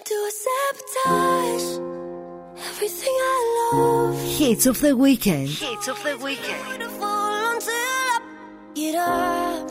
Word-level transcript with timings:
to 0.00 0.14
a 0.14 0.32
sabotage 0.44 1.68
everything 2.68 3.14
i 3.14 3.70
love 3.72 4.04
Hits 4.38 4.66
of 4.66 4.80
the 4.80 4.96
weekend. 4.96 5.48
Hits 5.48 5.86
of 5.88 6.02
the 6.02 6.16
weekend. 6.18 6.80
Get 8.74 8.96
up. 8.96 9.68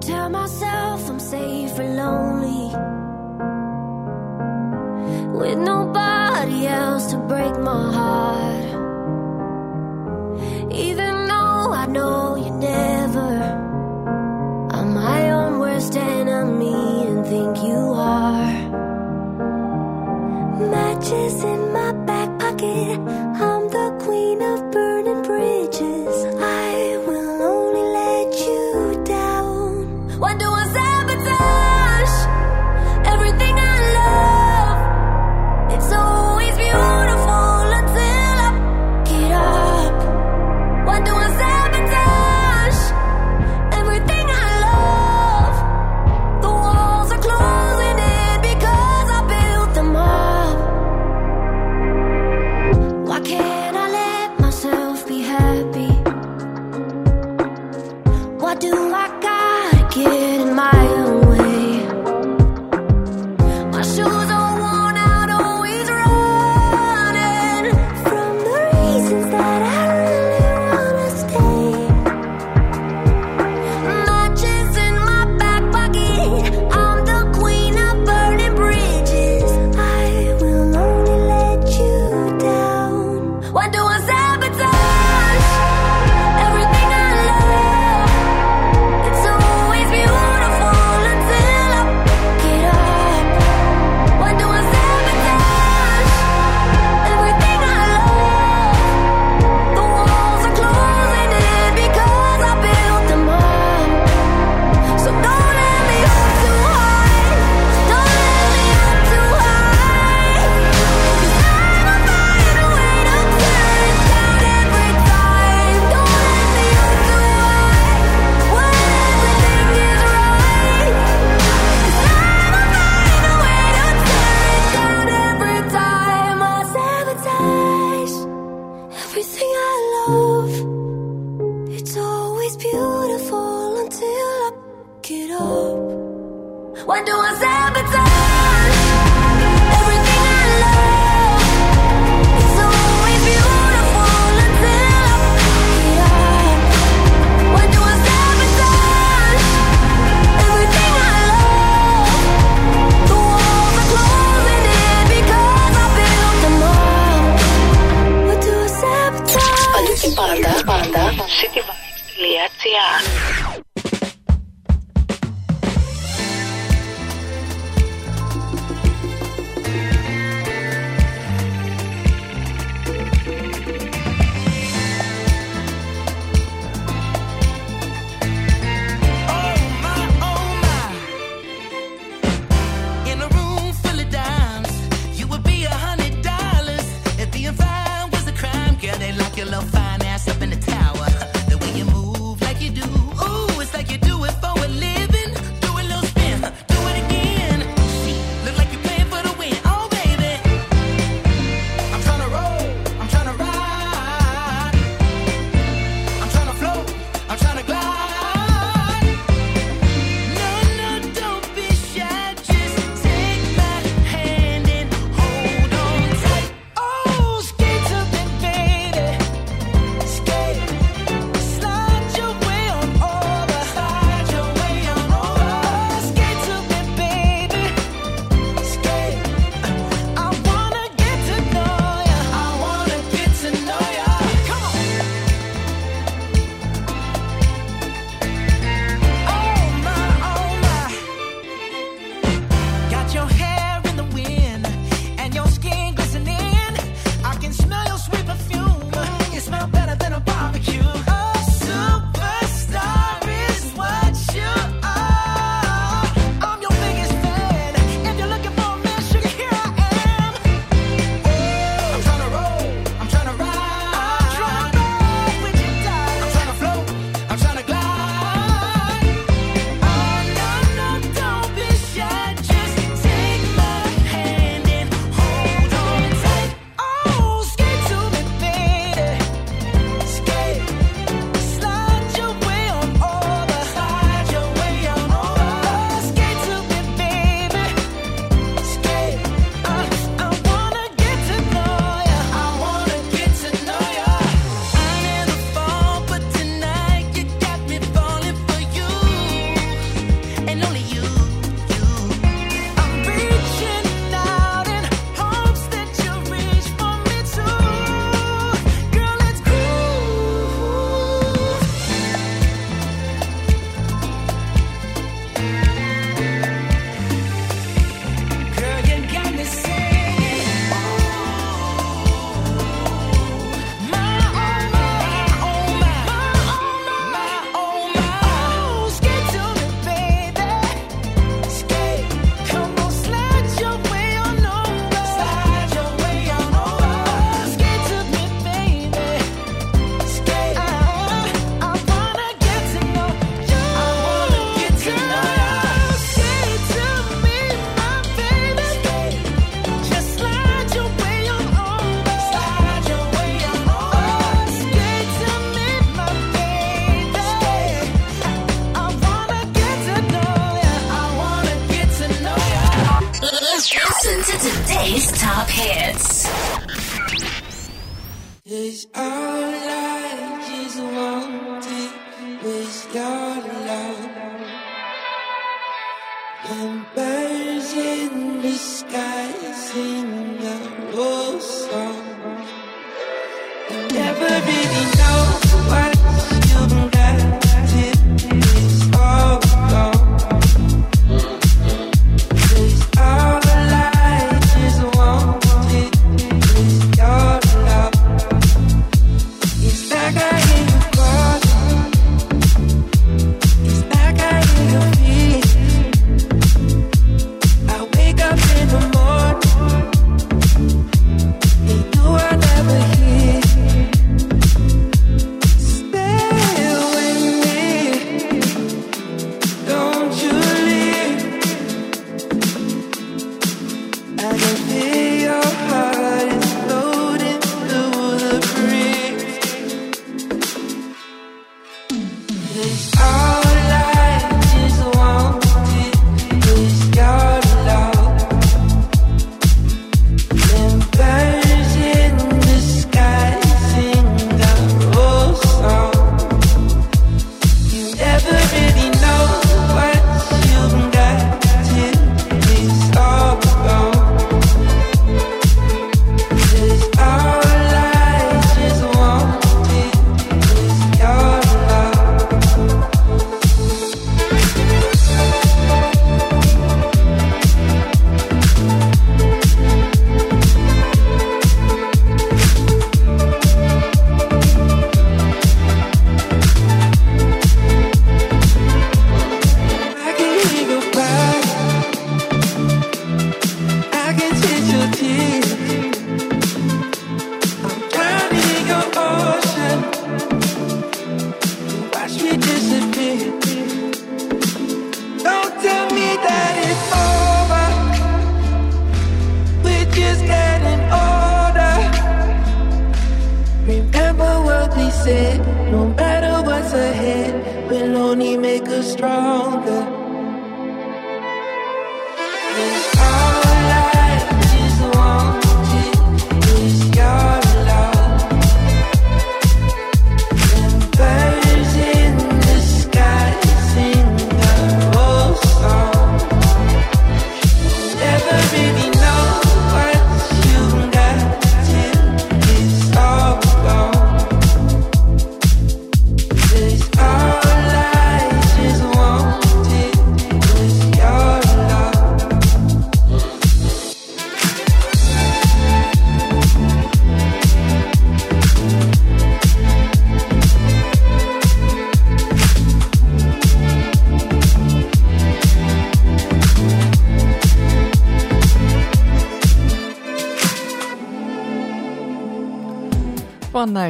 Tell 0.00 0.28
myself 0.28 1.08
I'm 1.08 1.20
safe 1.20 1.78
and 1.78 1.96
lonely. 1.96 2.64
With 5.38 5.58
nobody 5.58 6.66
else 6.66 7.06
to 7.12 7.18
break 7.18 7.56
my 7.60 7.92
heart. 7.92 8.66
Even 10.72 11.11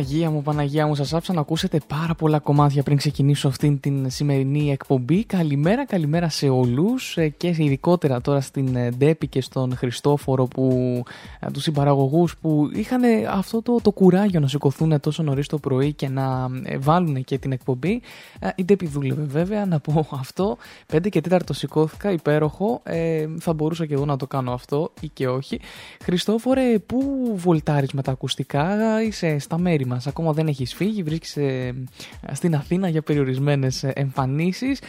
Παναγία 0.02 0.30
μου, 0.30 0.42
Παναγία 0.42 0.86
μου, 0.86 0.94
σας 0.94 1.12
άφησα 1.12 1.32
να 1.32 1.40
ακούσετε 1.40 1.80
πάρα 1.86 2.14
πολλά 2.14 2.38
κομμάτια 2.38 2.82
πριν 2.82 2.96
ξεκινήσω 2.96 3.48
αυτήν 3.48 3.80
την 3.80 4.10
σημερινή 4.10 4.70
εκπομπή. 4.70 5.24
Καλημέρα, 5.24 5.86
καλημέρα 5.86 6.28
σε 6.28 6.48
όλους 6.48 7.16
ε, 7.16 7.28
και 7.28 7.48
ειδικότερα 7.48 8.20
τώρα 8.20 8.40
στην 8.40 8.76
ε, 8.76 8.90
Ντέπη 8.90 9.26
και 9.26 9.40
στον 9.40 9.76
Χριστόφορο 9.76 10.46
που 10.46 10.70
ε, 11.06 11.31
τους 11.52 11.62
συμπαραγωγούς 11.62 12.36
που 12.36 12.70
είχαν 12.74 13.02
αυτό 13.30 13.62
το, 13.62 13.78
το 13.82 13.90
κουράγιο 13.90 14.40
να 14.40 14.48
σηκωθούν 14.48 15.00
τόσο 15.00 15.22
νωρίς 15.22 15.46
το 15.46 15.58
πρωί 15.58 15.92
και 15.92 16.08
να 16.08 16.48
ε, 16.62 16.78
βάλουν 16.78 17.24
και 17.24 17.38
την 17.38 17.52
εκπομπή. 17.52 18.00
Ε, 18.40 18.48
Η 18.54 18.64
Ντέπη 18.64 18.86
δούλευε 18.86 19.22
βέβαια, 19.22 19.66
να 19.66 19.80
πω 19.80 20.08
αυτό. 20.10 20.56
5 20.92 21.08
και 21.08 21.20
4 21.30 21.38
το 21.46 21.52
σηκώθηκα, 21.52 22.10
υπέροχο. 22.10 22.80
Ε, 22.84 23.26
θα 23.38 23.52
μπορούσα 23.52 23.86
και 23.86 23.94
εγώ 23.94 24.04
να 24.04 24.16
το 24.16 24.26
κάνω 24.26 24.52
αυτό 24.52 24.92
ή 25.00 25.08
και 25.08 25.28
όχι. 25.28 25.60
Χριστόφορε, 26.02 26.78
πού 26.78 26.98
βολτάρεις 27.36 27.92
με 27.92 28.02
τα 28.02 28.10
ακουστικά, 28.10 29.02
είσαι 29.02 29.38
στα 29.38 29.58
μέρη 29.58 29.86
μας, 29.86 30.06
ακόμα 30.06 30.32
δεν 30.32 30.46
έχεις 30.46 30.74
φύγει, 30.74 31.02
βρίσκεσαι 31.02 31.42
ε, 31.42 32.34
στην 32.34 32.54
Αθήνα 32.54 32.88
για 32.88 33.02
περιορισμένες 33.02 33.82
ε, 33.82 33.92
εμφανίσεις 33.94 34.80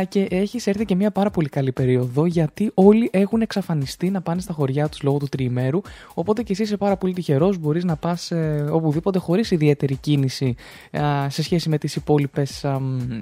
ε, 0.00 0.04
και 0.04 0.26
έχεις 0.30 0.66
έρθει 0.66 0.84
και 0.84 0.94
μια 0.94 1.10
πάρα 1.10 1.30
πολύ 1.30 1.48
καλή 1.48 1.72
περίοδο 1.72 2.26
γιατί 2.26 2.70
όλοι 2.74 3.10
έχουν 3.12 3.40
εξαφανιστεί 3.40 4.10
να 4.10 4.20
πάνε 4.20 4.40
στα 4.40 4.52
χωριά 4.52 4.88
τους 4.88 5.02
λόγω 5.02 5.18
του 5.18 5.26
τριημέρου 5.26 5.80
οπότε 6.14 6.42
και 6.42 6.52
εσύ 6.52 6.62
είσαι 6.62 6.76
πάρα 6.76 6.96
πολύ 6.96 7.12
τυχερός, 7.12 7.58
μπορείς 7.58 7.84
να 7.84 7.96
πας 7.96 8.30
ε, 8.30 8.68
οπουδήποτε 8.70 9.18
χωρίς 9.18 9.50
ιδιαίτερη 9.50 9.96
κίνηση 9.96 10.54
ε, 10.90 11.00
σε 11.28 11.42
σχέση 11.42 11.68
με 11.68 11.78
τις 11.78 11.96
υπόλοιπες 11.96 12.64
αμ, 12.64 13.20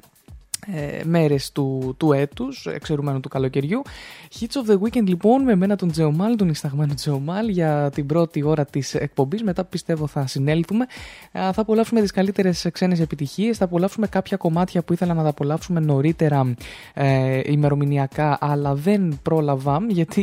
ε, 0.67 1.05
μέρες 1.05 1.53
του, 1.53 1.95
του 1.99 2.13
έτους, 2.13 2.67
εξαιρουμένου 2.67 3.21
του 3.21 3.29
καλοκαιριού. 3.29 3.83
Hits 4.41 4.45
of 4.45 4.71
the 4.71 4.79
Weekend 4.79 5.07
λοιπόν 5.07 5.43
με 5.43 5.55
μένα 5.55 5.77
τον 5.77 5.91
Τζεωμάλ, 5.91 6.37
τον 6.37 6.49
ισταγμένο 6.49 6.95
Τζεωμάλ 6.95 7.49
για 7.49 7.91
την 7.95 8.07
πρώτη 8.07 8.43
ώρα 8.43 8.65
της 8.65 8.95
εκπομπής. 8.95 9.43
Μετά 9.43 9.65
πιστεύω 9.65 10.07
θα 10.07 10.27
συνέλθουμε. 10.27 10.87
Ε, 11.33 11.53
θα 11.53 11.61
απολαύσουμε 11.61 12.01
τις 12.01 12.11
καλύτερες 12.11 12.69
ξένες 12.73 13.01
επιτυχίες, 13.01 13.57
θα 13.57 13.65
απολαύσουμε 13.65 14.07
κάποια 14.07 14.37
κομμάτια 14.37 14.83
που 14.83 14.93
ήθελα 14.93 15.15
να 15.15 15.23
τα 15.23 15.29
απολαύσουμε 15.29 15.81
νωρίτερα 15.81 16.55
ε, 16.95 17.41
ημερομηνιακά 17.45 18.39
αλλά 18.41 18.75
δεν 18.75 19.19
πρόλαβα 19.23 19.87
γιατί 19.89 20.21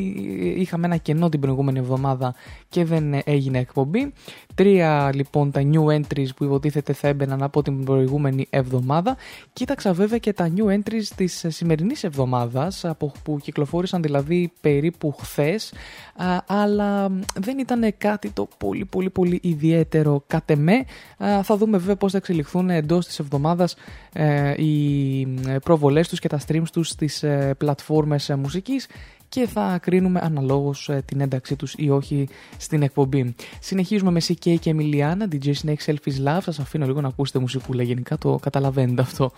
είχαμε 0.58 0.86
ένα 0.86 0.98
κενό 0.98 1.30
την 1.30 1.40
προηγούμενη 1.40 1.80
εβδομάδα 1.80 2.36
και 2.70 2.86
δεν 2.86 3.22
έγινε 3.24 3.60
εκπομπή. 3.60 4.14
Τρία 4.56 5.12
λοιπόν 5.14 5.52
τα 5.52 5.62
new 5.72 5.86
entries 5.86 6.28
που 6.36 6.44
υποτίθεται 6.44 6.94
θα 6.94 7.08
έμπαιναν 7.08 7.44
από 7.44 7.62
την 7.62 7.84
προηγούμενη 7.84 8.48
εβδομάδα. 8.50 9.18
Κοίταξα 9.54 9.94
βέβαια 9.94 10.18
και 10.18 10.34
τα 10.34 10.52
new 10.56 10.80
entries 10.80 11.08
της 11.16 11.46
σημερινής 11.48 12.04
εβδομάδας 12.04 12.86
από 12.86 13.12
που 13.24 13.40
κυκλοφόρησαν 13.42 14.02
δηλαδή 14.02 14.52
περίπου 14.62 15.16
χθες 15.20 15.74
α, 16.16 16.38
αλλά 16.48 17.12
δεν 17.36 17.58
ήταν 17.58 17.94
κάτι 17.98 18.30
το 18.30 18.48
πολύ 18.58 18.86
πολύ 18.86 19.10
πολύ 19.10 19.40
ιδιαίτερο 19.44 20.24
κατ' 20.28 20.50
εμέ. 20.50 20.86
Α, 21.18 21.44
θα 21.44 21.58
δούμε 21.58 21.78
βέβαια 21.78 21.96
πώς 21.96 22.12
θα 22.12 22.18
εξελιχθούν 22.18 22.70
εντός 22.70 23.06
της 23.06 23.20
εβδομάδας 23.20 23.76
ε, 24.14 24.64
οι 24.64 25.26
προβολές 25.64 26.10
τους 26.10 26.20
και 26.20 26.28
τα 26.28 26.40
streams 26.48 26.70
τους 26.72 26.88
στις 26.90 27.24
ε, 27.24 27.56
πλατφόρμες 27.58 28.30
ε, 28.30 28.36
μουσικής 28.36 28.88
και 29.36 29.48
θα 29.48 29.80
κρίνουμε 29.82 30.20
αναλόγως 30.24 30.90
ε, 30.90 31.04
την 31.06 31.22
ένταξή 31.22 31.56
τους 31.56 31.74
ή 31.78 31.90
όχι 31.90 32.28
στην 32.58 32.82
εκπομπή. 32.82 33.36
Συνεχίζουμε 33.60 34.12
με 34.12 34.22
CK 34.24 34.56
και 34.60 34.76
Emiliana, 34.78 35.34
DJ 35.34 35.54
Snake 35.64 35.86
Selfies 35.86 36.28
Love. 36.28 36.40
Σας 36.42 36.60
αφήνω 36.60 36.86
λίγο 36.86 37.02
να 37.02 37.08
ακούσετε 37.08 37.40
μουσικούλα 37.40 37.84
γενικά, 37.84 38.18
το 38.18 38.40
καταλαβαίνετε 38.42 39.02
αυτό. 39.02 39.32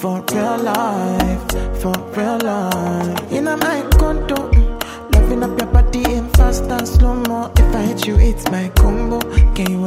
for 0.00 0.22
real 0.32 0.58
life, 0.58 1.80
for 1.80 1.92
real 2.16 2.38
life. 2.38 3.32
In 3.32 3.46
a 3.48 3.56
my 3.56 3.82
condo, 3.98 4.50
loving 5.12 5.42
up 5.42 5.58
your 5.58 5.70
body 5.72 6.02
in 6.12 6.28
fast 6.30 6.64
and 6.64 6.86
slow 6.86 7.14
mo. 7.14 7.50
If 7.56 7.74
I 7.74 7.82
hit 7.82 8.06
you, 8.06 8.16
it's 8.18 8.50
my 8.50 8.68
combo. 8.76 9.20
Can 9.54 9.70
you 9.70 9.86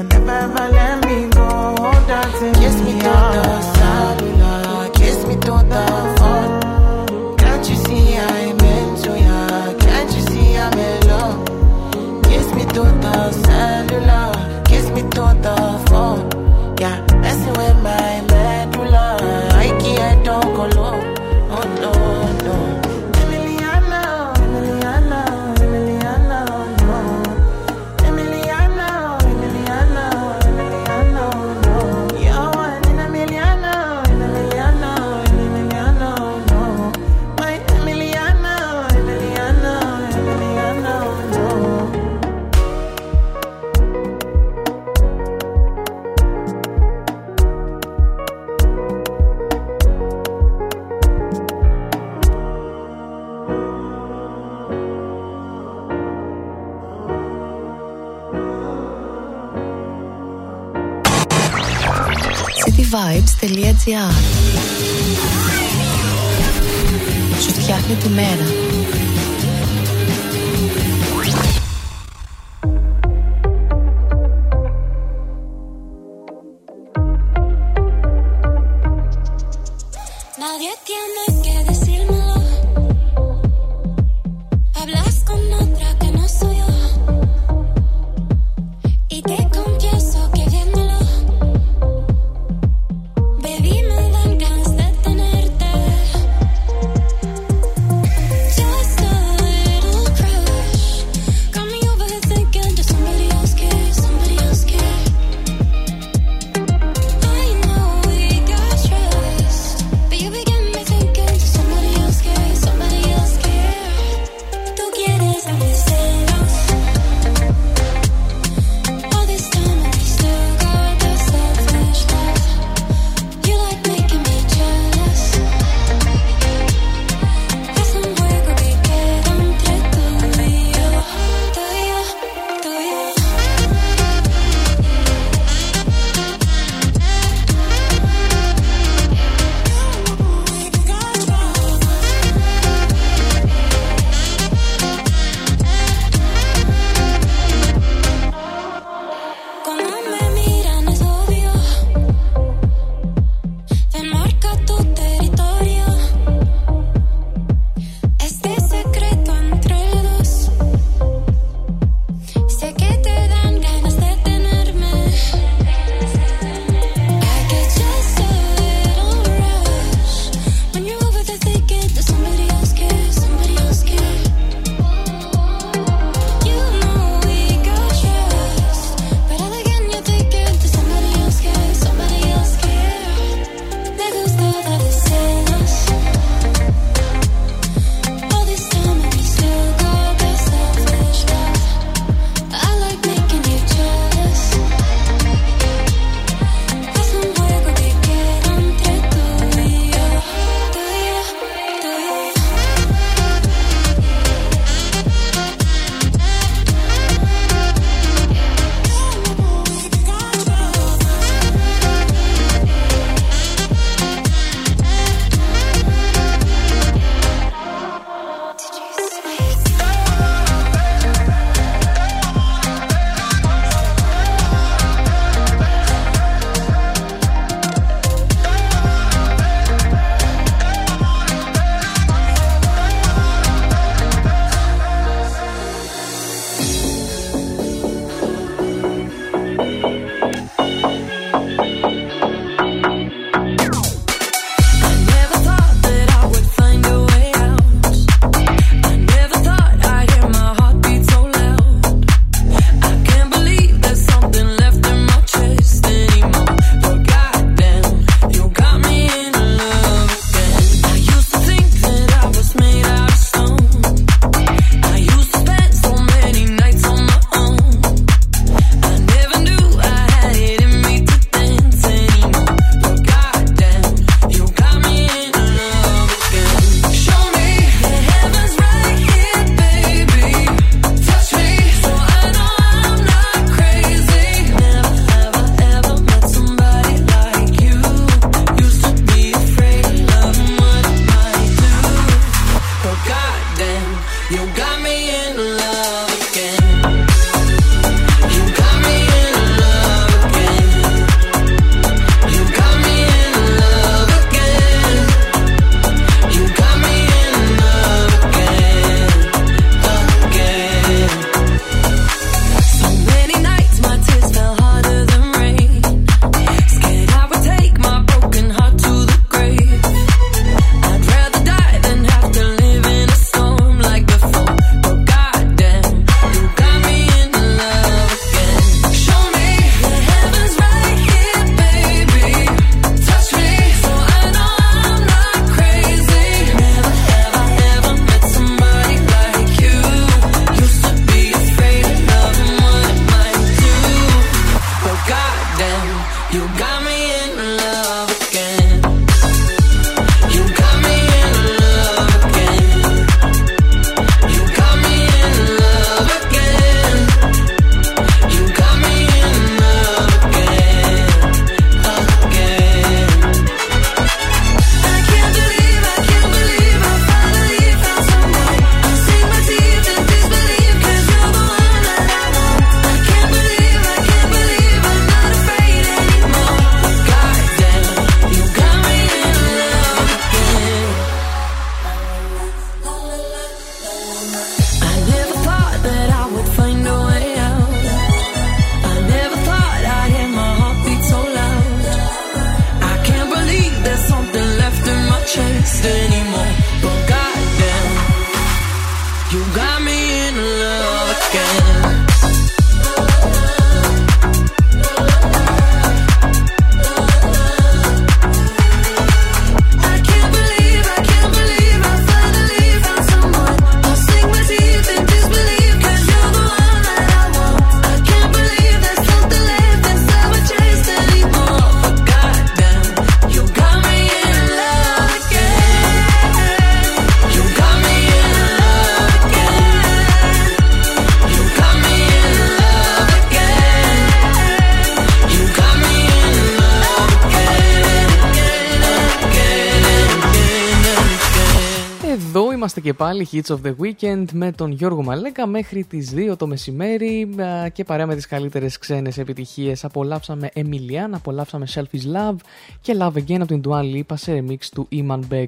πάλι 442.96 443.28
Hits 443.32 443.56
of 443.56 443.58
the 443.66 443.74
Weekend 443.82 444.26
με 444.34 444.52
τον 444.52 444.72
Γιώργο 444.72 445.04
Μαλέκα 445.04 445.48
μέχρι 445.48 445.84
τις 445.84 446.14
2 446.16 446.38
το 446.38 446.48
μεσημέρι 446.48 447.36
και 447.74 447.84
παρέα 447.84 448.06
με 448.06 448.16
τις 448.16 448.26
καλύτερες 448.28 448.78
ξένες 448.78 449.18
επιτυχίες. 449.18 449.84
Απολαύσαμε 449.84 450.50
Emilian, 450.56 451.10
απολαύσαμε 451.12 451.68
Selfish 451.74 452.16
Love 452.16 452.36
και 452.82 452.96
Love 453.00 453.14
Again 453.14 453.40
από 453.40 453.46
την 453.46 453.62
Dua 453.68 453.80
Lipa 453.80 454.14
σε 454.14 454.44
remix 454.48 454.66
του 454.74 454.88
Iman 454.92 455.20
Beck. 455.30 455.46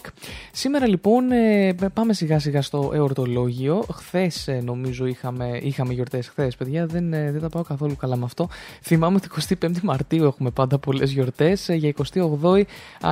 Σήμερα 0.59 0.87
λοιπόν 0.87 1.31
ε, 1.31 1.75
πάμε 1.93 2.13
σιγά 2.13 2.39
σιγά 2.39 2.61
στο 2.61 2.91
εορτολόγιο. 2.93 3.83
Χθες 3.93 4.47
ε, 4.47 4.61
νομίζω 4.65 5.05
είχαμε, 5.05 5.59
είχαμε 5.61 5.93
γιορτές 5.93 6.27
χθες, 6.27 6.55
παιδιά, 6.55 6.85
δεν, 6.85 7.13
ε, 7.13 7.31
δεν 7.31 7.41
τα 7.41 7.49
πάω 7.49 7.63
καθόλου 7.63 7.95
καλά 7.95 8.15
με 8.15 8.25
αυτό. 8.25 8.49
Θυμάμαι 8.81 9.15
ότι 9.15 9.55
25η 9.59 9.79
Μαρτίου 9.81 10.23
έχουμε 10.23 10.49
πάντα 10.49 10.77
πολλές 10.79 11.11
γιορτές. 11.11 11.69
Για 11.71 11.93
28η 12.13 12.61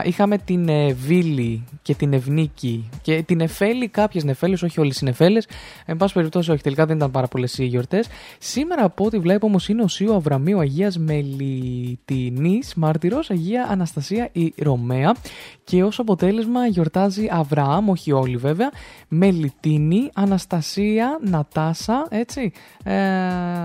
είχαμε 0.03 0.37
την 0.37 0.69
Βίλη 0.95 1.63
και 1.81 1.95
την 1.95 2.13
Ευνίκη 2.13 2.89
και 3.01 3.23
την 3.25 3.37
Νεφέλη, 3.37 3.87
κάποιες 3.87 4.23
Νεφέλες, 4.23 4.63
όχι 4.63 4.79
όλες 4.79 5.01
οι 5.01 5.03
Νεφέλες. 5.05 5.47
Εν 5.85 5.97
πάση 5.97 6.13
περιπτώσει, 6.13 6.51
όχι, 6.51 6.63
τελικά 6.63 6.85
δεν 6.85 6.95
ήταν 6.95 7.11
πάρα 7.11 7.27
πολλές 7.27 7.57
οι 7.57 7.65
γιορτές. 7.65 8.07
Σήμερα 8.39 8.83
από 8.83 9.05
ό,τι 9.05 9.17
βλέπω 9.17 9.45
όμως 9.45 9.69
είναι 9.69 9.83
ο 9.83 9.87
Σίου 9.87 10.13
Αβραμίου 10.13 10.59
Αγίας 10.59 10.97
Μελιτινής, 10.97 12.73
μάρτυρος 12.75 13.29
Αγία 13.29 13.67
Αναστασία 13.69 14.29
η 14.31 14.53
Ρωμαία. 14.57 15.15
Και 15.63 15.83
ως 15.83 15.99
αποτέλεσμα 15.99 16.67
γιορτάζει 16.67 17.27
Αβραάμ, 17.35 17.89
όχι 17.89 18.11
όλοι 18.11 18.37
βέβαια, 18.37 18.71
Μελιτίνη, 19.07 20.09
Αναστασία, 20.13 21.19
Νατάσα, 21.21 22.07
έτσι, 22.09 22.51
ε, 22.83 22.93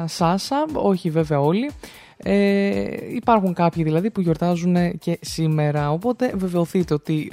Σάσα, 0.06 0.64
όχι 0.72 1.11
βέβαια 1.11 1.40
όλοι. 1.40 1.70
Ε, 2.22 3.14
υπάρχουν 3.14 3.54
κάποιοι 3.54 3.83
δηλαδή 3.83 4.11
που 4.11 4.20
γιορτάζουν 4.20 4.98
και 4.98 5.18
σήμερα. 5.20 5.90
Οπότε 5.90 6.33
βεβαιωθείτε 6.37 6.94
ότι 6.94 7.33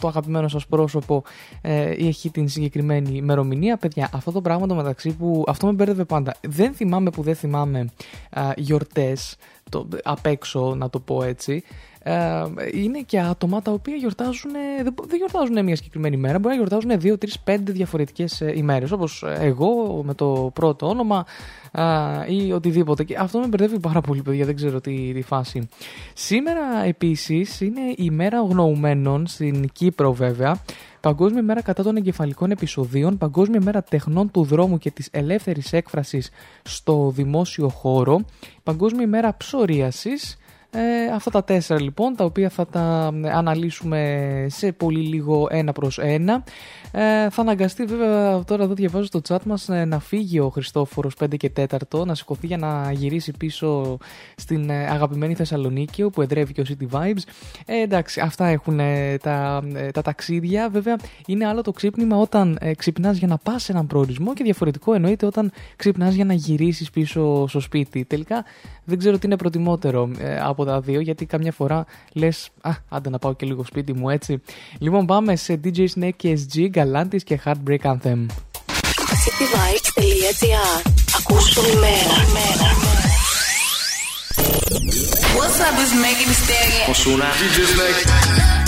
το 0.00 0.08
αγαπημένο 0.08 0.48
σας 0.48 0.66
πρόσωπο 0.66 1.22
ε, 1.60 1.90
έχει 1.90 2.30
την 2.30 2.48
συγκεκριμένη 2.48 3.16
ημερομηνία. 3.16 3.76
Παιδιά, 3.76 4.08
αυτό 4.12 4.32
το 4.32 4.40
πράγμα 4.40 4.66
το 4.66 4.74
μεταξύ 4.74 5.16
που 5.16 5.44
αυτό 5.46 5.66
με 5.66 5.72
μπέρδευε 5.72 6.04
πάντα. 6.04 6.34
Δεν 6.40 6.72
θυμάμαι 6.72 7.10
που 7.10 7.22
δεν 7.22 7.34
θυμάμαι 7.34 7.86
ε, 8.30 8.40
γιορτές 8.56 9.36
το, 9.70 9.88
απ' 10.04 10.26
έξω 10.26 10.74
να 10.74 10.90
το 10.90 11.00
πω 11.00 11.22
έτσι 11.22 11.62
ε, 12.08 12.44
είναι 12.72 13.00
και 13.00 13.20
άτομα 13.20 13.62
τα 13.62 13.72
οποία 13.72 13.94
γιορτάζουν, 13.94 14.50
δεν, 14.82 14.94
δεν 15.06 15.16
γιορτάζουν 15.16 15.64
μια 15.64 15.76
συγκεκριμένη 15.76 16.16
μέρα, 16.16 16.38
μπορεί 16.38 16.56
να 16.56 16.62
γιορτάζουν 16.64 17.00
δύο, 17.00 17.18
τρεις, 17.18 17.40
πέντε 17.40 17.72
διαφορετικές 17.72 18.40
ημέρες. 18.54 18.90
Όπως 18.90 19.24
εγώ 19.38 20.02
με 20.04 20.14
το 20.14 20.50
πρώτο 20.54 20.88
όνομα 20.88 21.26
ή 22.28 22.52
οτιδήποτε. 22.52 23.04
Και 23.04 23.16
αυτό 23.18 23.38
με 23.38 23.46
μπερδεύει 23.46 23.80
πάρα 23.80 24.00
πολύ, 24.00 24.22
παιδιά, 24.22 24.44
δεν 24.44 24.56
ξέρω 24.56 24.80
τι, 24.80 25.12
τι 25.12 25.22
φάση. 25.22 25.68
Σήμερα 26.14 26.84
επίσης 26.84 27.60
είναι 27.60 27.80
η 27.96 28.10
μέρα 28.10 28.40
γνωουμένων 28.40 29.26
στην 29.26 29.68
Κύπρο, 29.72 30.12
βέβαια. 30.12 30.60
Παγκόσμια 31.00 31.42
μέρα 31.42 31.62
κατά 31.62 31.82
των 31.82 31.96
εγκεφαλικών 31.96 32.50
επεισοδίων, 32.50 33.18
Παγκόσμια 33.18 33.60
μέρα 33.62 33.82
τεχνών 33.82 34.30
του 34.30 34.44
δρόμου 34.44 34.78
και 34.78 34.90
της 34.90 35.08
ελεύθερης 35.12 35.72
έκφρασης 35.72 36.30
στο 36.62 37.12
δημόσιο 37.14 37.68
χώρο, 37.68 38.20
Παγκόσμια 38.62 39.06
μέρα 39.06 39.36
ψωρίασης, 39.36 40.38
ε, 40.70 41.12
αυτά 41.14 41.30
τα 41.30 41.44
τέσσερα 41.44 41.80
λοιπόν, 41.80 42.16
τα 42.16 42.24
οποία 42.24 42.48
θα 42.48 42.66
τα 42.66 43.12
αναλύσουμε 43.32 44.46
σε 44.50 44.72
πολύ 44.72 45.00
λίγο 45.00 45.46
ένα 45.50 45.72
προς 45.72 45.98
ένα. 45.98 46.44
Ε, 46.92 47.30
θα 47.30 47.40
αναγκαστεί 47.42 47.84
βέβαια 47.84 48.44
τώρα 48.44 48.62
εδώ 48.62 48.74
διαβάζω 48.74 49.04
στο 49.04 49.20
chat 49.28 49.42
μας 49.44 49.68
ε, 49.68 49.84
να 49.84 49.98
φύγει 49.98 50.40
ο 50.40 50.48
Χριστόφορος 50.48 51.14
5 51.20 51.36
και 51.36 51.50
4 51.90 52.06
να 52.06 52.14
σηκωθεί 52.14 52.46
για 52.46 52.56
να 52.56 52.92
γυρίσει 52.92 53.32
πίσω 53.38 53.98
στην 54.36 54.70
ε, 54.70 54.88
αγαπημένη 54.90 55.34
Θεσσαλονίκη 55.34 56.02
όπου 56.02 56.22
εδρεύει 56.22 56.52
και 56.52 56.60
ο 56.60 56.64
City 56.68 56.96
Vibes. 56.96 57.22
Ε, 57.66 57.80
εντάξει, 57.82 58.20
αυτά 58.20 58.46
έχουν 58.46 58.80
τα, 59.20 59.62
τα 59.92 60.02
ταξίδια. 60.02 60.68
Βέβαια 60.68 60.96
είναι 61.26 61.46
άλλο 61.46 61.62
το 61.62 61.72
ξύπνημα 61.72 62.16
όταν 62.16 62.58
ε, 62.60 62.74
ξυπνάς 62.74 63.18
για 63.18 63.28
να 63.28 63.38
πας 63.38 63.62
σε 63.62 63.72
έναν 63.72 63.86
προορισμό 63.86 64.34
και 64.34 64.44
διαφορετικό 64.44 64.94
εννοείται 64.94 65.26
όταν 65.26 65.52
ξυπνάς 65.76 66.14
για 66.14 66.24
να 66.24 66.32
γυρίσεις 66.32 66.90
πίσω 66.90 67.46
στο 67.48 67.60
σπίτι. 67.60 68.04
Τελικά 68.04 68.44
δεν 68.84 68.98
ξέρω 68.98 69.18
τι 69.18 69.26
είναι 69.26 69.36
προτιμότερο 69.36 70.10
ε, 70.18 70.38
από 70.62 70.70
τα 70.70 70.80
δύο, 70.80 71.00
γιατί 71.00 71.26
καμιά 71.26 71.52
φορά 71.52 71.84
λες, 72.12 72.48
Α, 72.60 72.70
άντε 72.88 73.10
να 73.10 73.18
πάω 73.18 73.34
και 73.34 73.46
λίγο 73.46 73.64
σπίτι 73.64 73.92
μου 73.92 74.08
έτσι. 74.10 74.42
Λοιπόν, 74.78 75.06
πάμε 75.06 75.36
σε 75.36 75.60
DJ 75.64 75.78
Snake 75.78 76.10
και 76.16 76.38
SG, 76.52 76.70
Galantis 76.74 77.22
και 77.24 77.40
Heartbreak 77.44 77.80
Anthem. 77.82 78.26
cityvibes.gr 79.22 80.90
Ακούς 81.18 81.56
ημέρα. 81.56 82.16
What's 85.38 85.60
up, 85.66 85.74
it's 85.82 85.92
Megan 86.02 86.28
Thee 86.30 86.40
Stallion. 86.42 86.90
Οσούνα. 86.90 87.24
DJ 87.24 87.58
Snake. 87.58 88.67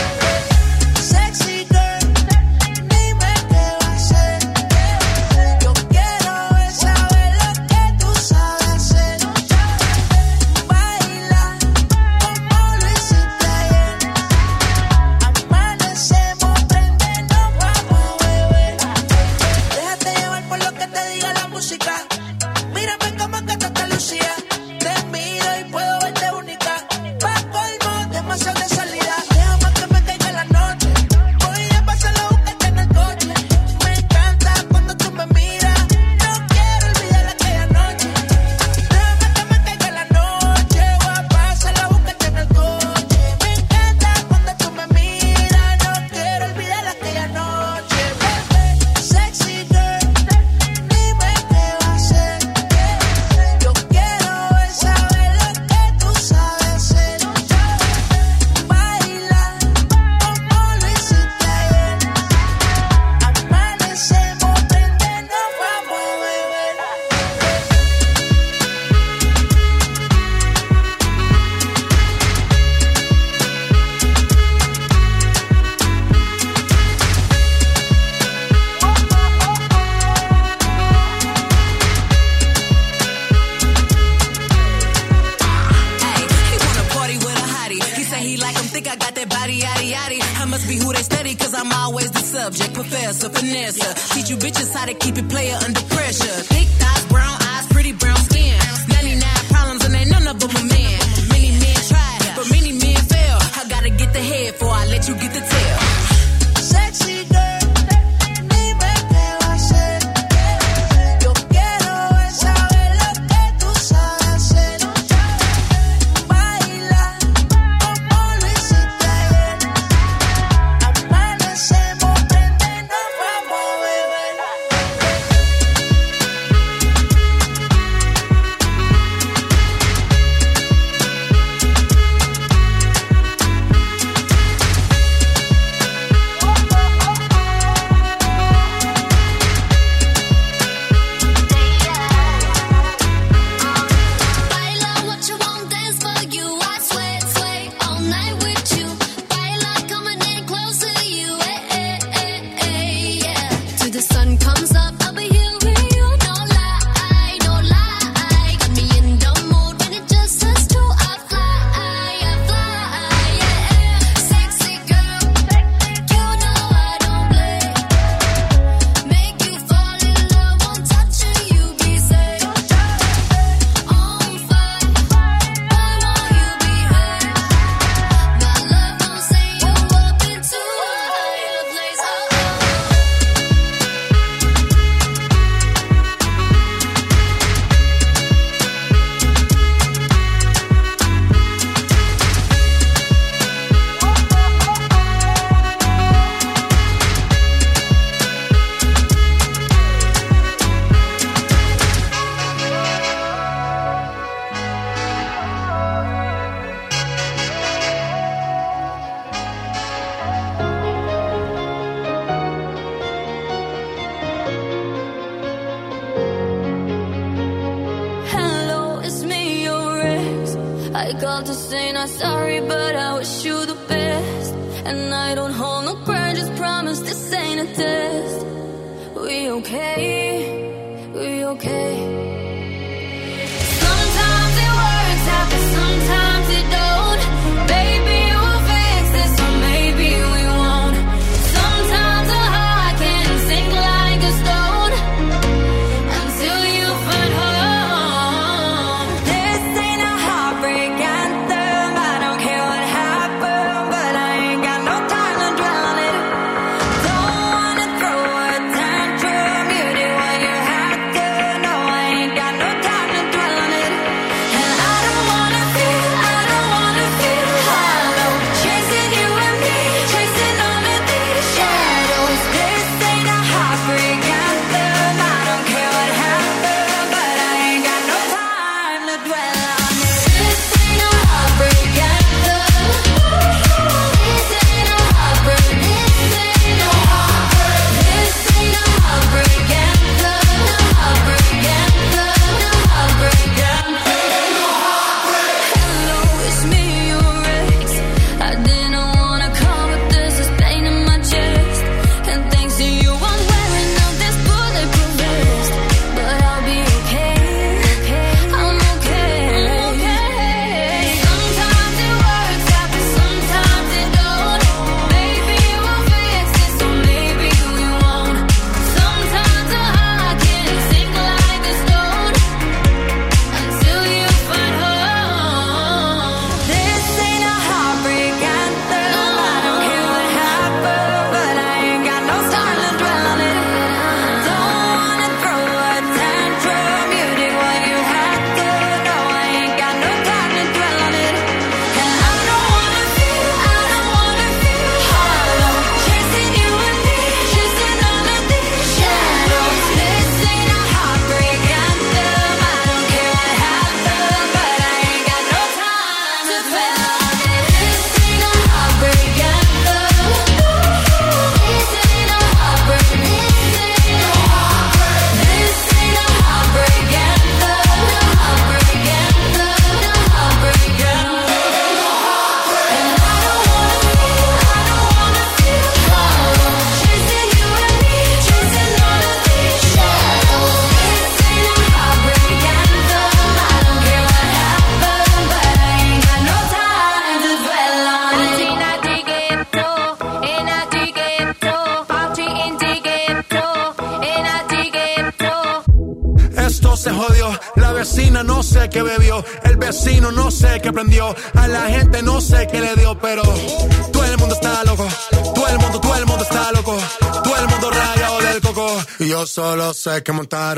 sabes 410.01 410.23
que 410.23 410.31
montada 410.31 410.70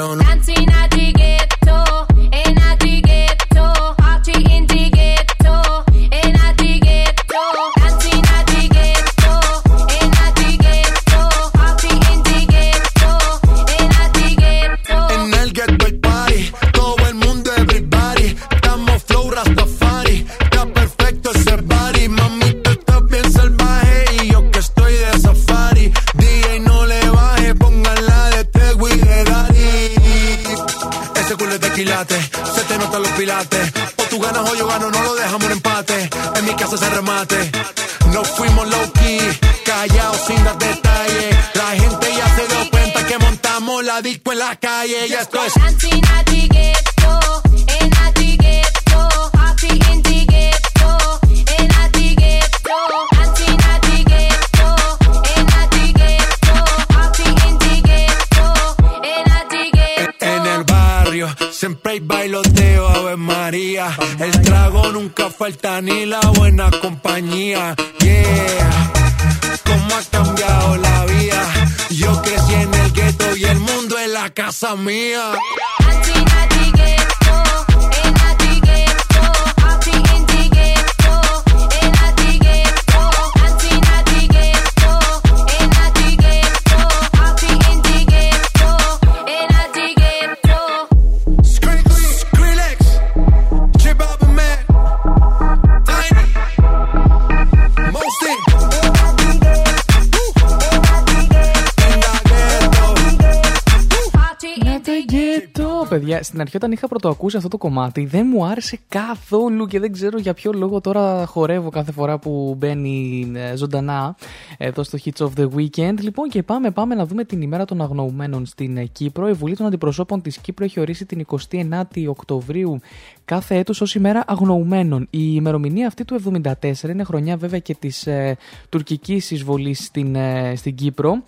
αρχή, 106.53 106.57
όταν 106.57 106.71
είχα 106.71 106.87
πρωτοακούσει 106.87 107.37
αυτό 107.37 107.49
το 107.49 107.57
κομμάτι, 107.57 108.05
δεν 108.05 108.27
μου 108.31 108.45
άρεσε 108.45 108.79
καθόλου 108.87 109.65
και 109.65 109.79
δεν 109.79 109.91
ξέρω 109.91 110.17
για 110.17 110.33
ποιο 110.33 110.51
λόγο 110.53 110.81
τώρα 110.81 111.25
χορεύω 111.25 111.69
κάθε 111.69 111.91
φορά 111.91 112.19
που 112.19 112.55
μπαίνει 112.57 113.31
ε, 113.35 113.55
ζωντανά 113.55 114.15
εδώ 114.57 114.83
στο 114.83 114.97
Hits 115.05 115.25
of 115.25 115.29
the 115.37 115.47
Weekend. 115.55 115.99
Λοιπόν, 116.01 116.29
και 116.29 116.43
πάμε, 116.43 116.71
πάμε 116.71 116.95
να 116.95 117.05
δούμε 117.05 117.23
την 117.23 117.41
ημέρα 117.41 117.65
των 117.65 117.81
αγνοουμένων 117.81 118.45
στην 118.45 118.77
ε, 118.77 118.85
Κύπρο. 118.85 119.29
Η 119.29 119.33
Βουλή 119.33 119.55
των 119.55 119.65
Αντιπροσώπων 119.65 120.21
της 120.21 120.37
Κύπρου 120.37 120.65
έχει 120.65 120.79
ορίσει 120.79 121.05
την 121.05 121.25
29η 121.29 122.05
Οκτωβρίου 122.07 122.79
κάθε 123.25 123.55
έτος 123.55 123.81
ως 123.81 123.95
ημέρα 123.95 124.23
αγνοουμένων. 124.27 125.07
Η 125.09 125.31
ημερομηνία 125.33 125.87
αυτή 125.87 126.05
του 126.05 126.21
74 126.61 126.89
είναι 126.89 127.03
χρονιά 127.03 127.37
βέβαια 127.37 127.59
και 127.59 127.75
της 127.79 128.07
ε, 128.07 128.37
τουρκικής 128.69 129.31
εισβολής 129.31 129.83
στην, 129.83 130.15
ε, 130.15 130.53
στην 130.55 130.75
Κύπρο. 130.75 131.23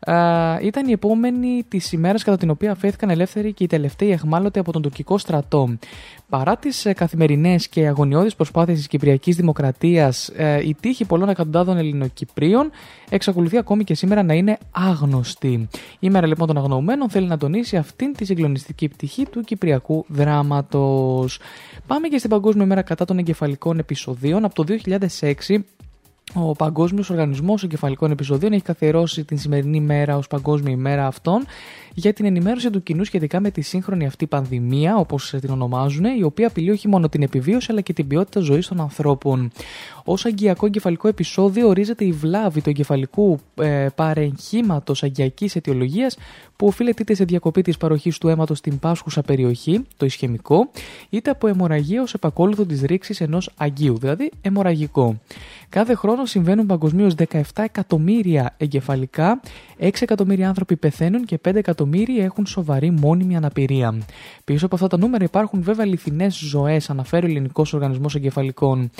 Ε, 0.00 0.14
ήταν 0.62 0.88
η 0.88 0.92
επόμενη 0.92 1.64
της 1.68 1.92
ημέρας 1.92 2.24
κατά 2.24 2.36
την 2.36 2.50
οποία 2.50 2.70
αφέθηκαν 2.72 3.10
ελεύθεροι 3.10 3.52
και 3.52 3.64
οι 3.64 3.66
τελευταίοι 3.66 4.10
εχμάλωτοι 4.10 4.58
από 4.58 4.72
τον 4.72 4.82
τουρκικό 4.82 5.18
στρατό. 5.18 5.76
Παρά 6.28 6.56
τις 6.56 6.86
ε, 6.86 6.92
καθημερινές 6.92 7.68
και 7.68 7.86
αγωνιώδεις 7.86 8.34
προσπάθειες 8.34 8.76
της 8.78 8.86
Κυπριακής 8.86 9.36
Δημοκρατίας, 9.36 10.28
ε, 10.28 10.68
η 10.68 10.76
τύχη 10.80 11.04
πολλών 11.04 11.28
εκατοντάδων 11.28 11.76
Ελληνοκυπρίων 11.76 12.70
εξακολουθεί 13.08 13.58
ακόμη 13.58 13.84
και 13.84 13.94
σήμερα 13.94 14.22
να 14.22 14.34
είναι 14.34 14.58
άγνωστη. 14.70 15.68
Η 15.98 16.10
μέρα 16.10 16.26
λοιπόν 16.26 16.46
των 16.46 16.56
αγνοωμένων 16.56 17.10
θέλει 17.10 17.26
να 17.26 17.38
τονίσει 17.38 17.76
αυτήν 17.76 18.12
τη 18.12 18.24
συγκλονιστική 18.24 18.88
πτυχή 18.88 19.26
του 19.26 19.40
κυπριακού 19.40 20.04
δράματος. 20.08 21.40
Πάμε 21.86 22.08
και 22.08 22.18
στην 22.18 22.30
Παγκόσμια 22.30 22.64
ημέρα 22.64 22.82
κατά 22.82 23.04
των 23.04 23.18
εγκεφαλικών 23.18 23.78
επεισοδίων. 23.78 24.44
Από 24.44 24.54
το 24.54 24.64
2006 25.48 25.58
ο 26.34 26.52
Παγκόσμιος 26.52 27.10
Οργανισμός 27.10 27.62
Εγκεφαλικών 27.62 28.10
Επεισοδίων 28.10 28.52
έχει 28.52 28.62
καθιερώσει 28.62 29.24
την 29.24 29.38
σημερινή 29.38 29.80
μέρα 29.80 30.16
ως 30.16 30.26
Παγκόσμια 30.26 30.72
ημέρα 30.72 31.06
αυτών 31.06 31.44
για 31.98 32.12
την 32.12 32.24
ενημέρωση 32.24 32.70
του 32.70 32.82
κοινού 32.82 33.04
σχετικά 33.04 33.40
με 33.40 33.50
τη 33.50 33.60
σύγχρονη 33.60 34.06
αυτή 34.06 34.26
πανδημία, 34.26 34.96
όπως 34.96 35.34
την 35.40 35.50
ονομάζουν, 35.50 36.04
η 36.04 36.22
οποία 36.22 36.46
απειλεί 36.46 36.70
όχι 36.70 36.88
μόνο 36.88 37.08
την 37.08 37.22
επιβίωση 37.22 37.66
αλλά 37.70 37.80
και 37.80 37.92
την 37.92 38.06
ποιότητα 38.06 38.40
ζωής 38.40 38.66
των 38.66 38.80
ανθρώπων. 38.80 39.50
Ω 40.04 40.14
αγκιακό 40.24 40.66
εγκεφαλικό 40.66 41.08
επεισόδιο 41.08 41.68
ορίζεται 41.68 42.04
η 42.04 42.12
βλάβη 42.12 42.60
του 42.60 42.68
εγκεφαλικού 42.68 43.38
ε, 43.60 43.86
παρεγχήματο 43.94 44.94
αγκιακής 45.02 45.56
αιτιολογίας 45.56 46.16
που 46.56 46.66
οφείλεται 46.66 47.02
είτε 47.02 47.14
σε 47.14 47.24
διακοπή 47.24 47.62
της 47.62 47.76
παροχής 47.76 48.18
του 48.18 48.28
αίματος 48.28 48.58
στην 48.58 48.78
πάσχουσα 48.78 49.22
περιοχή, 49.22 49.84
το 49.96 50.06
ισχυμικό, 50.06 50.70
είτε 51.10 51.30
από 51.30 51.46
αιμορραγία 51.46 52.02
ως 52.02 52.14
επακόλουθο 52.14 52.64
της 52.64 52.82
ρήξης 52.82 53.20
ενός 53.20 53.50
αγκίου, 53.56 53.98
δηλαδή 53.98 54.30
αιμορραγικό. 54.40 55.20
Κάθε 55.68 55.94
χρόνο 55.94 56.24
συμβαίνουν 56.24 56.66
παγκοσμίως 56.66 57.14
17 57.32 57.40
εκατομμύρια 57.54 58.54
εγκεφαλικά, 58.56 59.40
6 59.80 59.90
εκατομμύρια 60.00 60.48
άνθρωποι 60.48 60.76
πεθαίνουν 60.76 61.24
και 61.24 61.38
5 61.48 61.54
εκατομμύρια 61.54 61.87
έχουν 62.18 62.46
σοβαρή 62.46 62.90
μόνιμη 62.90 63.36
αναπηρία. 63.36 63.98
Πίσω 64.44 64.66
από 64.66 64.74
αυτά 64.74 64.86
τα 64.86 64.98
νούμερα 64.98 65.24
υπάρχουν 65.24 65.62
βέβαια 65.62 65.84
αληθινές 65.84 66.36
ζωές, 66.38 66.90
αναφέρει 66.90 67.26
ο 67.26 67.28
Ελληνικός 67.28 67.72
Οργανισμός 67.72 68.14
Εγκεφαλικών. 68.14 68.90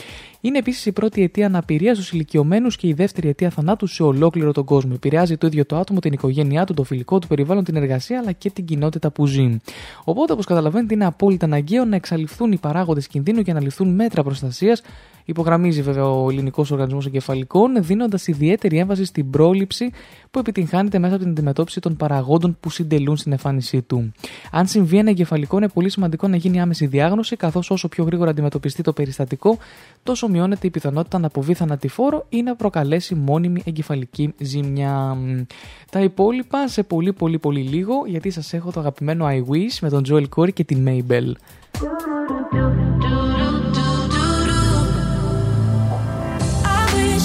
Είναι 0.40 0.59
επίσης 0.59 0.87
η 0.87 0.92
πρώτη 0.92 1.22
αιτία 1.22 1.46
αναπηρίας 1.46 1.96
στους 1.96 2.12
ηλικιωμένους 2.12 2.77
και 2.77 2.88
η 2.88 2.92
δεύτερη 2.92 3.29
αιτία 3.29 3.51
θανάτου 3.51 3.87
σε 3.87 4.03
ολόκληρο 4.03 4.53
τον 4.53 4.64
κόσμο. 4.64 4.92
Επηρεάζει 4.94 5.37
το 5.37 5.46
ίδιο 5.46 5.66
το 5.66 5.77
άτομο, 5.77 5.98
την 6.01 6.12
οικογένειά 6.12 6.64
του, 6.64 6.74
το 6.74 6.85
φιλικό 6.85 7.18
του 7.18 7.27
περιβάλλον, 7.27 7.64
την 7.64 7.77
εργασία 7.77 8.18
αλλά 8.18 8.33
και 8.33 8.51
την 8.51 8.64
κοινότητα 8.64 9.11
που 9.11 9.27
ζει. 9.27 9.57
Οπότε, 10.05 10.33
όπως 10.33 10.44
καταλαβαίνετε, 10.46 10.94
είναι 10.94 11.05
απόλυτα 11.05 11.46
αναγκαίο 11.46 11.85
να 11.85 11.96
εξαλειφθούν 11.96 12.53
οι 12.53 12.57
παράγοντες 12.57 13.07
κινδύνου 13.07 13.42
και 13.42 13.53
να 13.53 13.61
ληφθούν 13.61 13.94
μέτρα 13.94 14.22
προστασίας 14.22 14.83
Υπογραμμίζει 15.29 15.83
βέβαια 15.83 16.05
ο 16.05 16.31
Ελληνικός 16.31 16.71
Οργανισμός 16.71 17.07
Εγκεφαλικών, 17.07 17.83
δίνοντας 17.83 18.27
ιδιαίτερη 18.27 18.79
έμβαση 18.79 19.05
στην 19.05 19.31
πρόληψη 19.31 19.91
που 20.31 20.38
επιτυγχάνεται 20.38 20.99
μέσα 20.99 21.14
από 21.14 21.23
την 21.23 21.33
αντιμετώπιση 21.33 21.81
των 21.81 21.97
παραγόντων 21.97 22.57
που 22.61 22.71
συντελούν 22.71 23.17
στην 23.17 23.33
εμφάνισή 23.33 23.83
του. 23.83 24.12
Αν 24.51 24.67
συμβεί 24.67 24.99
ένα 24.99 25.11
εγκεφαλικό, 25.11 25.57
είναι 25.57 25.69
πολύ 25.69 25.91
σημαντικό 25.91 26.29
να 26.29 26.37
γίνει 26.37 26.61
άμεση 26.61 26.87
διάγνωση, 26.87 27.37
καθώς 27.37 27.71
όσο 27.71 27.88
πιο 27.88 28.05
γρήγορα 28.05 28.31
αντιμετωπιστεί 28.31 28.83
το 28.83 28.93
περιστατικό, 28.93 29.59
τόσο 30.03 30.29
μειώνεται 30.29 30.67
η 30.67 30.71
πιθανότητα 30.71 31.19
να 31.19 31.27
αποβεί 31.27 31.55
θανατηφόρο 31.55 32.27
ή 32.29 32.43
να 32.43 32.57
προκαλέσει 32.57 33.14
μόνιμη 33.14 33.62
εγκεφαλική 33.64 34.35
ζημιά. 34.38 35.17
Τα 35.91 36.01
υπόλοιπα 36.01 36.69
σε 36.69 36.83
πολύ 36.83 37.12
πολύ 37.12 37.38
πολύ 37.38 37.61
λίγο, 37.61 37.95
γιατί 38.07 38.31
σας 38.31 38.53
έχω 38.53 38.71
το 38.71 38.81
αγαπημένο 38.81 39.27
I 39.29 39.53
Wish 39.53 39.79
με 39.81 39.88
τον 39.88 40.03
Joel 40.09 40.25
Corey 40.37 40.53
και 40.53 40.64
την 40.64 40.88
Maybell. 40.88 41.33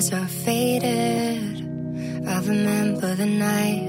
stars 0.00 0.12
are 0.12 0.28
faded. 0.28 1.56
I 2.26 2.40
remember 2.40 3.14
the 3.14 3.26
night 3.26 3.88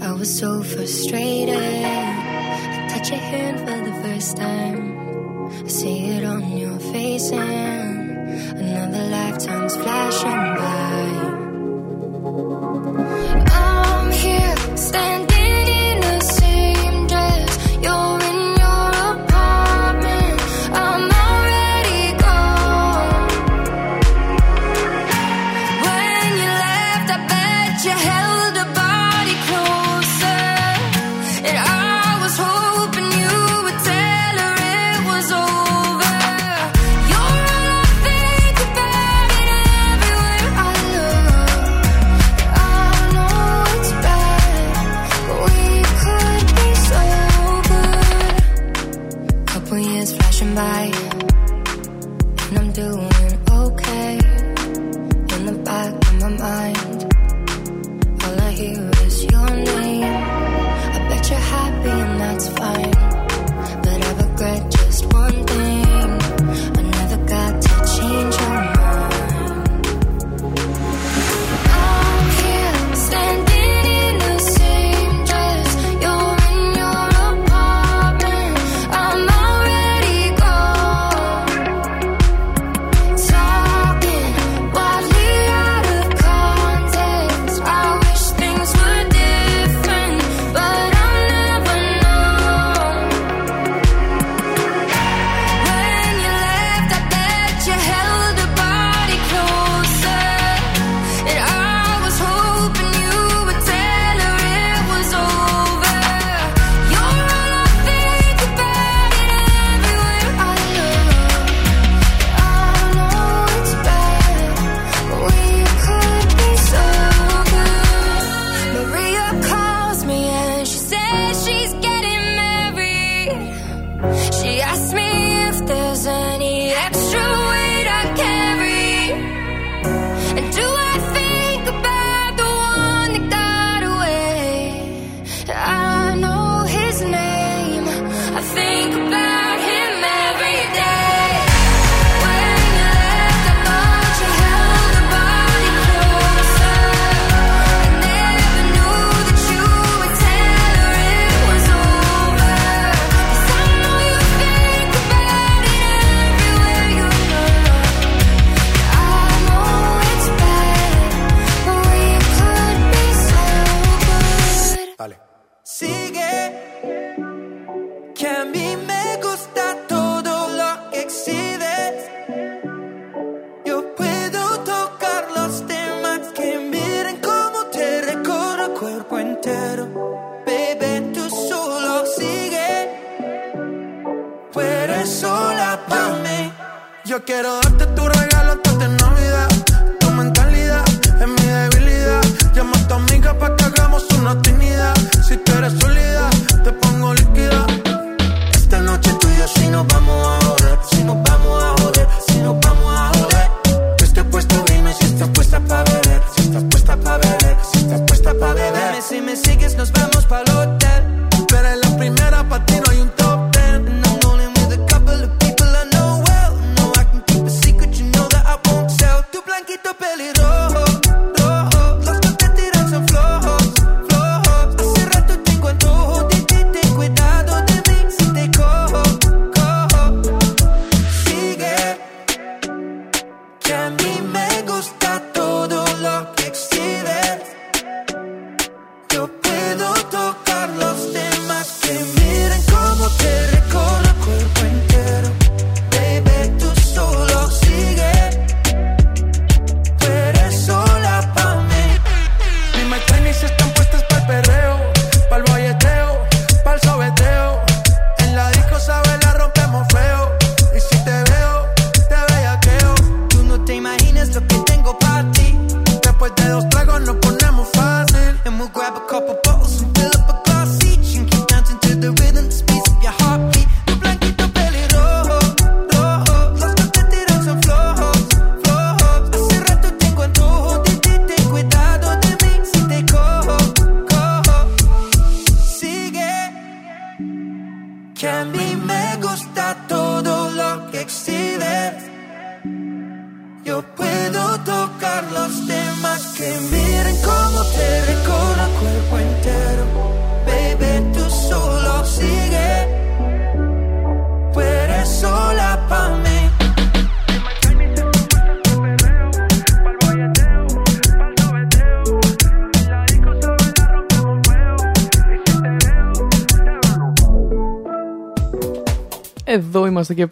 I 0.00 0.12
was 0.12 0.38
so 0.38 0.62
frustrated. 0.62 1.56
I 1.56 2.88
touch 2.88 3.10
your 3.10 3.20
hand 3.20 3.58
for 3.60 3.90
the 3.90 3.94
first 4.02 4.36
time. 4.36 5.64
I 5.64 5.68
see 5.68 6.06
it 6.16 6.24
on 6.24 6.56
your 6.56 6.78
face, 6.78 7.30
and 7.30 8.10
another 8.58 9.04
lifetime's 9.08 9.76
flashing 9.76 10.42
by. 10.60 11.02
I'm 13.52 14.10
here 14.10 14.76
standing. 14.76 15.31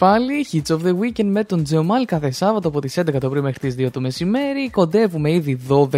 Πάλι. 0.01 0.47
Hits 0.53 0.77
of 0.77 0.79
the 0.87 0.95
Weekend 1.01 1.25
με 1.25 1.45
τον 1.45 1.65
Τζεωμάλ 1.65 2.05
κάθε 2.05 2.31
Σάββατο 2.31 2.69
από 2.69 2.81
τις 2.81 2.99
11 2.99 3.21
το 3.21 3.29
πρωί 3.29 3.41
μέχρι 3.41 3.59
τις 3.59 3.87
2 3.87 3.91
το 3.91 4.01
μεσημέρι. 4.01 4.71
Κοντεύουμε 4.71 5.33
ήδη 5.33 5.59
12. 5.69 5.89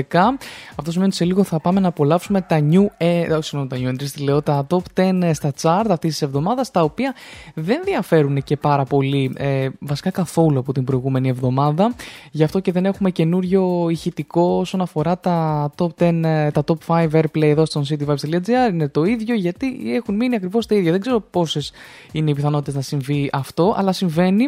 Αυτό 0.76 0.90
σημαίνει 0.90 1.09
ότι 1.09 1.14
σε 1.16 1.24
λίγο 1.24 1.44
θα 1.44 1.61
πάμε 1.61 1.80
να 1.80 1.88
απολαύσουμε 1.88 2.40
τα 2.40 2.68
new, 2.70 2.86
ε, 2.96 3.22
όχι, 3.37 3.45
συγγνώμη, 3.45 3.68
τα 3.68 3.91
new 3.91 3.95
entries, 3.95 4.11
τη 4.11 4.22
λέω, 4.22 4.43
τα 4.43 4.66
top 4.70 4.78
10 4.95 5.30
στα 5.35 5.53
chart 5.62 5.87
αυτής 5.89 6.11
της 6.11 6.22
εβδομάδας, 6.22 6.70
τα 6.70 6.83
οποία 6.83 7.14
δεν 7.55 7.80
διαφέρουν 7.85 8.43
και 8.43 8.57
πάρα 8.57 8.85
πολύ, 8.85 9.33
ε, 9.37 9.68
βασικά 9.78 10.11
καθόλου 10.11 10.59
από 10.59 10.72
την 10.72 10.85
προηγούμενη 10.85 11.28
εβδομάδα. 11.28 11.95
Γι' 12.30 12.45
αυτό 12.45 12.61
και 12.61 12.72
δεν 12.72 12.85
έχουμε 12.85 13.11
καινούριο 13.11 13.89
ηχητικό 13.91 14.43
όσον 14.43 14.80
αφορά 14.80 15.18
τα 15.18 15.70
top 15.76 15.89
10, 15.99 16.24
ε, 16.24 16.51
τα 16.51 16.64
top 16.66 16.76
5 16.87 17.09
airplay 17.12 17.43
εδώ 17.43 17.66
στον 17.66 17.85
cityvibes.gr. 17.89 18.70
Είναι 18.72 18.89
το 18.89 19.05
ίδιο 19.05 19.35
γιατί 19.35 19.93
έχουν 19.95 20.14
μείνει 20.14 20.35
ακριβώς 20.35 20.66
τα 20.66 20.74
ίδια. 20.74 20.91
Δεν 20.91 21.01
ξέρω 21.01 21.20
πόσες 21.20 21.72
είναι 22.12 22.30
οι 22.30 22.35
πιθανότητες 22.35 22.74
να 22.74 22.80
συμβεί 22.80 23.30
αυτό, 23.33 23.74
αλλά 23.76 23.93
συμβαίνει. 23.93 24.45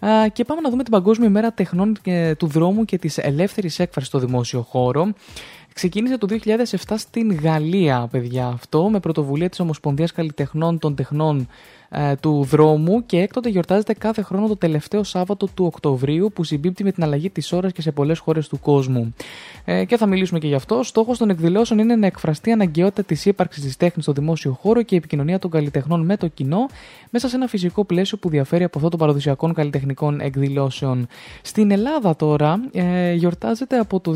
Α, 0.00 0.28
και 0.32 0.44
πάμε 0.44 0.60
να 0.60 0.70
δούμε 0.70 0.82
την 0.82 0.92
Παγκόσμια 0.92 1.28
ημέρα 1.28 1.52
τεχνών 1.52 1.96
και- 2.02 2.34
του 2.38 2.46
δρόμου 2.46 2.84
και 2.84 2.98
της 2.98 3.18
ελεύθερης 3.18 3.78
έκφρασης 3.78 4.08
στο 4.08 4.18
δημόσιο 4.18 4.60
χώρο. 4.62 5.12
Ξεκίνησε 5.76 6.18
το 6.18 6.26
2007 6.30 6.94
στην 6.96 7.34
Γαλλία, 7.34 8.08
παιδιά, 8.10 8.46
αυτό, 8.46 8.88
με 8.88 9.00
πρωτοβουλία 9.00 9.48
της 9.48 9.60
Ομοσπονδίας 9.60 10.12
Καλλιτεχνών 10.12 10.78
των 10.78 10.94
Τεχνών 10.94 11.48
ε, 11.88 12.16
του 12.16 12.44
δρόμου 12.44 13.06
και 13.06 13.20
έκτοτε 13.20 13.48
γιορτάζεται 13.48 13.94
κάθε 13.94 14.22
χρόνο 14.22 14.48
το 14.48 14.56
τελευταίο 14.56 15.02
Σάββατο 15.02 15.46
του 15.54 15.64
Οκτωβρίου 15.64 16.30
που 16.34 16.44
συμπίπτει 16.44 16.84
με 16.84 16.92
την 16.92 17.02
αλλαγή 17.02 17.30
της 17.30 17.52
ώρας 17.52 17.72
και 17.72 17.82
σε 17.82 17.92
πολλές 17.92 18.18
χώρες 18.18 18.48
του 18.48 18.60
κόσμου. 18.60 19.14
Ε, 19.64 19.84
και 19.84 19.96
θα 19.96 20.06
μιλήσουμε 20.06 20.38
και 20.38 20.46
γι' 20.46 20.54
αυτό. 20.54 20.82
Στόχος 20.82 21.18
των 21.18 21.30
εκδηλώσεων 21.30 21.78
είναι 21.78 21.96
να 21.96 22.06
εκφραστεί 22.06 22.48
η 22.48 22.52
αναγκαιότητα 22.52 23.02
της 23.02 23.26
ύπαρξης 23.26 23.62
της 23.62 23.76
τέχνης 23.76 24.04
στο 24.04 24.12
δημόσιο 24.12 24.52
χώρο 24.52 24.82
και 24.82 24.94
η 24.94 24.98
επικοινωνία 24.98 25.38
των 25.38 25.50
καλλιτεχνών 25.50 26.04
με 26.04 26.16
το 26.16 26.28
κοινό 26.28 26.66
μέσα 27.16 27.28
σε 27.28 27.36
ένα 27.36 27.46
φυσικό 27.46 27.84
πλαίσιο 27.84 28.18
που 28.18 28.28
διαφέρει 28.28 28.64
από 28.64 28.78
αυτό 28.78 28.90
των 28.90 28.98
παραδοσιακών 28.98 29.54
καλλιτεχνικών 29.54 30.20
εκδηλώσεων. 30.20 31.06
Στην 31.42 31.70
Ελλάδα 31.70 32.16
τώρα 32.16 32.60
ε, 32.72 33.12
γιορτάζεται 33.12 33.78
από 33.78 34.00
το 34.00 34.14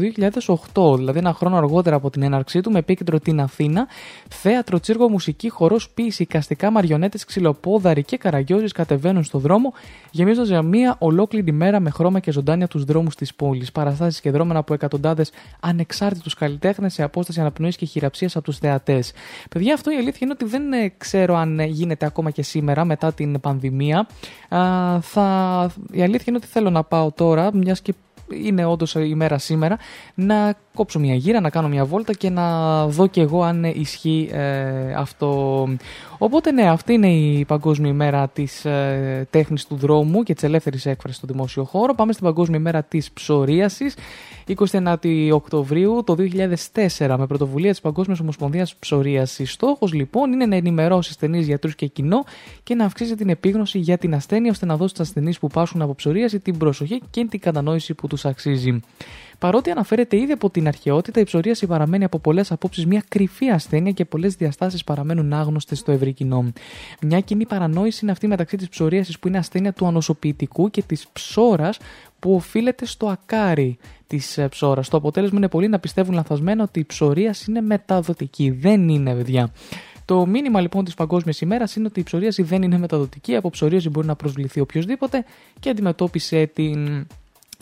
2008, 0.75 0.97
δηλαδή 0.97 1.19
ένα 1.19 1.33
χρόνο 1.33 1.57
αργότερα 1.57 1.97
από 1.97 2.11
την 2.11 2.23
έναρξή 2.23 2.61
του, 2.61 2.71
με 2.71 2.79
επίκεντρο 2.79 3.19
την 3.19 3.41
Αθήνα. 3.41 3.87
Θέατρο, 4.29 4.81
τσίρκο, 4.81 5.09
μουσική, 5.09 5.49
χορός, 5.49 5.91
ποίηση, 5.91 6.27
καστικά, 6.27 6.71
μαριονέτες, 6.71 7.25
ξυλοπόδαροι 7.25 8.03
και 8.03 8.17
καραγκιόζη 8.17 8.67
κατεβαίνουν 8.67 9.25
στο 9.25 9.39
δρόμο, 9.39 9.73
γεμίζοντας 10.11 10.49
για 10.49 10.63
μία 10.63 10.97
ολόκληρη 10.99 11.53
μέρα 11.53 11.81
με 11.81 11.91
χρώμα 11.91 12.21
και 12.21 12.33
ζωντάνια 12.33 12.69
τους 12.69 12.85
δρόμους 12.85 13.15
της 13.15 13.35
πόλης. 13.35 13.73
Παραστάσεις 13.73 14.21
και 14.21 14.31
δρόμενα 14.31 14.59
από 14.59 14.75
εκατοντάδες 14.75 15.31
ανεξάρτητους 15.61 16.35
καλλιτέχνες 16.35 16.93
σε 16.93 17.03
απόσταση 17.03 17.41
αναπνοής 17.41 17.77
και 17.77 17.87
χειραψίας 17.87 18.37
από 18.37 18.45
τους 18.45 18.59
θεατές. 18.59 19.13
Παιδιά, 19.51 19.75
αυτό 19.75 19.91
η 19.91 19.95
αλήθεια 19.95 20.19
είναι 20.21 20.33
ότι 20.33 20.45
δεν 20.45 20.73
ε, 20.73 20.93
ξέρω 20.99 21.37
αν 21.37 21.61
ε, 21.61 21.65
γίνεται 21.65 22.07
ακόμα 22.07 22.31
και 22.31 22.43
σήμερα 22.43 22.85
μετά 22.91 23.13
την 23.13 23.41
πανδημία. 23.41 24.07
Α, 24.49 25.01
θα... 25.01 25.27
Η 25.91 26.03
αλήθεια 26.03 26.25
είναι 26.27 26.37
ότι 26.37 26.47
θέλω 26.47 26.71
να 26.71 26.83
πάω 26.83 27.13
τώρα, 27.13 27.51
μιας 27.55 27.81
και 27.81 27.95
είναι 28.33 28.65
όντως 28.65 28.95
η 28.95 29.15
μέρα 29.15 29.39
σήμερα, 29.39 29.79
να 30.15 30.55
κόψω 30.81 30.99
μια 30.99 31.15
γύρα, 31.15 31.41
να 31.41 31.51
κάνω 31.51 31.69
μια 31.69 31.85
βόλτα 31.85 32.13
και 32.13 32.31
να 32.31 32.87
δω 32.87 33.07
και 33.07 33.21
εγώ 33.21 33.43
αν 33.43 33.65
ισχύει 33.65 34.29
ε, 34.33 34.93
αυτό. 34.93 35.69
Οπότε 36.19 36.53
ναι, 36.53 36.71
αυτή 36.71 36.93
είναι 36.93 37.13
η 37.13 37.45
Παγκόσμια 37.45 37.91
ημέρα 37.91 38.29
της 38.29 38.65
ε, 38.65 39.27
τέχνης 39.31 39.67
του 39.67 39.77
δρόμου 39.77 40.23
και 40.23 40.35
της 40.35 40.43
ελεύθερης 40.43 40.87
έκφρασης 40.87 41.17
στο 41.17 41.27
δημόσιο 41.27 41.65
χώρο. 41.65 41.95
Πάμε 41.95 42.13
στην 42.13 42.25
Παγκόσμια 42.25 42.59
ημέρα 42.59 42.83
της 42.83 43.11
ψωρίασης, 43.11 43.97
29 44.71 44.97
Οκτωβρίου 45.33 46.03
το 46.07 46.17
2004 46.99 47.15
με 47.19 47.27
πρωτοβουλία 47.27 47.71
της 47.71 47.81
Παγκόσμιας 47.81 48.21
Ομοσπονδίας 48.21 48.75
Ψωρίασης. 48.75 49.53
Στόχος 49.53 49.93
λοιπόν 49.93 50.33
είναι 50.33 50.47
να 50.47 50.57
ενημερώσει 50.57 51.11
ασθενείς 51.11 51.47
γιατρούς 51.47 51.75
και 51.75 51.87
κοινό 51.87 52.25
και 52.63 52.75
να 52.75 52.85
αυξήσει 52.85 53.15
την 53.15 53.29
επίγνωση 53.29 53.79
για 53.79 53.99
την 53.99 54.15
ασθένεια 54.15 54.51
ώστε 54.51 54.67
να 54.67 54.77
δώσει 54.77 54.95
στους 54.95 55.07
ασθενείς 55.07 55.39
που 55.39 55.47
πάσχουν 55.47 55.83
από 55.83 55.95
ψωρίαση 55.95 56.41
την 56.41 56.59
προσοχή 56.59 57.03
και 57.11 57.27
την 57.31 57.41
κατανόηση 57.41 57.95
που 57.95 58.07
τους 58.07 58.25
αξίζει. 58.25 58.81
Παρότι 59.41 59.71
αναφέρεται 59.71 60.17
ήδη 60.17 60.33
από 60.33 60.51
την 60.51 60.67
αρχαιότητα, 60.67 61.21
η 61.21 61.25
ψωρίαση 61.25 61.67
παραμένει 61.67 62.05
από 62.05 62.19
πολλές 62.19 62.53
απόψεις 62.53 62.87
μια 62.87 63.03
κρυφή 63.09 63.49
ασθένεια 63.49 63.93
και 63.93 64.05
πολλές 64.05 64.35
διαστάσεις 64.35 64.85
παραμένουν 64.85 65.33
άγνωστες 65.33 65.79
στο 65.79 65.93
ευρύ 65.93 66.13
κοινό. 66.13 66.53
Μια 67.03 67.21
κοινή 67.21 67.47
παρανόηση 67.47 67.99
είναι 68.03 68.13
αυτή 68.13 68.27
μεταξύ 68.27 68.57
της 68.57 68.69
ψωρίασης 68.69 69.19
που 69.19 69.29
είναι 69.29 69.39
ασθένεια 69.39 69.73
του 69.73 69.87
ανοσοποιητικού 69.87 70.71
και 70.71 70.83
της 70.83 71.07
ψώρας 71.13 71.79
που 72.19 72.35
οφείλεται 72.35 72.87
στο 72.87 73.07
ακάρι 73.07 73.79
της 74.07 74.39
ψώρας. 74.51 74.89
Το 74.89 74.97
αποτέλεσμα 74.97 75.39
είναι 75.39 75.49
πολλοί 75.49 75.69
να 75.69 75.79
πιστεύουν 75.79 76.15
λαθασμένα 76.15 76.63
ότι 76.63 76.81
η 76.81 76.85
ψωρίαση 76.85 77.51
είναι 77.51 77.61
μεταδοτική. 77.61 78.51
Δεν 78.51 78.89
είναι, 78.89 79.15
παιδιά. 79.15 79.53
Το 80.05 80.27
μήνυμα 80.27 80.61
λοιπόν 80.61 80.85
της 80.85 80.95
Παγκόσμιας 80.95 81.41
ημέρας 81.41 81.77
είναι 81.77 81.87
ότι 81.87 82.01
η 82.01 82.03
ψωρίαση 82.03 82.43
δεν 82.43 82.63
είναι 82.63 82.79
μεταδοτική. 82.79 83.37
Από 83.37 83.51
ψωρίαση 83.51 83.89
μπορεί 83.89 84.07
να 84.07 84.17
προσβληθεί 84.17 84.61
οποιοδήποτε 84.61 85.25
και 85.61 85.71
αντιμετώπισε 85.71 86.47
την 86.55 87.07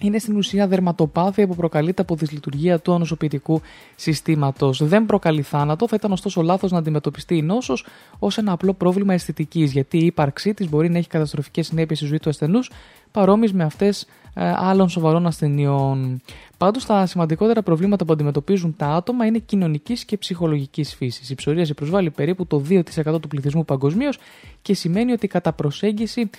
είναι 0.01 0.19
στην 0.19 0.37
ουσία 0.37 0.67
δερματοπάθεια 0.67 1.47
που 1.47 1.55
προκαλείται 1.55 2.03
από 2.03 2.15
δυσλειτουργία 2.15 2.79
του 2.79 2.93
ανοσοποιητικού 2.93 3.61
συστήματος. 3.97 4.85
Δεν 4.85 5.07
προκαλεί 5.07 5.43
θάνατο, 5.43 5.89
θα 5.89 5.97
ήταν 5.97 6.13
ωστόσο 6.13 6.43
λάθος 6.43 6.71
να 6.71 6.79
αντιμετωπιστεί 6.79 7.37
η 7.37 7.43
νόσος 7.43 7.87
ως 8.19 8.39
ένα 8.39 8.53
απλό 8.53 8.75
πρόβλημα 8.75 9.15
αισθητικής, 9.15 9.73
γιατί 9.73 9.99
η 9.99 10.07
ύπαρξή 10.07 10.55
της 10.55 10.69
μπορεί 10.69 10.91
να 10.91 10.99
έχει 10.99 11.09
καταστροφικές 11.09 11.67
συνέπειες 11.67 11.99
στη 11.99 12.07
ζωή 12.07 12.19
του 12.19 12.29
ασθενούς, 12.29 12.71
παρόμοιες 13.11 13.53
με 13.53 13.65
αυτές 13.65 14.07
άλλων 14.39 14.89
σοβαρών 14.89 15.27
ασθενειών. 15.27 16.21
Πάντως, 16.59 16.87
τα 16.87 17.07
σημαντικότερα 17.07 17.63
προβλήματα 17.63 18.05
που 18.05 18.13
αντιμετωπίζουν 18.13 18.77
τα 18.77 18.87
άτομα 18.87 19.27
είναι 19.27 19.39
κοινωνικής 19.39 20.05
και 20.05 20.17
ψυχολογικής 20.17 20.95
φύσης. 20.95 21.31
Η 21.31 21.35
ψωρίαση 21.35 21.75
προσβάλλει 21.75 22.11
περίπου 22.11 22.47
το 22.47 22.63
2% 22.69 22.83
του 23.21 23.29
πληθυσμού 23.29 23.65
παγκοσμίως 23.65 24.19
και 24.63 24.75
σημαίνει 24.75 25.13
ότι 25.13 25.27
κατά 25.27 25.53
προσέγγιση 25.53 26.31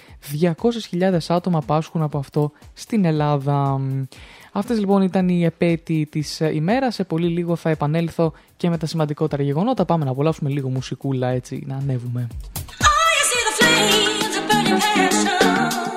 200.000 0.41 1.17
άτομα 1.27 1.61
πάσχουν 1.61 2.01
από 2.01 2.17
αυτό 2.17 2.51
στην 2.73 3.05
Ελλάδα. 3.05 3.81
Αυτές 4.51 4.79
λοιπόν 4.79 5.01
ήταν 5.01 5.29
οι 5.29 5.43
επέτειοι 5.43 6.05
της 6.05 6.41
ε, 6.41 6.55
ημέρας. 6.55 6.95
Σε 6.95 7.03
πολύ 7.03 7.27
λίγο 7.27 7.55
θα 7.55 7.69
επανέλθω 7.69 8.33
και 8.57 8.69
με 8.69 8.77
τα 8.77 8.85
σημαντικότερα 8.85 9.43
γεγονότα. 9.43 9.85
Πάμε 9.85 10.05
να 10.05 10.11
απολαύσουμε 10.11 10.49
λίγο 10.49 10.69
μουσικούλα 10.69 11.27
έτσι 11.27 11.63
να 11.67 11.75
ανέβουμε. 11.75 12.27
What 14.51 14.67
you 14.67 14.75
know 14.75 15.83
is 15.83 15.88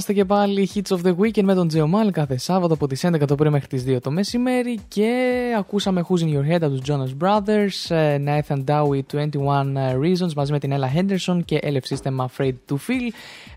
είμαστε 0.00 0.20
και 0.20 0.24
πάλι 0.24 0.68
Hits 0.74 0.96
of 0.96 1.00
the 1.06 1.14
Weekend 1.16 1.42
με 1.42 1.54
τον 1.54 1.68
Τζεωμάλ 1.68 2.10
κάθε 2.10 2.36
Σάββατο 2.38 2.74
από 2.74 2.86
τις 2.86 3.04
11 3.06 3.26
το 3.26 3.34
πρωί 3.34 3.50
μέχρι 3.50 3.66
τις 3.66 3.84
2 3.86 3.98
το 4.02 4.10
μεσημέρι 4.10 4.78
και 4.88 5.30
ακούσαμε 5.58 6.04
Who's 6.08 6.18
in 6.22 6.26
Your 6.34 6.52
Head 6.54 6.62
από 6.62 6.68
τους 6.70 6.80
Jonas 6.88 7.24
Brothers, 7.24 7.94
ε, 7.96 8.18
Nathan 8.26 8.64
Dowie 8.64 9.00
21 9.12 9.92
Reasons 10.02 10.32
μαζί 10.36 10.52
με 10.52 10.58
την 10.58 10.72
Ella 10.74 10.98
Henderson 10.98 11.40
και 11.44 11.58
LF 11.62 11.94
System 11.96 12.16
Afraid 12.16 12.52
to 12.68 12.74
Feel 12.74 13.12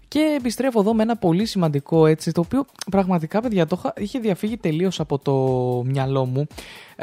και 0.07 0.35
επιστρέφω 0.39 0.79
εδώ 0.79 0.93
με 0.93 1.03
ένα 1.03 1.15
πολύ 1.17 1.45
σημαντικό 1.45 2.05
έτσι, 2.05 2.31
το 2.31 2.41
οποίο 2.41 2.65
πραγματικά, 2.91 3.41
παιδιά, 3.41 3.65
το 3.67 3.75
είχα- 3.79 3.93
είχε 3.97 4.19
διαφύγει 4.19 4.57
τελείως 4.57 4.99
από 4.99 5.19
το 5.19 5.33
μυαλό 5.85 6.25
μου. 6.25 6.47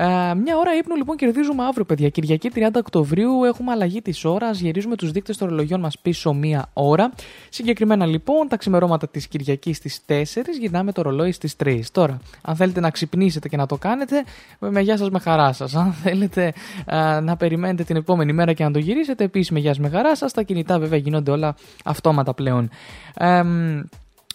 Ε, 0.00 0.34
μια 0.34 0.56
ώρα 0.56 0.76
ύπνου 0.76 0.96
λοιπόν 0.96 1.16
κερδίζουμε 1.16 1.64
αύριο, 1.64 1.84
παιδιά. 1.84 2.08
Κυριακή 2.08 2.50
30 2.54 2.68
Οκτωβρίου 2.74 3.44
έχουμε 3.44 3.72
αλλαγή 3.72 4.02
της 4.02 4.24
ώρας. 4.24 4.60
Γυρίζουμε 4.60 4.96
τους 4.96 5.10
δείκτες 5.10 5.36
των 5.36 5.48
ρολογιών 5.48 5.80
μας 5.80 5.98
πίσω 5.98 6.32
μία 6.32 6.68
ώρα. 6.72 7.10
Συγκεκριμένα 7.48 8.06
λοιπόν, 8.06 8.48
τα 8.48 8.56
ξημερώματα 8.56 9.08
της 9.08 9.28
Κυριακής 9.28 9.76
στις 9.76 10.00
4 10.06 10.58
γυρνάμε 10.60 10.92
το 10.92 11.02
ρολόι 11.02 11.32
στις 11.32 11.56
3. 11.64 11.80
Τώρα, 11.92 12.20
αν 12.42 12.56
θέλετε 12.56 12.80
να 12.80 12.90
ξυπνήσετε 12.90 13.48
και 13.48 13.56
να 13.56 13.66
το 13.66 13.76
κάνετε, 13.76 14.24
με 14.58 14.80
γεια 14.80 14.96
σας 14.96 15.10
με 15.10 15.18
χαρά 15.18 15.52
σας. 15.52 15.74
Αν 15.74 15.92
θέλετε 15.92 16.52
ε, 16.86 17.20
να 17.20 17.36
περιμένετε 17.36 17.84
την 17.84 17.96
επόμενη 17.96 18.32
μέρα 18.32 18.52
και 18.52 18.64
να 18.64 18.70
το 18.70 18.78
γυρίσετε, 18.78 19.24
επίσης 19.24 19.50
με 19.50 19.58
γεια 19.58 19.74
σας 19.74 19.78
με 19.78 19.88
χαρά 19.88 20.16
σας. 20.16 20.32
Τα 20.32 20.42
κινητά 20.42 20.78
βέβαια 20.78 20.98
γίνονται 20.98 21.30
όλα 21.30 21.54
αυτόματα 21.84 22.34
πλέον. 22.34 22.70
Εμ, 23.14 23.82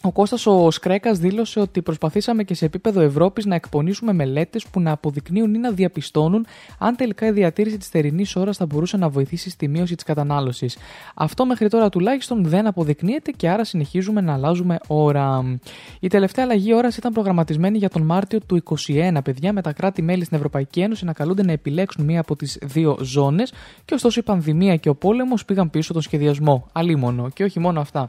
ο 0.06 0.12
Κώστας 0.12 0.46
ο 0.46 0.72
Σκρέκας 0.72 1.20
δήλωσε 1.20 1.60
ότι 1.60 1.82
προσπαθήσαμε 1.82 2.44
και 2.44 2.54
σε 2.54 2.66
επίπεδο 2.66 3.02
Ευρώπης 3.02 3.46
να 3.46 3.56
εκπονήσουμε 3.56 4.14
μελέτες 4.14 4.66
που 4.68 4.80
να 4.80 4.92
αποδεικνύουν 4.92 5.54
ή 5.54 5.58
να 5.58 5.72
διαπιστώνουν 5.72 6.46
αν 6.80 6.96
τελικά 6.96 7.28
η 7.28 7.32
διατήρηση 7.32 7.78
της 7.78 7.88
θερινής 7.88 8.36
ώρας 8.36 8.58
θα 8.58 8.66
μπορούσε 8.66 8.98
να 8.98 9.10
βοηθήσει 9.10 9.50
στη 9.50 9.68
μείωση 9.68 9.96
της 9.96 10.04
κατανάλωσης. 10.04 10.78
Αυτό 11.16 11.46
μέχρι 11.46 11.70
τώρα 11.70 11.90
τουλάχιστον 11.90 12.46
δεν 12.46 12.68
αποδεικνύεται 12.68 13.32
και 13.32 13.50
άρα 13.50 13.64
συνεχίζουμε 13.64 14.22
να 14.22 14.34
αλλάζουμε 14.34 14.78
ώρα. 14.88 15.60
Η 16.00 16.08
τελευταία 16.08 16.46
αλλαγή 16.46 16.74
ώρας 16.74 16.98
ήταν 16.98 17.14
προγραμματισμένη 17.14 17.78
για 17.78 17.90
τον 17.90 18.02
Μάρτιο 18.02 18.40
του 18.40 18.64
2021, 18.88 19.18
παιδιά, 19.24 19.54
με 19.54 19.62
τα 19.62 19.74
κράτη-μέλη 19.74 20.24
στην 20.24 20.38
Ευρωπαϊκή 20.38 20.80
Ένωση 20.80 21.06
να 21.06 21.14
καλούνται 21.14 21.44
να 21.44 21.52
επιλέξουν 21.52 22.06
μία 22.06 22.20
από 22.20 22.36
τις 22.36 22.58
δύο 22.62 22.98
ζώνες 23.02 23.54
και 23.86 23.94
ωστόσο 23.94 24.20
η 24.20 24.24
πανδημία 24.24 24.76
και 24.76 24.90
ο 24.90 24.96
πόλεμος 24.96 25.46
πήγαν 25.46 25.70
πίσω 25.70 25.94
τον 25.94 26.02
σχεδιασμό. 26.02 26.68
Αλίμονο. 26.72 27.30
Και 27.30 27.44
όχι 27.44 27.60
μόνο 27.60 27.80
αυτά. 27.80 28.08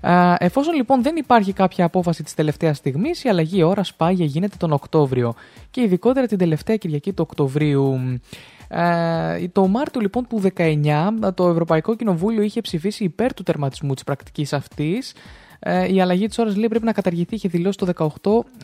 Α, 0.00 0.34
Εφόσον 0.38 0.74
λοιπόν 0.74 1.02
δεν 1.02 1.16
υπάρχει 1.16 1.52
κάποια 1.52 1.84
απόφαση 1.84 2.22
της 2.22 2.34
τελευταίας 2.34 2.76
στιγμής, 2.76 3.24
η 3.24 3.28
αλλαγή 3.28 3.62
ώρας 3.62 3.94
πάγια 3.94 4.24
γίνεται 4.24 4.56
τον 4.58 4.72
Οκτώβριο 4.72 5.34
και 5.70 5.80
ειδικότερα 5.80 6.26
την 6.26 6.38
τελευταία 6.38 6.76
Κυριακή 6.76 7.12
του 7.12 7.24
Οκτωβρίου. 7.28 8.20
Ε, 8.68 9.48
το 9.48 9.66
Μάρτιο 9.66 10.00
λοιπόν 10.00 10.26
του 10.26 10.42
19 10.56 11.32
το 11.34 11.48
Ευρωπαϊκό 11.48 11.96
Κοινοβούλιο 11.96 12.42
είχε 12.42 12.60
ψηφίσει 12.60 13.04
υπέρ 13.04 13.34
του 13.34 13.42
τερματισμού 13.42 13.94
της 13.94 14.04
πρακτικής 14.04 14.52
αυτής 14.52 15.14
ε, 15.62 15.92
η 15.92 16.00
αλλαγή 16.00 16.26
της 16.26 16.38
ώρας 16.38 16.56
λέει 16.56 16.68
πρέπει 16.68 16.84
να 16.84 16.92
καταργηθεί, 16.92 17.34
είχε 17.34 17.48
δηλώσει 17.48 17.78
το 17.78 18.12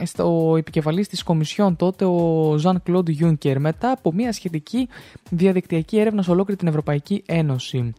18 0.01 0.05
στο 0.07 0.55
επικεφαλής 0.59 1.09
της 1.09 1.23
Κομισιόν 1.23 1.77
τότε 1.77 2.05
ο 2.05 2.55
Ζαν 2.59 2.83
Κλοντ 2.83 3.09
Γιούνκερ 3.09 3.61
μετά 3.61 3.91
από 3.91 4.13
μια 4.13 4.33
σχετική 4.33 4.89
διαδικτυακή 5.31 5.99
έρευνα 5.99 6.23
σε 6.23 6.31
ολόκληρη 6.31 6.59
την 6.59 6.69
Ευρωπαϊκή 6.69 7.23
Ένωση. 7.27 7.93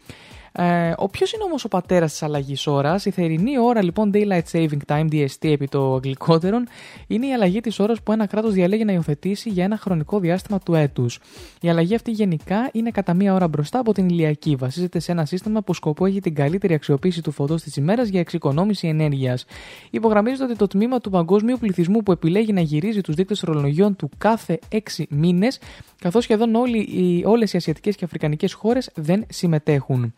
Ε, 0.60 0.94
ο 0.98 1.10
ποιος 1.10 1.34
είναι 1.34 1.44
όμως 1.44 1.64
ο 1.64 1.68
πατέρας 1.68 2.12
της 2.12 2.24
αλλαγής 2.24 2.68
ώρας, 2.68 3.06
η 3.06 3.12
θερινή 3.12 3.60
ώρα 3.60 3.84
λοιπόν 3.84 4.12
Daylight 4.14 4.42
Saving 4.52 4.78
Time, 4.88 5.08
DST 5.12 5.52
επί 5.52 5.68
το 5.68 5.94
αγγλικότερον, 5.94 6.68
είναι 7.08 7.28
η 7.28 7.34
αλλαγή 7.34 7.60
της 7.60 7.80
ώρας 7.80 8.02
που 8.02 8.12
ένα 8.12 8.26
κράτος 8.26 8.54
διαλέγει 8.54 8.86
να 8.86 8.92
υιοθετήσει 8.92 9.50
για 9.50 9.64
ένα 9.64 9.78
χρονικό 9.78 10.20
διάστημα 10.20 10.60
του 10.60 10.76
έτους. 10.76 11.20
Η 11.62 11.70
αλλαγή 11.70 11.96
αυτή 11.96 12.12
γενικά 12.12 12.70
είναι 12.72 12.92
κατά 12.92 13.14
μία 13.14 13.34
ώρα 13.34 13.48
μπροστά 13.48 13.80
από 13.80 13.94
την 13.94 14.10
ηλιακή. 14.10 14.56
Βασίζεται 14.56 15.00
σε 15.00 15.12
ένα 15.12 15.26
σύστημα 15.26 15.62
που 15.62 15.74
σκοπό 15.74 16.06
έχει 16.06 16.20
την 16.20 16.36
καλύτερη 16.36 16.74
αξιοποίηση 16.74 17.22
του 17.22 17.32
φωτός 17.32 17.62
της 17.62 17.76
ημέρας 17.76 18.08
για 18.08 18.20
εξοικονόμηση 18.20 18.88
ενέργειας. 18.88 19.46
Υπογραμμίζεται 19.90 20.44
ότι 20.44 20.56
το 20.56 20.68
τμήμα 20.68 21.00
του 21.00 21.10
παγκόσμιου 21.10 21.58
πληθυσμού 21.60 22.04
που 22.04 22.12
επιλέγει 22.12 22.54
να 22.54 22.62
γυρίζει 22.62 23.02
τους 23.02 23.16
δείκτες 23.16 23.42
ρολογιών 23.42 23.96
του 23.96 24.10
κάθε 24.18 24.60
6 24.72 25.04
μήνες, 25.10 25.60
καθώς 26.02 26.24
σχεδόν 26.24 26.56
όλοι 26.56 26.78
οι, 26.78 27.24
όλες 27.26 27.54
οι 27.54 27.58
ασιατικές 27.58 27.96
και 27.96 28.06
αφρικανικές 28.06 28.54
χώρες 28.54 28.90
δεν 28.96 29.26
συμμετέχουν. 29.30 30.14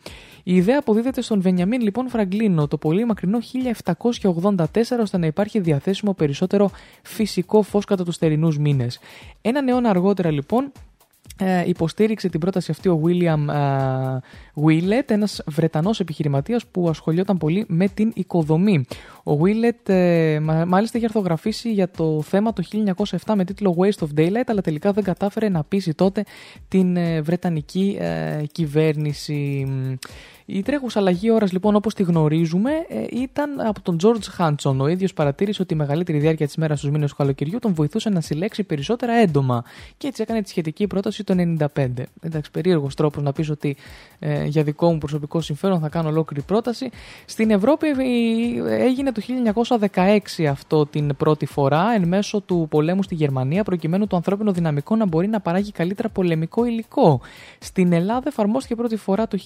Η 0.50 0.54
ιδέα 0.54 0.78
αποδίδεται 0.78 1.20
στον 1.20 1.40
Βενιαμίν 1.40 1.80
λοιπόν 1.80 2.08
Φραγκλίνο 2.08 2.68
το 2.68 2.76
πολύ 2.76 3.04
μακρινό 3.04 3.38
1784 4.22 4.64
ώστε 5.00 5.18
να 5.18 5.26
υπάρχει 5.26 5.60
διαθέσιμο 5.60 6.12
περισσότερο 6.12 6.70
φυσικό 7.02 7.62
φως 7.62 7.84
κατά 7.84 8.04
τους 8.04 8.16
θερινούς 8.16 8.58
μήνες. 8.58 8.98
Έναν 9.40 9.68
αιώνα 9.68 9.90
αργότερα 9.90 10.30
λοιπόν 10.30 10.72
ε, 11.38 11.62
υποστήριξε 11.66 12.28
την 12.28 12.40
πρόταση 12.40 12.70
αυτή 12.70 12.88
ο 12.88 13.00
William 13.04 13.48
ε, 13.48 14.18
Willett, 14.66 15.10
ένας 15.10 15.42
Βρετανός 15.46 16.00
επιχειρηματίας 16.00 16.66
που 16.66 16.88
ασχολιόταν 16.88 17.38
πολύ 17.38 17.64
με 17.68 17.88
την 17.88 18.12
οικοδομή. 18.14 18.84
Ο 19.24 19.32
Willett 19.42 19.88
ε, 19.88 20.38
μα- 20.42 20.64
μάλιστα 20.64 20.96
είχε 20.96 21.06
αρθογραφήσει 21.06 21.72
για 21.72 21.90
το 21.90 22.22
θέμα 22.22 22.52
το 22.52 22.62
1907 23.06 23.34
με 23.34 23.44
τίτλο 23.44 23.76
Waste 23.78 24.06
of 24.06 24.20
Daylight, 24.20 24.46
αλλά 24.46 24.60
τελικά 24.60 24.92
δεν 24.92 25.04
κατάφερε 25.04 25.48
να 25.48 25.64
πείσει 25.64 25.94
τότε 25.94 26.24
την 26.68 26.96
ε, 26.96 27.20
Βρετανική 27.20 27.96
ε, 28.00 28.42
κυβέρνηση. 28.52 29.66
Η 30.52 30.62
τρέχουσα 30.62 30.98
αλλαγή 30.98 31.30
ώρας, 31.30 31.52
λοιπόν, 31.52 31.74
όπως 31.74 31.94
τη 31.94 32.02
γνωρίζουμε, 32.02 32.70
ε, 32.88 33.04
ήταν 33.12 33.60
από 33.60 33.80
τον 33.80 33.96
George 34.02 34.38
Hanson. 34.38 34.76
Ο 34.78 34.88
ίδιος 34.88 35.12
παρατήρησε 35.12 35.62
ότι 35.62 35.74
η 35.74 35.76
μεγαλύτερη 35.76 36.18
διάρκεια 36.18 36.46
της 36.46 36.56
μέρας 36.56 36.78
στου 36.78 36.90
μήνες 36.90 37.10
του 37.10 37.16
καλοκαιριού 37.16 37.58
τον 37.58 37.74
βοηθούσε 37.74 38.08
να 38.08 38.20
συλλέξει 38.20 38.64
περισσότερα 38.64 39.12
έντομα. 39.12 39.64
Και 39.96 40.06
έτσι 40.06 40.22
έκανε 40.22 40.42
τη 40.42 40.48
σχετική 40.48 40.86
πρόταση 40.86 41.24
το 41.24 41.34
95. 41.74 42.06
Εντάξει, 42.20 42.50
περίεργος 42.50 42.94
τρόπος 42.94 43.22
να 43.22 43.32
πεις 43.32 43.50
ότι 43.50 43.76
ε, 44.18 44.44
για 44.44 44.62
δικό 44.62 44.92
μου 44.92 44.98
προσωπικό 44.98 45.40
συμφέρον 45.40 45.80
θα 45.80 45.88
κάνω 45.88 46.08
ολόκληρη 46.08 46.42
πρόταση. 46.42 46.90
Στην 47.24 47.50
Ευρώπη 47.50 47.86
ε, 47.88 48.82
έγινε 48.84 49.12
το 49.12 49.22
1916 49.94 50.44
αυτό 50.50 50.86
την 50.86 51.16
πρώτη 51.16 51.46
φορά 51.46 51.84
εν 51.94 52.08
μέσω 52.08 52.40
του 52.40 52.66
πολέμου 52.70 53.02
στη 53.02 53.14
Γερμανία 53.14 53.64
προκειμένου 53.64 54.06
το 54.06 54.16
ανθρώπινο 54.16 54.52
δυναμικό 54.52 54.96
να 54.96 55.06
μπορεί 55.06 55.26
να 55.26 55.40
παράγει 55.40 55.72
καλύτερα 55.72 56.08
πολεμικό 56.08 56.64
υλικό. 56.64 57.20
Στην 57.58 57.92
Ελλάδα 57.92 58.28
εφαρμόστηκε 58.28 58.74
πρώτη 58.74 58.96
φορά 58.96 59.28
το 59.28 59.38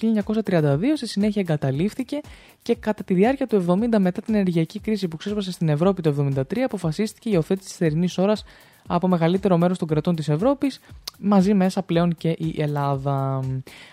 1932, 0.45 0.94
στη 0.95 1.07
συνέχεια 1.07 1.41
εγκαταλείφθηκε 1.41 2.21
και 2.61 2.75
κατά 2.75 3.03
τη 3.03 3.13
διάρκεια 3.13 3.47
του 3.47 3.65
70 3.67 3.97
μετά 3.99 4.21
την 4.21 4.33
ενεργειακή 4.33 4.79
κρίση 4.79 5.07
που 5.07 5.17
ξέσπασε 5.17 5.51
στην 5.51 5.69
Ευρώπη 5.69 6.01
το 6.01 6.31
1973 6.35 6.57
αποφασίστηκε 6.57 7.29
η 7.29 7.31
υιοθέτηση 7.35 7.67
της 7.67 7.77
θερινής 7.77 8.17
ώρας 8.17 8.43
από 8.87 9.07
μεγαλύτερο 9.07 9.57
μέρος 9.57 9.77
των 9.77 9.87
κρατών 9.87 10.15
της 10.15 10.29
Ευρώπης 10.29 10.79
μαζί 11.19 11.53
μέσα 11.53 11.81
πλέον 11.81 12.15
και 12.15 12.29
η 12.29 12.55
Ελλάδα. 12.57 13.39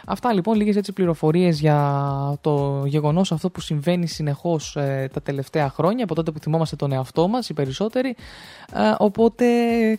Αυτά 0.07 0.33
λοιπόν 0.33 0.57
λίγες 0.57 0.77
έτσι 0.77 0.93
πληροφορίες 0.93 1.61
για 1.61 2.09
το 2.41 2.83
γεγονός 2.87 3.33
αυτό 3.33 3.51
που 3.51 3.61
συμβαίνει 3.61 4.07
συνεχώς 4.07 4.77
ε, 4.77 5.09
τα 5.13 5.23
τελευταία 5.23 5.69
χρόνια 5.69 6.05
από 6.05 6.15
τότε 6.15 6.31
που 6.31 6.39
θυμόμαστε 6.39 6.77
τον 6.77 6.93
εαυτό 6.93 7.29
μας 7.29 7.49
οι 7.49 7.55
περισσότεροι 7.55 8.17
ε, 8.75 8.95
οπότε 8.99 9.47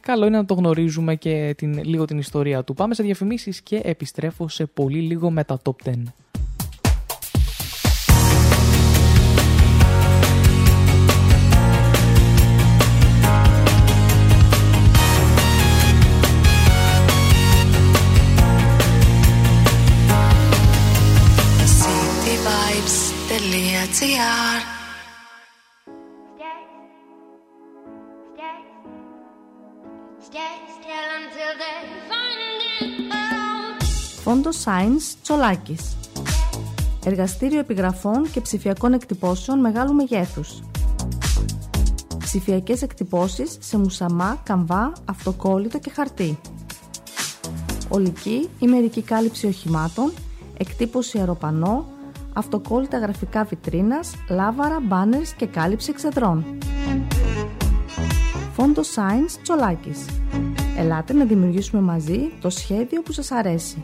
καλό 0.02 0.26
είναι 0.26 0.38
να 0.38 0.46
το 0.46 0.54
γνωρίζουμε 0.54 1.16
και 1.16 1.54
την, 1.58 1.84
λίγο 1.84 2.06
την 2.06 2.18
ιστορία 2.18 2.64
του. 2.64 2.74
Πάμε 2.74 2.94
σε 2.94 3.04
διαφημίσεις 3.04 3.62
και 3.62 3.82
επιστρέφω 3.84 4.48
σε 4.48 4.66
πολύ 4.66 5.00
λίγο 5.00 5.32
με 5.32 5.44
τα 5.44 5.60
top 5.64 5.90
10. 5.90 5.94
Φόντο 34.34 34.50
Science 34.64 35.16
Τσολάκης. 35.22 35.98
Εργαστήριο 37.06 37.60
επιγραφών 37.60 38.32
και 38.32 38.42
ψηφιακών 38.42 38.94
εκτυπώσεων 38.94 39.60
μεγάλου 39.60 39.94
μεγέθους. 39.94 40.62
Ψηφιακές 42.18 42.82
εκτυπώσεις 42.82 43.58
σε 43.60 43.78
μουσαμά, 43.78 44.42
καμβά, 44.44 44.92
αυτοκόλλητο 45.06 45.80
και 45.80 45.90
χαρτί. 45.90 46.40
Ολική 47.90 48.50
ή 48.60 48.68
μερική 48.68 49.02
κάλυψη 49.02 49.48
οχημάτων, 49.48 50.12
εκτύπωση 50.58 51.18
αεροπανό, 51.18 51.86
αυτοκόλλητα 52.34 52.98
γραφικά 52.98 53.44
βιτρίνας, 53.44 54.12
λάβαρα, 54.30 54.80
μπάνερς 54.80 55.34
και 55.34 55.46
κάλυψη 55.46 55.90
εξεδρών. 55.90 56.46
Φόντο 58.54 58.82
Science 58.82 59.40
Τσολάκης. 59.42 60.06
Ελάτε 60.78 61.14
να 61.14 61.26
δημιουργήσουμε 61.26 61.82
μαζί 61.82 62.32
το 62.42 62.50
σχέδιο 62.50 63.02
που 63.02 63.12
σας 63.12 63.32
αρέσει. 63.32 63.84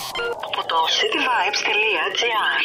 από 0.19 0.67
το 0.67 0.75
cityvibes.gr 0.97 2.61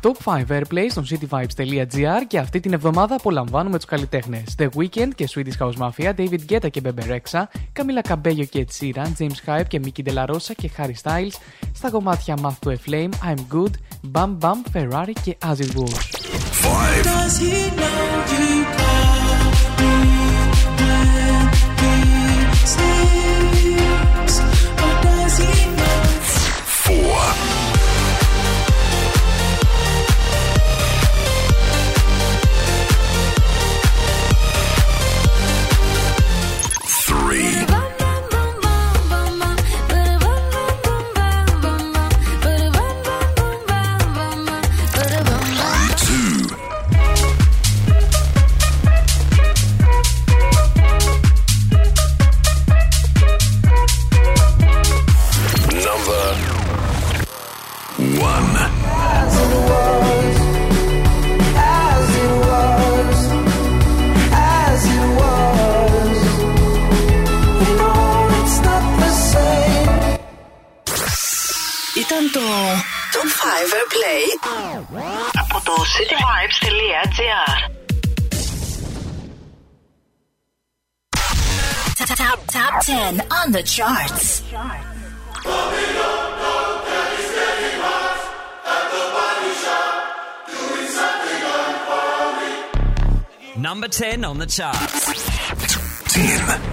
Top 0.00 0.16
5 0.24 0.44
Airplay 0.48 0.86
στο 0.90 1.02
cityvibes.gr 1.10 2.22
και 2.26 2.38
αυτή 2.38 2.60
την 2.60 2.72
εβδομάδα 2.72 3.14
απολαμβάνουμε 3.14 3.78
του 3.78 3.86
καλλιτέχνε 3.86 4.44
The 4.58 4.68
Weeknd 4.76 5.08
και 5.14 5.28
Swedish 5.34 5.58
House 5.58 5.76
Mafia, 5.78 6.14
David 6.16 6.40
Guetta 6.48 6.70
και 6.70 6.82
Bebe 6.84 7.02
Rexha, 7.10 7.42
Camila 7.72 8.08
Cabello 8.08 8.46
και 8.50 8.66
Ed 8.66 8.70
Sheeran, 8.80 9.12
James 9.18 9.38
Hype 9.46 9.66
και 9.68 9.80
Mickey 9.84 10.02
De 10.08 10.14
La 10.14 10.26
Rosa 10.26 10.52
και 10.56 10.70
Harry 10.76 10.94
Styles, 11.02 11.36
στα 11.74 11.90
κομμάτια 11.90 12.36
Math 12.42 12.68
to 12.68 12.70
a 12.70 12.76
Flame, 12.88 13.10
I'm 13.28 13.38
Good, 13.54 13.72
Bam 14.12 14.38
Bam, 14.40 14.58
Ferrari 14.74 15.12
και 15.22 15.36
As 15.42 15.56
It 15.56 15.72
Was. 15.76 16.24
Does 17.04 18.63
Ήταν 72.13 72.31
το 72.31 72.39
Top 73.13 73.27
5 73.27 73.73
Airplay 73.77 74.23
από 75.33 75.65
το 75.65 75.73
cityvibes.gr 75.73 77.71
Top, 82.19 82.39
top 82.47 82.73
10 82.83 83.21
on 83.31 83.51
the 83.51 83.63
charts. 83.63 84.43
Number 93.57 93.87
10 93.87 94.25
on 94.25 94.37
the 94.37 94.45
charts. 94.45 95.05
10. 96.13 96.72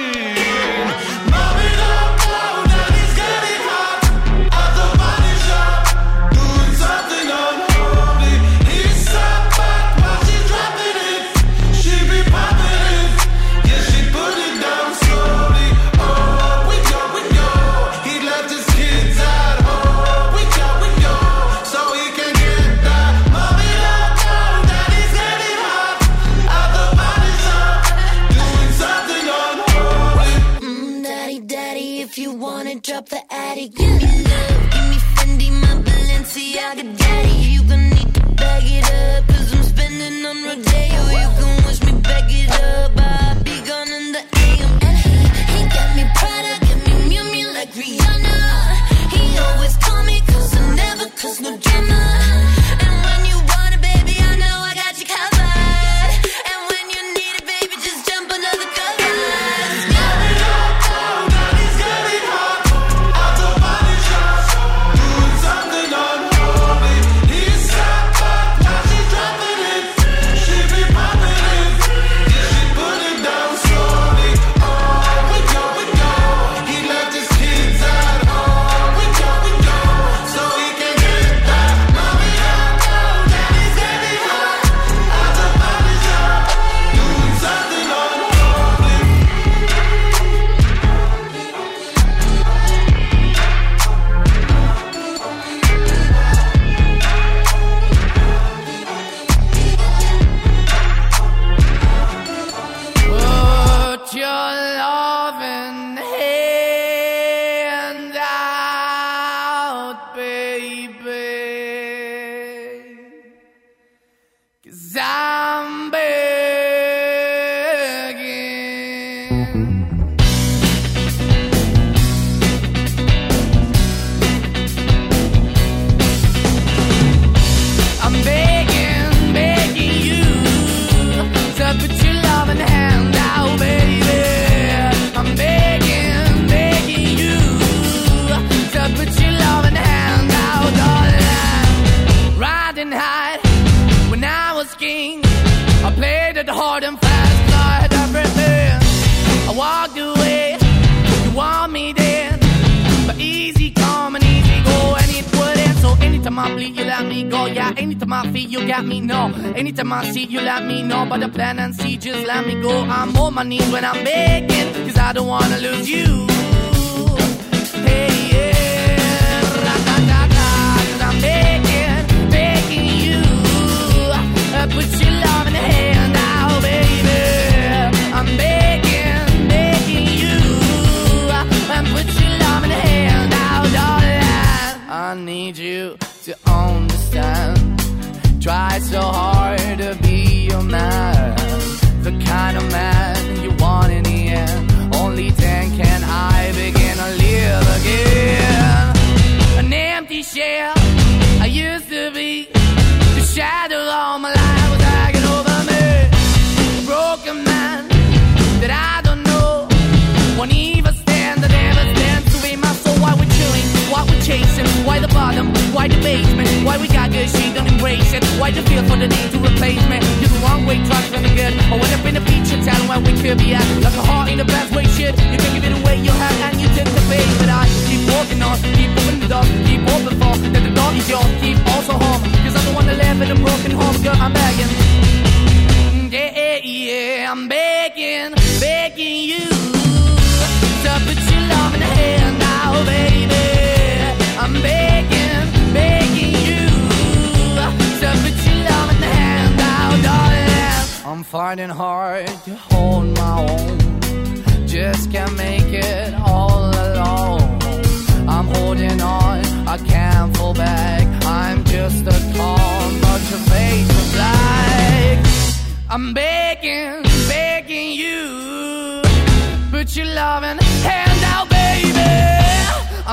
My 163.43 163.49
knees 163.49 163.71
when 163.71 163.83
I'm 163.83 164.00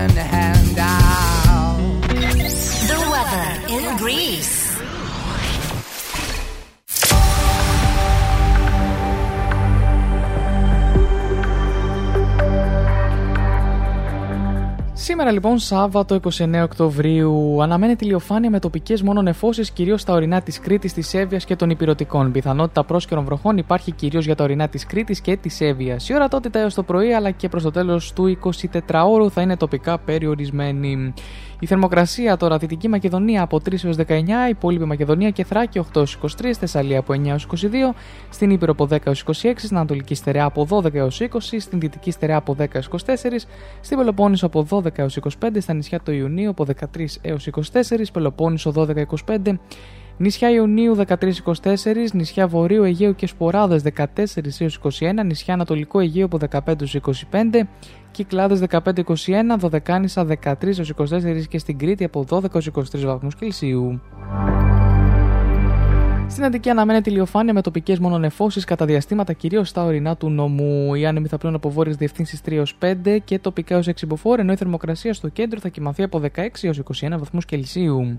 And 0.00 0.14
to 0.14 0.59
Σήμερα 15.10 15.30
λοιπόν, 15.30 15.58
Σάββατο 15.58 16.20
29 16.38 16.62
Οκτωβρίου, 16.62 17.62
αναμένεται 17.62 18.04
ηλιοφάνεια 18.04 18.50
με 18.50 18.58
τοπικές 18.58 19.02
μόνο 19.02 19.22
νεφώσεις 19.22 19.70
κυρίως 19.70 20.00
στα 20.00 20.12
ωρινά 20.14 20.42
της 20.42 20.60
Κρήτης, 20.60 20.92
της 20.92 21.14
Εύβοιας 21.14 21.44
και 21.44 21.56
των 21.56 21.70
Υπηρωτικών. 21.70 22.32
Πιθανότητα 22.32 22.84
πρόσκαιρων 22.84 23.24
βροχών 23.24 23.56
υπάρχει 23.56 23.90
κυρίως 23.92 24.24
για 24.24 24.34
τα 24.34 24.44
ωρινά 24.44 24.68
της 24.68 24.86
Κρήτης 24.86 25.20
και 25.20 25.36
της 25.36 25.60
Εύβοιας. 25.60 26.08
Η 26.08 26.14
ορατότητα 26.14 26.58
έως 26.58 26.74
το 26.74 26.82
πρωί 26.82 27.12
αλλά 27.12 27.30
και 27.30 27.48
προς 27.48 27.62
το 27.62 27.70
τέλος 27.70 28.12
του 28.12 28.26
24ωρου 28.26 29.30
θα 29.30 29.40
είναι 29.42 29.56
τοπικά 29.56 29.98
περιορισμένη. 29.98 31.14
Η 31.62 31.66
θερμοκρασία 31.66 32.36
τώρα 32.36 32.56
Δυτική 32.58 32.88
Μακεδονία 32.88 33.42
από 33.42 33.56
3 33.56 33.84
έως 33.84 33.96
19, 33.96 34.12
υπόλοιπη 34.50 34.84
Μακεδονία 34.84 35.30
και 35.30 35.44
Θράκη 35.44 35.80
8 35.92 35.96
έως 35.96 36.18
23, 36.22 36.52
Θεσσαλία 36.58 36.98
από 36.98 37.12
9 37.12 37.26
έως 37.26 37.46
22, 37.50 37.56
στην 38.30 38.50
Ήπειρο 38.50 38.72
από 38.72 38.88
10 38.90 38.96
έως 39.06 39.24
26, 39.26 39.32
στην 39.56 39.76
Ανατολική 39.76 40.14
Στερεά 40.14 40.44
από 40.44 40.66
12 40.70 40.94
έως 40.94 41.20
20, 41.20 41.38
στην 41.58 41.80
Δυτική 41.80 42.10
Στερεά 42.10 42.36
από 42.36 42.56
10 42.58 42.64
έως 42.72 42.88
24, 42.88 43.46
στην 43.80 43.96
Πελοπόννησο 43.96 44.46
από 44.46 44.66
12 44.70 44.98
έως 44.98 45.18
25, 45.40 45.48
στα 45.58 45.72
νησιά 45.74 46.00
του 46.00 46.12
Ιουνίου 46.12 46.50
από 46.50 46.66
13 46.96 47.06
έως 47.20 47.48
24, 47.72 47.80
Πελοπόννησο 48.12 48.72
12-25, 49.26 49.58
Νησιά 50.22 50.50
Ιουνίου 50.50 50.96
13-24, 51.06 51.06
νησιά 52.12 52.46
Βορείου 52.46 52.82
Αιγαίου 52.82 53.14
και 53.14 53.26
Σποράδες 53.26 53.82
14 53.96 54.04
έως 54.58 54.80
21, 54.82 55.24
νησιά 55.24 55.54
Ανατολικό 55.54 56.00
Αιγαίο 56.00 56.24
από 56.24 56.38
15 56.50 56.80
έως 56.80 57.24
25, 57.30 57.60
Κυκλάδες 58.10 58.62
15-21, 58.70 58.82
Δωδεκάνησα 59.58 60.26
13 60.44 60.62
έως 60.62 60.92
24 60.96 61.46
και 61.48 61.58
στην 61.58 61.78
Κρήτη 61.78 62.04
από 62.04 62.24
12 62.28 62.54
έως 62.54 62.70
23 62.72 63.04
βαθμούς 63.04 63.34
Κελσίου. 63.34 64.00
Στην 66.28 66.44
Αττική 66.44 66.70
αναμένεται 66.70 67.10
ηλιοφάνεια 67.10 67.52
με 67.52 67.60
τοπικές 67.60 67.98
μονονεφώσεις 67.98 68.64
κατά 68.64 68.84
διαστήματα 68.84 69.32
κυρίως 69.32 69.68
στα 69.68 69.84
ορεινά 69.84 70.16
του 70.16 70.30
νομού. 70.30 70.94
Οι 70.94 71.06
άνεμοι 71.06 71.26
θα 71.26 71.38
πλέον 71.38 71.54
από 71.54 71.70
βόρειες 71.70 71.96
διευθύνσεις 71.96 72.40
3 72.46 72.64
5 72.78 73.18
και 73.24 73.38
τοπικά 73.38 73.74
έως 73.74 73.88
6 73.88 74.06
μποφόρ, 74.06 74.38
ενώ 74.38 74.52
η 74.52 74.56
θερμοκρασία 74.56 75.14
στο 75.14 75.28
κέντρο 75.28 75.60
θα 75.60 75.68
κοιμαθεί 75.68 76.02
από 76.02 76.20
16 76.34 76.48
έως 76.62 76.78
21 76.78 77.18
βαθμούς 77.18 77.44
Κελσίου. 77.44 78.18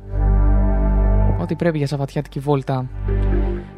Ό,τι 1.51 1.63
πρέπει 1.63 1.77
για 1.77 1.87
σαβατιάτικη 1.87 2.39
βόλτα. 2.39 2.89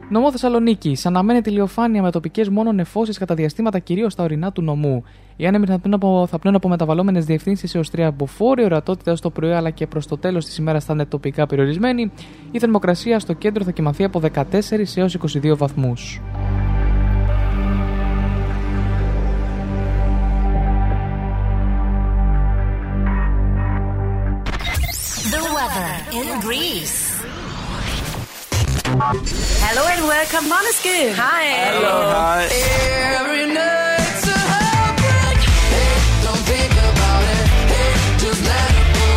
Νομό 0.09 0.31
Θεσσαλονίκη. 0.31 0.97
Αναμένεται 1.03 1.49
ηλιοφάνεια 1.49 2.01
με 2.01 2.11
τοπικές 2.11 2.49
μόνο 2.49 2.71
νεφώσεις 2.71 3.17
κατά 3.17 3.35
διαστήματα 3.35 3.79
κυρίως 3.79 4.13
στα 4.13 4.23
ορεινά 4.23 4.51
του 4.51 4.61
νομού. 4.61 5.03
Οι 5.35 5.45
άνεμοι 5.45 5.65
θα 5.65 5.79
πλέον 5.79 5.95
από, 5.95 6.27
θα 6.29 6.39
πλέον 6.39 6.55
από 6.55 6.67
μεταβαλλόμενες 6.67 7.25
διευθύνσεις 7.25 7.75
έω 7.75 7.81
3 7.95 8.09
μποφόρ. 8.13 8.59
Η 8.59 8.63
ορατότητα 8.63 9.09
έως 9.09 9.21
το 9.21 9.29
πρωί 9.29 9.51
αλλά 9.51 9.69
και 9.69 9.87
προς 9.87 10.07
το 10.07 10.17
τέλος 10.17 10.45
της 10.45 10.57
ημέρας 10.57 10.85
θα 10.85 10.93
είναι 10.93 11.05
τοπικά 11.05 11.45
περιορισμένη. 11.45 12.11
Η 12.51 12.59
θερμοκρασία 12.59 13.19
στο 13.19 13.33
κέντρο 13.33 13.63
θα 13.63 13.71
κοιμαθεί 13.71 14.03
από 14.03 14.19
14 14.19 14.97
έως 14.97 15.15
22 15.15 15.57
βαθμούς. 15.57 16.21
The 25.33 25.41
weather 25.55 25.91
in 26.19 26.27
Greece. 26.45 27.02
Hello 28.95 29.87
and 29.87 30.05
welcome, 30.05 30.45
Monoscoop. 30.45 31.15
Hi. 31.15 31.45
Hello, 31.73 32.13
hi. 32.13 32.45
Every 33.17 33.47
night's 33.49 34.27
a 34.27 34.37
heartbreak. 34.37 35.41
Hey, 35.73 35.97
don't 36.21 36.43
think 36.45 36.73
about 36.77 37.23
it. 37.33 37.45
Hey, 37.73 37.89
just 38.21 38.41
let 38.45 38.69
it 38.77 38.93
go. 38.93 39.09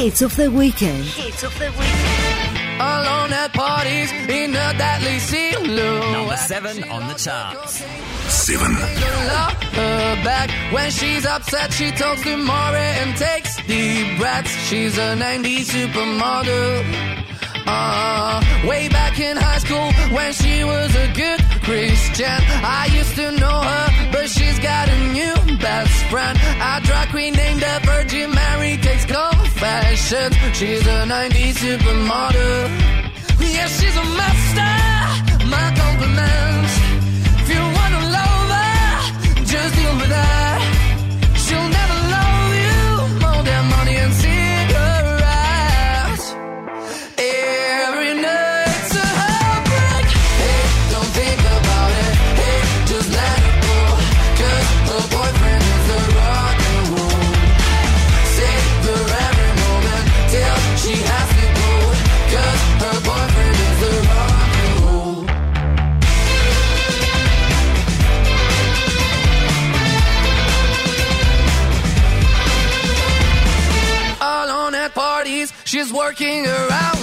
Hits 0.00 0.22
of 0.22 0.34
the 0.36 0.50
weekend. 0.50 1.04
Hits 1.04 1.42
of 1.42 1.52
the 1.58 1.68
weekend. 1.72 2.80
Alone 2.80 3.32
at 3.34 3.52
parties 3.52 4.10
in 4.12 4.56
a 4.56 4.72
deadly 4.78 5.18
silhouette. 5.18 6.12
Number 6.12 6.36
seven 6.36 6.84
on 6.84 7.06
the 7.08 7.14
charts. 7.14 7.84
Seven. 8.32 8.72
Love 8.72 9.62
her 9.76 10.24
back 10.24 10.48
when 10.72 10.90
she's 10.90 11.26
upset. 11.26 11.70
She 11.74 11.90
talks 11.90 12.22
to 12.22 12.34
Maury 12.38 12.78
and 12.78 13.14
takes 13.14 13.56
deep 13.66 14.16
breaths. 14.18 14.56
She's 14.68 14.96
a 14.96 15.14
90s 15.20 15.68
supermodel. 15.68 17.14
Uh, 17.66 18.40
way 18.66 18.88
back 18.88 19.18
in 19.18 19.36
high 19.36 19.58
school 19.58 19.92
when 20.14 20.32
she 20.32 20.64
was 20.64 20.94
a 20.94 21.08
good 21.14 21.40
Christian. 21.62 22.38
I 22.62 22.88
used 22.92 23.14
to 23.16 23.30
know 23.32 23.60
her, 23.70 24.10
but 24.12 24.28
she's 24.28 24.58
got 24.58 24.88
a 24.88 24.98
new 25.12 25.34
best 25.58 25.94
friend. 26.10 26.38
A 26.60 26.80
drag 26.84 27.08
queen 27.10 27.32
named 27.34 27.60
the 27.60 27.80
Virgin 27.84 28.30
Mary 28.34 28.76
takes 28.78 29.04
confessions. 29.06 30.34
She's 30.56 30.86
a 30.86 31.04
90s 31.06 31.54
supermodel. 31.64 32.68
Yeah, 33.40 33.68
she's 33.68 33.96
a 33.96 34.04
master. 34.20 35.46
My 35.48 35.66
compliments. 35.80 36.74
If 37.42 37.48
you 37.54 37.62
wanna 37.78 38.02
love 38.18 38.50
her, 38.58 39.44
just 39.44 39.74
deal 39.74 39.94
with 39.96 40.12
her. 40.12 40.53
is 75.84 75.92
working 75.92 76.46
around 76.46 76.93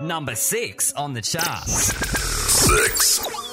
Number 0.00 0.36
six 0.36 0.92
on 0.92 1.12
the 1.12 1.22
charts. 1.22 1.72
Six. 1.72 3.47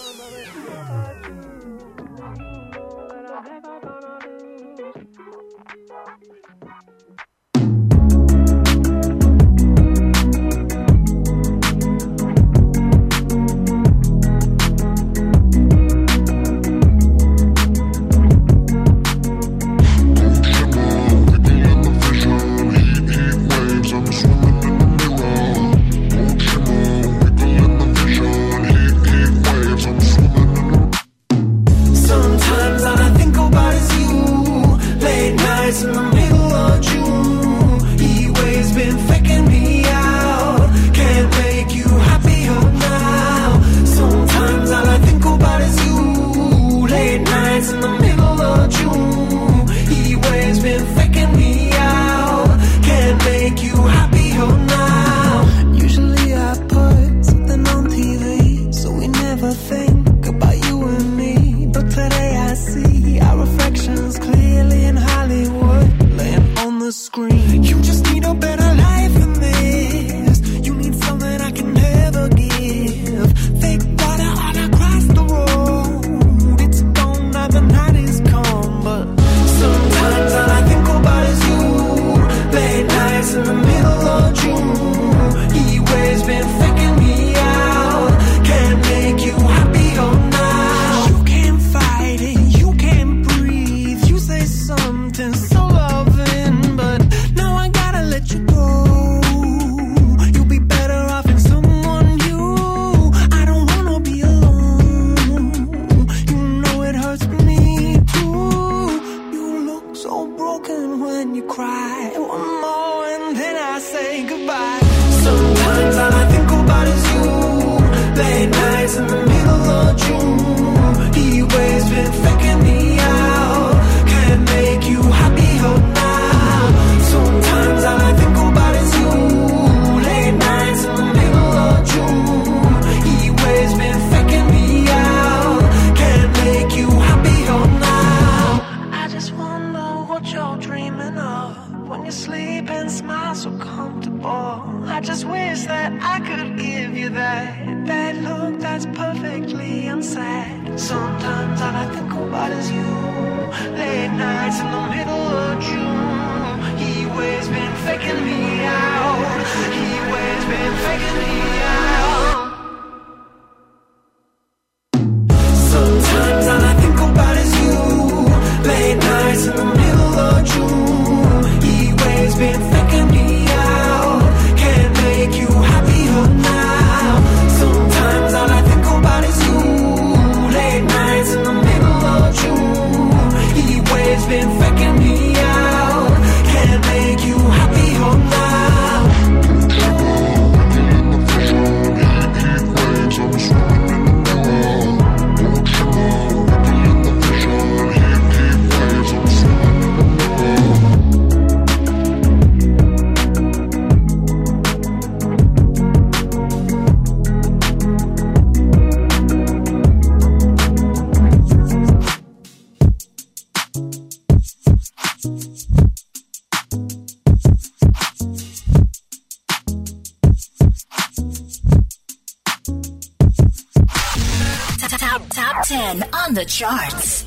Charts. 226.56 227.26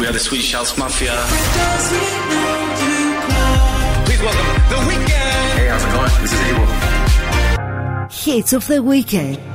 We 0.00 0.06
are 0.06 0.12
the 0.12 0.18
Swedish 0.18 0.52
House 0.52 0.76
Mafia. 0.76 1.12
Please 4.04 4.20
welcome 4.20 4.46
The 4.68 4.80
Weeknd. 4.88 5.54
Hey, 5.54 5.68
how's 5.68 5.84
it 5.84 5.92
going? 5.92 6.10
This 6.22 6.32
is 6.32 6.40
Abel. 6.50 6.66
Hits 8.10 8.52
of 8.52 8.66
the 8.66 8.82
weekend. 8.82 9.53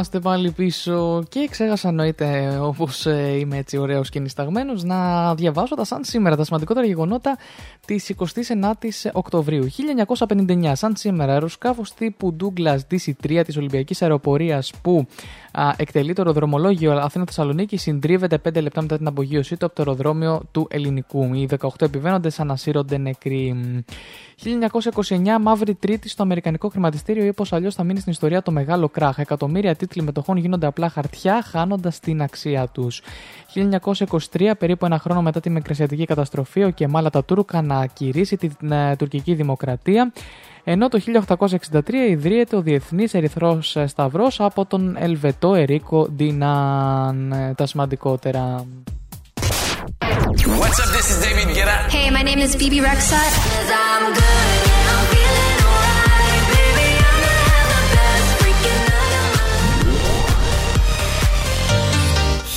Εδώ 0.00 0.08
είμαστε 0.08 0.09
πάλι 0.20 0.50
πίσω 0.50 1.22
και 1.28 1.48
ξέχασα 1.50 1.88
εννοείται 1.88 2.58
όπως 2.62 3.06
ε, 3.06 3.36
είμαι 3.38 3.56
έτσι 3.56 3.76
ωραίος 3.76 4.08
και 4.08 4.20
νησταγμένος 4.20 4.82
να 4.82 5.34
διαβάσω 5.34 5.74
τα 5.74 5.84
σαν 5.84 6.04
σήμερα 6.04 6.36
τα 6.36 6.44
σημαντικότερα 6.44 6.86
γεγονότα 6.86 7.38
της 7.86 8.14
29ης 8.18 9.10
Οκτωβρίου 9.12 9.66
1959 10.28 10.72
σαν 10.72 10.96
σήμερα 10.96 11.32
αεροσκάφος 11.32 11.94
τύπου 11.94 12.36
Douglas 12.40 12.78
DC-3 12.90 13.42
της 13.44 13.56
Ολυμπιακής 13.56 14.02
Αεροπορίας 14.02 14.72
που 14.82 15.06
α, 15.52 15.72
εκτελεί 15.76 16.12
το 16.12 16.22
αεροδρομολόγιο 16.22 16.92
Αθήνα 16.92 17.24
Θεσσαλονίκη 17.24 17.76
συντρίβεται 17.76 18.38
5 18.48 18.62
λεπτά 18.62 18.82
μετά 18.82 18.96
την 18.96 19.06
απογείωσή 19.06 19.56
του 19.56 19.66
από 19.66 19.74
το 19.74 19.82
αεροδρόμιο 19.82 20.42
του 20.52 20.66
Ελληνικού. 20.70 21.34
Οι 21.34 21.48
18 21.58 21.68
επιβαίνοντες 21.78 22.40
ανασύρονται 22.40 22.98
νεκροί. 22.98 23.56
1929 24.42 25.16
Μαύρη 25.40 25.74
Τρίτη 25.74 26.08
στο 26.08 26.22
Αμερικανικό 26.22 26.68
χρηματιστήριο, 26.68 27.24
ή 27.24 27.28
όπως 27.28 27.52
αλλιώς 27.52 27.74
θα 27.74 27.84
μείνει 27.84 28.00
στην 28.00 28.12
ιστορία 28.12 28.42
το 28.42 28.50
μεγάλο 28.50 28.88
κράχ. 28.88 29.18
Εκατομμύρια 29.18 29.74
τίτλοι 29.74 30.02
μετοχών 30.14 30.36
γίνονται 30.36 30.66
απλά 30.66 30.88
χαρτιά, 30.88 31.42
χάνοντας 31.50 32.00
την 32.00 32.22
αξία 32.22 32.66
τους. 32.66 33.02
1923, 33.54 34.50
περίπου 34.58 34.86
ένα 34.86 34.98
χρόνο 34.98 35.22
μετά 35.22 35.40
τη 35.40 35.50
Μικρασιατική 35.50 36.04
καταστροφή, 36.04 36.64
ο 36.64 36.70
Κεμάλ 36.70 37.06
Ατατούρκ 37.06 37.52
να 37.62 37.78
ακηρύσει 37.78 38.36
την 38.36 38.72
ε, 38.72 38.96
τουρκική 38.96 39.34
δημοκρατία. 39.34 40.12
Ενώ 40.64 40.88
το 40.88 41.00
1863 41.38 41.92
ιδρύεται 42.08 42.56
ο 42.56 42.60
Διεθνής 42.62 43.14
Ερυθρός 43.14 43.76
Σταυρός 43.86 44.40
από 44.40 44.66
τον 44.66 44.96
Ελβετό 44.98 45.54
Ερίκο 45.54 46.08
Ντινάν. 46.08 47.32
Ε, 47.32 47.54
Τα 47.56 47.66
σημαντικότερα. 47.66 48.66
What's 50.60 50.78
up? 50.82 50.90
This 50.96 51.06
is 51.12 51.18
David 51.24 51.48
Guetta. 51.56 51.76
Hey, 51.96 52.10
my 52.10 52.22
name 52.22 52.40
is 52.46 52.54
Phoebe 52.58 52.80
Rexha. 52.80 53.20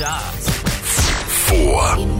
shots. 0.00 0.48
Four. 1.46 2.19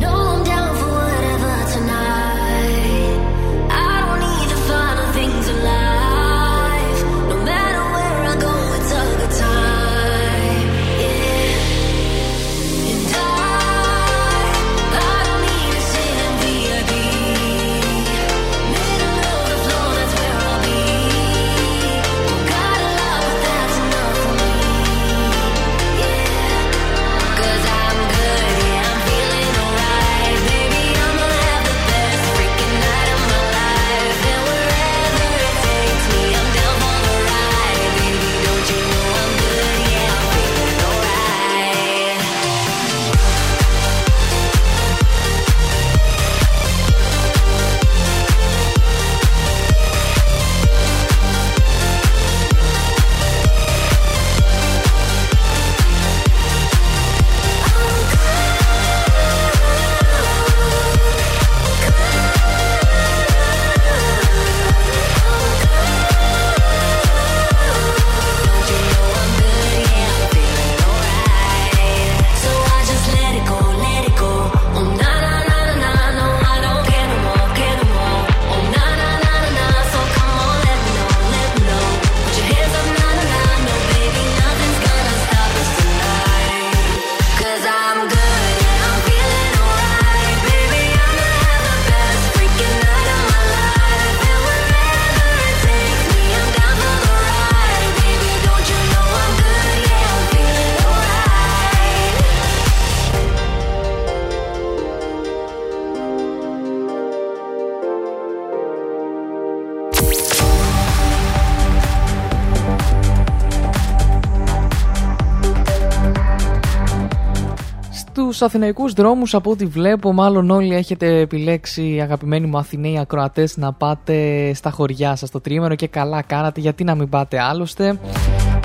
Στους 118.20 118.42
αθηναϊκούς 118.42 118.92
δρόμους 118.92 119.34
από 119.34 119.50
ό,τι 119.50 119.66
βλέπω 119.66 120.12
μάλλον 120.12 120.50
όλοι 120.50 120.74
έχετε 120.74 121.18
επιλέξει 121.18 121.98
αγαπημένοι 122.02 122.46
μου 122.46 122.58
Αθηναίοι 122.58 122.98
ακροατές 122.98 123.56
να 123.56 123.72
πάτε 123.72 124.50
στα 124.54 124.70
χωριά 124.70 125.16
σας 125.16 125.30
το 125.30 125.40
τρίμερο 125.40 125.74
και 125.74 125.86
καλά 125.86 126.22
κάνατε 126.22 126.60
γιατί 126.60 126.84
να 126.84 126.94
μην 126.94 127.08
πάτε 127.08 127.40
άλλωστε. 127.40 127.98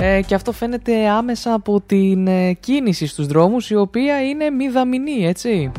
Ε, 0.00 0.20
και 0.26 0.34
αυτό 0.34 0.52
φαίνεται 0.52 1.08
άμεσα 1.08 1.52
από 1.52 1.80
την 1.86 2.26
ε, 2.26 2.52
κίνηση 2.52 3.06
στους 3.06 3.26
δρόμους 3.26 3.70
η 3.70 3.76
οποία 3.76 4.22
είναι 4.22 4.50
μηδαμινή 4.50 5.26
έτσι 5.26 5.72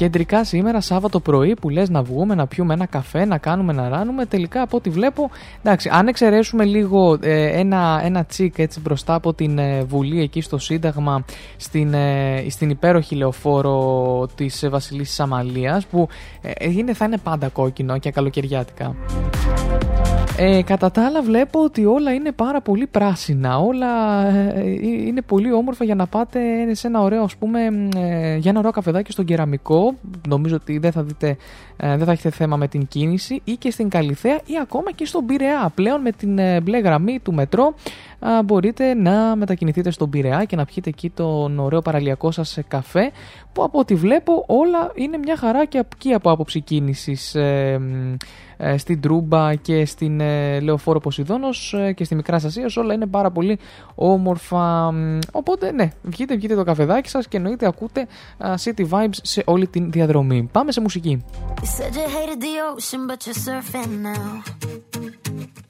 Κεντρικά 0.00 0.44
σήμερα, 0.44 0.80
Σάββατο 0.80 1.20
πρωί, 1.20 1.54
που 1.54 1.68
λες 1.68 1.88
να 1.88 2.02
βγούμε, 2.02 2.34
να 2.34 2.46
πιούμε 2.46 2.74
ένα 2.74 2.86
καφέ, 2.86 3.24
να 3.24 3.38
κάνουμε, 3.38 3.72
να 3.72 3.88
ράνουμε. 3.88 4.26
Τελικά 4.26 4.62
από 4.62 4.76
ό,τι 4.76 4.90
βλέπω, 4.90 5.30
εντάξει, 5.62 5.88
αν 5.92 6.08
εξαιρέσουμε 6.08 6.64
λίγο 6.64 7.18
ε, 7.20 7.58
ένα, 7.58 8.00
ένα 8.04 8.24
τσικ 8.24 8.58
έτσι 8.58 8.80
μπροστά 8.80 9.14
από 9.14 9.34
την 9.34 9.58
ε, 9.58 9.82
Βουλή 9.82 10.20
εκεί 10.20 10.40
στο 10.40 10.58
Σύνταγμα, 10.58 11.24
στην, 11.56 11.94
ε, 11.94 12.46
στην 12.50 12.70
υπέροχη 12.70 13.14
λεωφόρο 13.14 14.28
της 14.34 14.62
ε, 14.62 14.68
Βασιλίσης 14.68 15.20
Αμαλίας, 15.20 15.86
που 15.86 16.08
ε, 16.40 16.70
είναι, 16.70 16.94
θα 16.94 17.04
είναι 17.04 17.18
πάντα 17.18 17.48
κόκκινο 17.48 17.98
και 17.98 18.10
καλοκαιριάτικα. 18.10 18.96
Ε, 20.36 20.62
κατά 20.62 20.90
τα 20.90 21.04
άλλα 21.06 21.22
βλέπω 21.22 21.62
ότι 21.62 21.84
όλα 21.84 22.12
είναι 22.12 22.32
πάρα 22.32 22.60
πολύ 22.60 22.86
πράσινα, 22.86 23.58
όλα 23.58 24.26
ε, 24.26 24.52
ε, 24.54 24.70
είναι 25.06 25.22
πολύ 25.22 25.52
όμορφα 25.52 25.84
για 25.84 25.94
να 25.94 26.06
πάτε 26.06 26.40
σε 26.74 26.86
ένα 26.86 27.00
ωραίο 27.00 27.22
ας 27.22 27.36
πούμε, 27.36 27.88
ε, 27.96 28.36
για 28.36 28.50
ένα 28.50 28.58
ωραίο 28.58 28.70
καφεδάκι 28.70 29.12
στον 29.12 29.24
κεραμικό, 29.24 29.94
νομίζω 30.28 30.54
ότι 30.54 30.78
δεν 30.78 30.92
θα 30.92 31.02
δείτε, 31.02 31.36
ε, 31.76 31.96
δεν 31.96 32.06
θα 32.06 32.12
έχετε 32.12 32.30
θέμα 32.30 32.56
με 32.56 32.68
την 32.68 32.86
κίνηση 32.86 33.40
ή 33.44 33.52
και 33.52 33.70
στην 33.70 33.88
Καλιθέα 33.88 34.40
ή 34.46 34.58
ακόμα 34.62 34.92
και 34.92 35.04
στον 35.04 35.26
Πειραιά. 35.26 35.72
Πλέον 35.74 36.00
με 36.00 36.12
την 36.12 36.38
ε, 36.38 36.60
μπλε 36.60 36.78
γραμμή 36.78 37.18
του 37.22 37.34
μετρό 37.34 37.64
α, 37.64 37.74
μπορείτε 38.44 38.94
να 38.94 39.36
μετακινηθείτε 39.36 39.90
στον 39.90 40.10
Πειραιά 40.10 40.44
και 40.44 40.56
να 40.56 40.64
πιείτε 40.64 40.88
εκεί 40.88 41.10
τον 41.10 41.58
ωραίο 41.58 41.80
παραλιακό 41.80 42.30
σας 42.30 42.58
καφέ 42.68 43.10
που 43.52 43.62
από 43.62 43.78
ό,τι 43.78 43.94
βλέπω 43.94 44.44
όλα 44.46 44.90
είναι 44.94 45.18
μια 45.18 45.36
χαρά 45.36 45.64
και 45.64 45.78
εκεί 45.92 46.12
από 46.12 46.30
άποψη 46.30 46.60
κίνησης 46.60 47.34
ε, 47.34 47.78
μ, 47.78 48.14
ε, 48.56 48.76
στην 48.76 49.00
Τρούμπα 49.00 49.54
και 49.54 49.84
στην 49.84 50.20
ε, 50.20 50.60
Λεωφόρο 50.60 51.00
Ποσειδώνος 51.00 51.74
ε, 51.74 51.92
και 51.92 52.04
στη 52.04 52.14
Μικρά 52.14 52.36
Ασία 52.36 52.70
όλα 52.76 52.94
είναι 52.94 53.06
πάρα 53.06 53.30
πολύ 53.30 53.58
όμορφα 53.94 54.92
μ, 54.92 55.18
οπότε 55.32 55.72
ναι 55.72 55.88
βγείτε 56.02 56.34
βγείτε 56.36 56.54
το 56.54 56.64
καφεδάκι 56.64 57.08
σας 57.08 57.28
και 57.28 57.36
εννοείται 57.36 57.66
ακούτε 57.66 58.06
α, 58.38 58.54
City 58.64 58.88
Vibes 58.90 59.18
σε 59.22 59.42
όλη 59.46 59.66
την 59.66 59.90
διαδρομή. 59.90 60.48
Πάμε 60.52 60.72
σε 60.72 60.80
μουσική. 60.80 61.24
You 65.32 65.69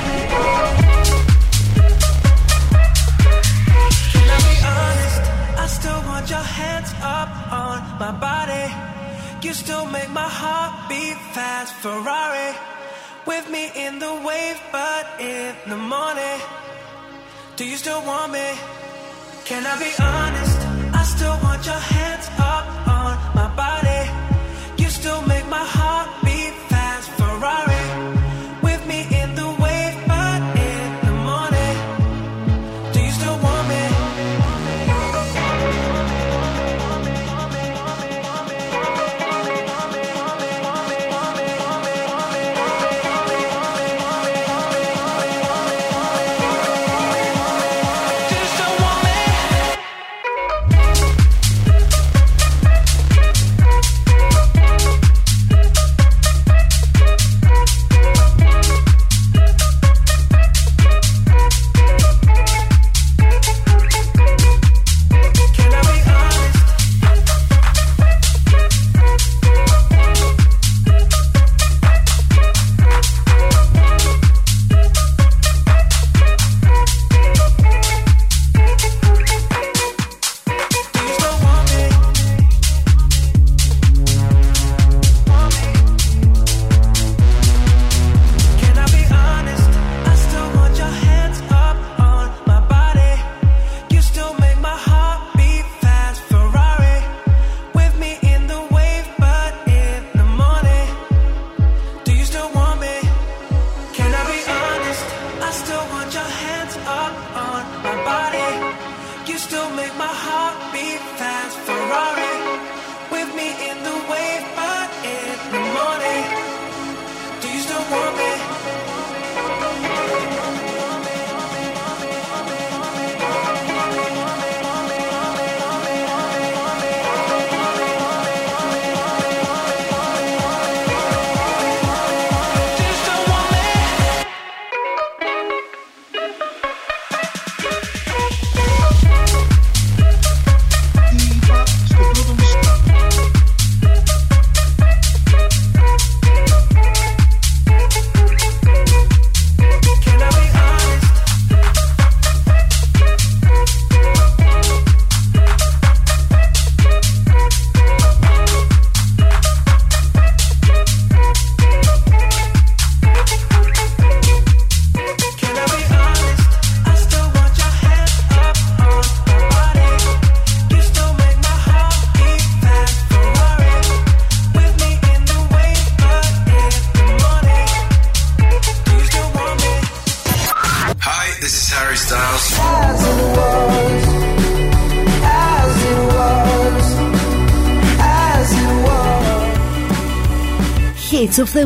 You 9.50 9.54
still 9.54 9.84
make 9.86 10.08
my 10.10 10.30
heart 10.42 10.88
beat 10.88 11.18
fast. 11.34 11.74
Ferrari 11.82 12.50
with 13.26 13.50
me 13.50 13.64
in 13.74 13.98
the 13.98 14.14
wave, 14.24 14.60
but 14.70 15.04
in 15.18 15.56
the 15.66 15.76
morning, 15.76 16.38
do 17.56 17.64
you 17.64 17.76
still 17.76 18.00
want 18.02 18.30
me? 18.32 18.48
Can 19.44 19.66
I 19.66 19.74
be 19.84 19.90
honest? 19.98 20.58
I 20.94 21.02
still 21.02 21.36
want 21.42 21.66
your 21.66 21.82
hands. 21.94 22.19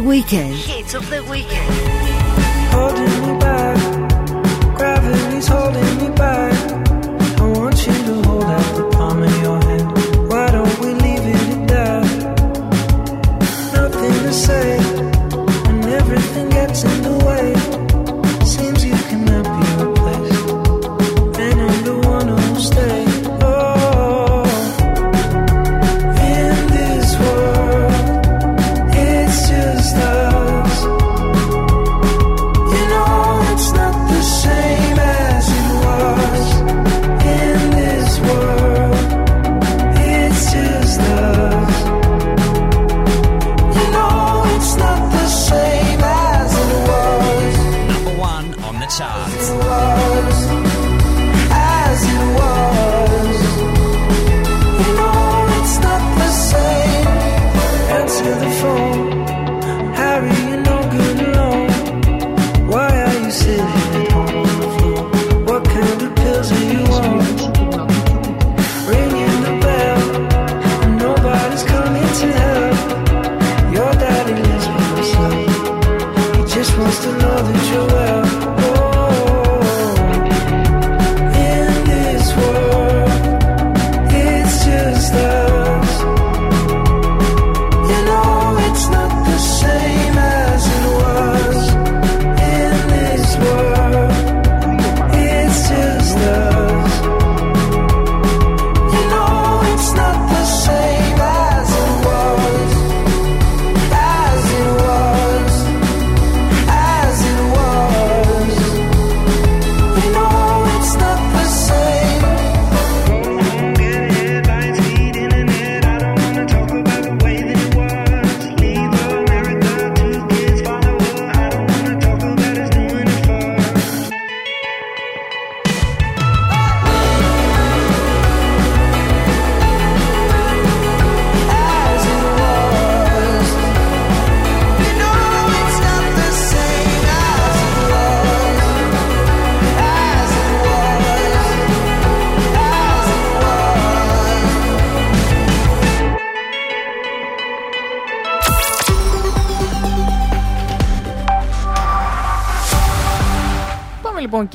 weekend. 0.04 0.63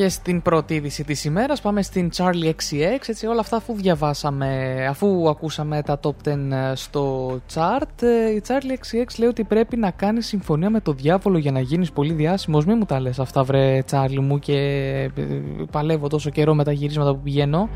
Στην 0.09 0.41
πρώτη 0.41 0.73
είδηση 0.73 1.03
της 1.03 1.25
ημέρας. 1.25 1.61
Πάμε 1.61 1.81
στην 1.81 2.09
Charlie 2.15 2.49
XCX. 2.49 3.07
Έτσι, 3.07 3.25
όλα 3.25 3.39
αυτά 3.39 3.55
αφού 3.55 3.73
διαβάσαμε, 3.73 4.85
αφού 4.89 5.29
ακούσαμε 5.29 5.81
τα 5.81 5.99
top 6.03 6.13
10 6.23 6.35
στο 6.73 7.31
chart, 7.53 8.01
ε, 8.01 8.29
η 8.29 8.41
Charlie 8.47 8.71
XCX 8.71 9.17
λέει 9.17 9.29
ότι 9.29 9.43
πρέπει 9.43 9.77
να 9.77 9.91
κάνει 9.91 10.21
συμφωνία 10.21 10.69
με 10.69 10.79
το 10.79 10.91
διάβολο 10.91 11.37
για 11.37 11.51
να 11.51 11.59
γίνεις 11.59 11.91
πολύ 11.91 12.13
διάσημος. 12.13 12.65
Μην 12.65 12.75
μου 12.77 12.85
τα 12.85 12.99
λες 12.99 13.19
αυτά 13.19 13.43
βρε 13.43 13.83
Charlie 13.91 14.19
μου 14.21 14.39
και 14.39 14.57
ε, 15.15 15.23
παλεύω 15.71 16.07
τόσο 16.07 16.29
καιρό 16.29 16.53
με 16.53 16.63
τα 16.63 16.71
γυρίσματα 16.71 17.11
που 17.11 17.19
πηγαίνω. 17.19 17.69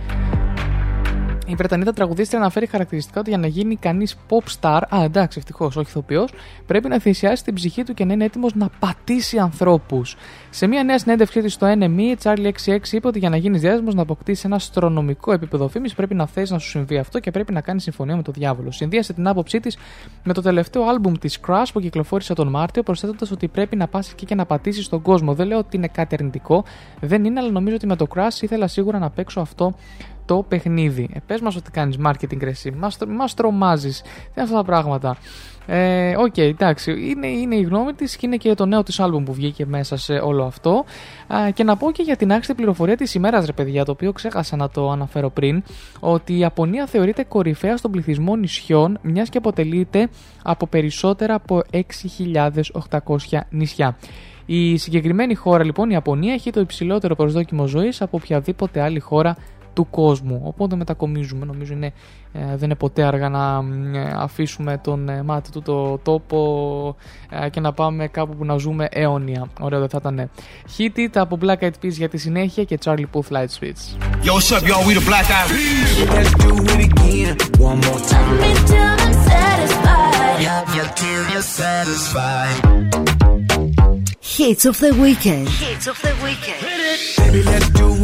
Η 1.54 1.56
Βρετανίδα 1.56 1.94
τραγουδίστρια 1.94 2.40
αναφέρει 2.40 2.66
χαρακτηριστικά 2.66 3.20
ότι 3.20 3.30
για 3.30 3.40
να 3.40 3.48
γίνει 3.48 3.76
κανείς 3.76 4.16
pop 4.30 4.60
star, 4.60 4.82
α 4.96 5.04
εντάξει, 5.04 5.40
ευτυχώς, 5.40 5.76
όχι 5.76 5.90
ηθοποιός, 5.90 6.34
πρέπει 6.66 6.88
να 6.88 7.00
θυσιάσει 7.00 7.44
την 7.44 7.54
ψυχή 7.54 7.84
του 7.84 7.94
και 7.94 8.06
να 8.06 8.14
είναι 8.14 8.24
έτοιμος 8.24 8.56
να 8.56 8.70
πατήσει 8.80 9.38
ανθρώπους. 9.38 10.16
Σε 10.50 10.68
μια 10.68 10.84
νέα 10.84 11.00
συνέντευξή 11.00 11.42
της 11.42 11.54
στο 11.54 11.68
NME, 11.68 12.00
η 12.00 12.18
Charlie 12.24 12.52
66 12.66 12.78
είπε 12.92 13.08
ότι 13.08 13.20
για 13.20 13.30
να 13.30 13.38
γίνεις 13.38 13.62
διάσημος 13.62 13.96
να 13.96 14.02
αποκτήσεις 14.02 14.44
ένα 14.44 14.56
αστρονομικό 14.56 15.32
επίπεδο 15.32 15.68
φήμης, 15.68 15.94
πρέπει 15.94 16.16
να 16.16 16.28
θες 16.28 16.50
να 16.50 16.58
σου 16.58 16.70
συμβεί 16.70 16.98
αυτό 16.98 17.20
και 17.20 17.32
πρέπει 17.32 17.54
να 17.54 17.62
κάνεις 17.62 17.84
συμφωνία 17.84 18.16
με 18.16 18.22
το 18.22 18.32
διάβολο. 18.32 18.72
Συνδύασε 18.72 19.14
την 19.14 19.28
άποψή 19.28 19.60
της 19.60 19.78
με 20.24 20.34
το 20.34 20.42
τελευταίο 20.42 20.84
άλμπουμ 20.84 21.14
της 21.14 21.40
Crash 21.48 21.68
που 21.74 21.80
κυκλοφόρησε 21.80 22.34
τον 22.34 22.48
Μάρτιο, 22.48 22.84
προσθέτοντας 22.84 23.32
ότι 23.32 23.48
πρέπει 23.48 23.76
να 23.76 23.88
πας 23.88 24.12
εκεί 24.12 24.26
και 24.26 24.36
να 24.36 24.46
πατήσεις 24.46 24.86
στον 24.86 25.02
κόσμο. 25.02 25.34
Δεν 25.34 25.48
λέω 25.48 25.58
ότι 25.58 25.78
είναι 25.78 25.88
κάτι 25.88 26.16
αρνητικό, 26.16 26.64
δεν 27.00 27.26
είναι, 27.26 27.40
αλλά 27.40 27.52
νομίζω 27.52 27.76
ότι 27.76 27.88
με 27.88 27.96
το 27.96 28.08
Crash 28.16 28.42
ήθελα 28.42 28.68
σίγουρα 28.68 29.00
να 29.00 29.10
παίξω 29.10 29.40
αυτό 29.40 29.74
το 30.26 30.46
παιχνίδι. 30.48 31.10
Ε, 31.14 31.20
πες 31.26 31.42
μας 31.42 31.56
ότι 31.56 31.72
κάνεις 31.72 31.98
marketing 32.06 32.40
ρε 32.40 32.50
εσύ, 32.50 32.72
μας, 32.72 32.98
μας 33.08 33.34
τρομάζεις. 33.34 34.02
Τι 34.02 34.10
είναι 34.36 34.44
αυτά 34.44 34.56
τα 34.56 34.64
πράγματα. 34.64 35.18
Ε, 35.66 36.16
ΟΚ, 36.18 36.38
εντάξει, 36.38 36.92
είναι, 36.92 37.28
είναι 37.28 37.56
η 37.56 37.62
γνώμη 37.62 37.94
της 37.94 38.16
και 38.16 38.26
είναι 38.26 38.38
και 38.38 38.54
το 38.54 38.66
νέο 38.66 38.84
της 38.84 39.00
άλμπουμ 39.00 39.24
που 39.24 39.34
βγήκε 39.34 39.66
μέσα 39.66 39.98
σε 39.98 40.14
όλο 40.14 40.44
αυτό. 40.44 40.86
Α, 41.34 41.50
και 41.50 41.64
να 41.64 41.78
πω 41.78 41.92
και 41.92 42.04
για 42.04 42.16
την 42.16 42.32
άχρηστη 42.32 42.56
πληροφορία 42.56 42.98
της 42.98 43.14
ημέρας 43.14 43.46
ρε 43.46 43.52
παιδιά, 43.52 43.86
το 43.86 43.92
οποίο 43.92 44.12
ξέχασα 44.12 44.56
να 44.56 44.70
το 44.70 44.90
αναφέρω 44.90 45.30
πριν, 45.30 45.64
ότι 46.00 46.34
η 46.34 46.38
Ιαπωνία 46.38 46.86
θεωρείται 46.86 47.24
κορυφαία 47.24 47.78
στον 47.78 47.92
πληθυσμό 47.92 48.36
νησιών, 48.36 49.00
μιας 49.02 49.30
και 49.30 49.38
αποτελείται 49.38 50.10
από 50.44 50.68
περισσότερα 50.68 51.34
από 51.34 51.62
6.800 51.72 53.40
νησιά. 53.50 53.98
Η 54.46 54.78
συγκεκριμένη 54.78 55.36
χώρα 55.36 55.64
λοιπόν, 55.64 55.86
η 55.90 55.92
Ιαπωνία, 55.94 56.34
έχει 56.34 56.52
το 56.52 56.60
υψηλότερο 56.60 57.16
προσδόκιμο 57.16 57.66
ζωής 57.66 58.02
από 58.02 58.18
οποιαδήποτε 58.22 58.82
άλλη 58.82 59.00
χώρα 59.00 59.38
του 59.74 59.90
κόσμου. 59.90 60.42
Οπότε 60.44 60.76
μετακομίζουμε. 60.76 61.46
Νομίζω 61.46 61.74
είναι, 61.74 61.94
ε, 62.34 62.40
δεν 62.46 62.64
είναι 62.64 62.76
ποτέ 62.76 63.04
αργά 63.04 63.30
να 63.30 63.64
ε, 64.00 64.14
αφήσουμε 64.16 64.78
τον 64.84 65.10
ε, 65.10 65.24
μάτι 65.24 65.52
του 65.52 65.62
το 65.62 65.98
τόπο 65.98 66.96
και 67.52 67.60
να 67.60 67.74
πάμε 67.74 68.08
κάπου 68.08 68.36
που 68.36 68.46
να 68.46 68.58
ζούμε 68.58 68.88
αιώνια. 68.92 69.50
Ωραίο 69.60 69.80
δεν 69.80 69.90
θα 69.90 69.98
ήταν. 70.02 70.30
Hit 70.78 71.08
τα 71.12 71.22
από 71.22 71.38
Black 71.42 71.60
Eyed 71.60 71.72
Peas 71.84 71.92
για 71.92 72.10
τη 72.10 72.18
συνέχεια 72.18 72.64
και 72.64 72.80
Charlie 72.86 73.06
Puth 73.14 73.30
Light 73.32 73.48
Switch. 73.60 73.84
Yo, 74.24 74.34
what's 74.34 74.52
up, 74.52 74.64
y'all? 74.68 74.86
We 74.88 74.94
the 74.94 75.06
Black 75.12 75.28
Eyed 75.38 75.50
Peas. 75.52 75.94
Hits 84.38 84.66
of 84.66 84.80
the 84.80 84.94
weekend. 84.94 85.48
Hits 85.48 85.86
of 85.86 86.02
the 86.02 86.16
weekend. 86.24 86.60
Hit 86.60 86.80
it. 86.92 87.18
Baby, 87.18 87.44
let's 87.44 87.70
do 87.70 88.03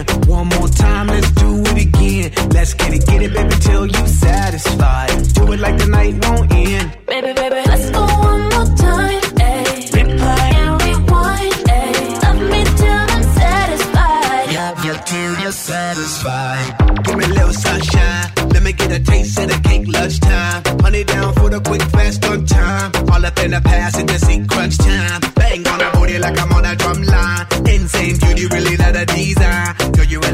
again. 0.00 0.28
One 0.28 0.48
more 0.48 0.68
time, 0.68 1.06
let's 1.08 1.30
do 1.32 1.60
it 1.60 1.86
again. 1.86 2.32
Let's 2.50 2.74
get 2.74 2.92
it, 2.94 3.06
get 3.06 3.22
it, 3.22 3.32
baby, 3.32 3.56
till 3.60 3.86
you 3.86 4.06
satisfied. 4.06 5.34
Do 5.34 5.52
it 5.52 5.60
like 5.60 5.78
the 5.78 5.86
night 5.86 6.24
won't 6.24 6.52
end. 6.52 6.98
Baby, 7.06 7.32
baby, 7.32 7.62
let's 7.66 7.90
go 7.90 8.00
one 8.00 8.42
more 8.42 8.76
time. 8.76 9.20
Ayy. 9.20 9.90
Replay. 9.94 10.52
And 10.60 10.82
rewind. 10.82 11.54
Ayy. 11.78 12.22
Love 12.22 12.42
me 12.50 12.64
till 12.80 13.04
I'm 13.14 13.22
satisfied. 13.40 14.46
Yeah, 14.52 14.84
yeah, 14.84 15.00
till 15.02 15.38
you're 15.40 15.52
satisfied. 15.52 17.04
Give 17.04 17.16
me 17.16 17.24
a 17.24 17.28
little 17.28 17.52
sunshine. 17.52 18.32
Let 18.52 18.62
me 18.62 18.72
get 18.72 18.90
a 18.92 19.00
taste 19.00 19.38
of 19.38 19.48
the 19.48 19.60
cake 19.68 19.86
lunchtime. 19.88 20.62
Honey 20.80 21.04
down 21.04 21.32
for 21.34 21.48
the 21.50 21.60
quick, 21.60 21.82
fast 21.82 22.24
on 22.26 22.44
time. 22.46 22.92
All 23.10 23.24
up 23.24 23.38
in 23.38 23.50
the 23.52 23.60
past 23.60 23.98
in 23.98 24.06
the 24.06 24.18
sequence 24.18 24.76
time. 24.78 25.20
Bang 25.34 25.66
on 25.66 25.78
the 25.78 25.90
booty 25.94 26.18
like 26.18 26.38
I'm 26.38 26.52
on 26.52 26.64
a 26.64 26.74
drum 26.76 27.02
line. 27.02 27.46
Insane 27.66 28.16
beauty, 28.18 28.46
really 28.46 28.76
not 28.76 28.96
a. 28.96 29.15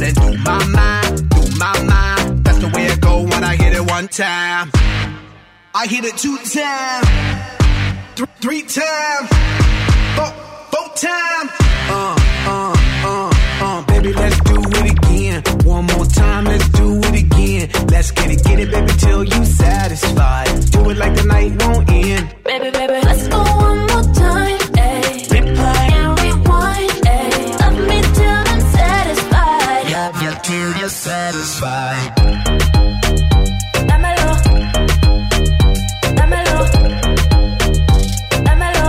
You 0.03 0.11
do 0.11 0.37
my 0.39 0.65
mind, 0.67 1.31
do 1.31 1.41
my 1.59 1.81
mind. 1.85 2.45
That's 2.45 2.59
the 2.59 2.69
way 2.75 2.87
it 2.87 3.01
go 3.01 3.23
when 3.23 3.45
I 3.45 3.55
hit 3.55 3.73
it 3.73 3.89
one 3.89 4.09
time. 4.09 4.73
I 5.75 5.87
hit 5.87 6.05
it 6.05 6.17
two 6.17 6.37
times, 6.39 7.07
th- 8.17 8.29
three 8.41 8.63
times, 8.63 9.29
four, 10.17 10.31
four 10.73 10.89
times. 10.97 11.51
Uh, 11.89 12.17
uh, 12.51 12.77
uh, 13.05 13.33
uh, 13.63 13.83
baby, 13.87 14.13
let's 14.13 14.41
do 14.41 14.57
it 14.59 14.91
again. 14.91 15.43
One 15.65 15.87
more 15.87 16.07
time, 16.07 16.47
let's 16.47 16.69
do 16.71 16.99
it 16.99 17.23
again. 17.23 17.71
Let's 17.87 18.11
get 18.11 18.29
it, 18.29 18.43
get 18.43 18.59
it, 18.59 18.73
baby, 18.73 18.93
till 18.99 19.23
you 19.23 19.45
satisfied. 19.45 20.49
Do 20.73 20.91
it 20.91 20.97
like 20.97 21.15
the 21.15 21.25
night 21.25 21.63
won't 21.63 21.89
end. 21.89 22.35
Baby, 22.43 22.71
baby, 22.73 22.99
let's 23.05 23.29
go 23.29 23.39
one 23.39 23.79
more 23.87 24.03
time. 24.15 24.22
Satisfied. 30.93 32.13
Dámelo. 33.89 34.29
Dámelo. 36.19 36.57
Dámelo. 38.45 38.87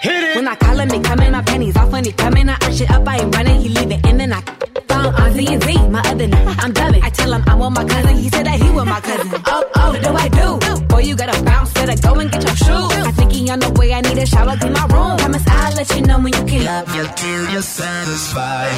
Hit 0.00 0.22
it. 0.24 0.36
When 0.36 0.48
I 0.48 0.54
call 0.56 0.78
him, 0.80 0.90
he 0.90 1.00
coming, 1.00 1.32
my 1.32 1.42
panties 1.42 1.76
off 1.76 1.90
when 1.92 2.04
he 2.04 2.12
coming. 2.12 2.48
I 2.48 2.54
arch 2.54 2.80
it 2.80 2.90
up, 2.90 3.06
I 3.06 3.16
ain't 3.18 3.34
running, 3.34 3.60
he 3.60 3.68
leave 3.68 3.90
it 3.90 4.06
in 4.06 4.20
and 4.20 4.34
I 4.34 4.71
on 5.06 5.32
Z 5.32 5.46
and 5.46 5.62
Z, 5.62 5.88
my 5.88 6.00
other 6.00 6.26
name. 6.26 6.48
I'm 6.58 6.72
dubbing. 6.72 7.02
I 7.02 7.10
tell 7.10 7.32
him 7.32 7.42
I'm 7.46 7.58
with 7.58 7.70
my 7.72 7.84
cousin, 7.84 8.16
he 8.16 8.28
said 8.28 8.46
that 8.46 8.60
he 8.60 8.70
with 8.70 8.86
my 8.86 9.00
cousin. 9.00 9.42
Oh, 9.46 9.64
oh, 9.74 9.90
what 9.92 10.02
do 10.02 10.10
I 10.24 10.28
do? 10.28 10.86
Boy, 10.86 11.00
you 11.00 11.16
gotta 11.16 11.42
bounce, 11.42 11.72
better 11.72 11.96
go 12.00 12.14
and 12.20 12.30
get 12.30 12.42
your 12.42 12.56
shoes. 12.56 12.92
I 13.08 13.12
think 13.12 13.32
he 13.32 13.50
on 13.50 13.60
the 13.60 13.70
way, 13.70 13.92
I 13.92 14.00
need 14.00 14.18
a 14.18 14.26
shower, 14.26 14.56
clean 14.56 14.72
my 14.72 14.86
room. 14.86 15.16
Promise 15.18 15.46
I'll 15.48 15.74
let 15.74 15.88
you 15.96 16.02
know 16.02 16.18
when 16.20 16.32
you 16.32 16.44
can. 16.44 16.62
Yeah, 16.62 16.96
yeah, 16.96 17.12
till 17.12 17.50
you're 17.52 17.62
satisfied. 17.62 18.72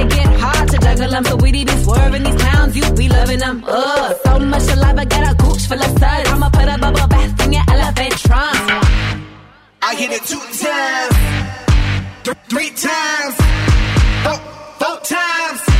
It 0.00 0.08
get 0.10 0.40
hard 0.40 0.68
to 0.70 0.78
juggle 0.78 1.10
them, 1.10 1.24
so 1.24 1.36
we 1.36 1.52
be 1.52 1.66
swerving 1.66 2.22
these 2.24 2.36
clowns, 2.42 2.76
you 2.76 2.92
be 2.94 3.08
loving 3.08 3.38
them. 3.38 3.64
Ugh, 3.66 4.16
so 4.24 4.38
much 4.38 4.68
i 4.68 5.04
got 5.04 5.32
a 5.32 5.34
gooch 5.36 5.66
full 5.66 5.82
of 5.82 5.98
suds. 5.98 6.28
I'ma 6.30 6.48
put 6.50 6.68
a 6.68 6.76
bubble 6.78 7.06
bath 7.08 7.44
in 7.44 7.52
your 7.52 7.62
elephant 7.68 8.12
trunk. 8.18 8.70
I 9.82 9.94
hit 9.94 10.10
it 10.12 10.24
two 10.24 10.44
times, 10.66 11.16
th- 12.24 12.36
three 12.48 12.70
times, 12.70 13.34
four, 14.24 14.38
four 14.78 15.00
times. 15.00 15.69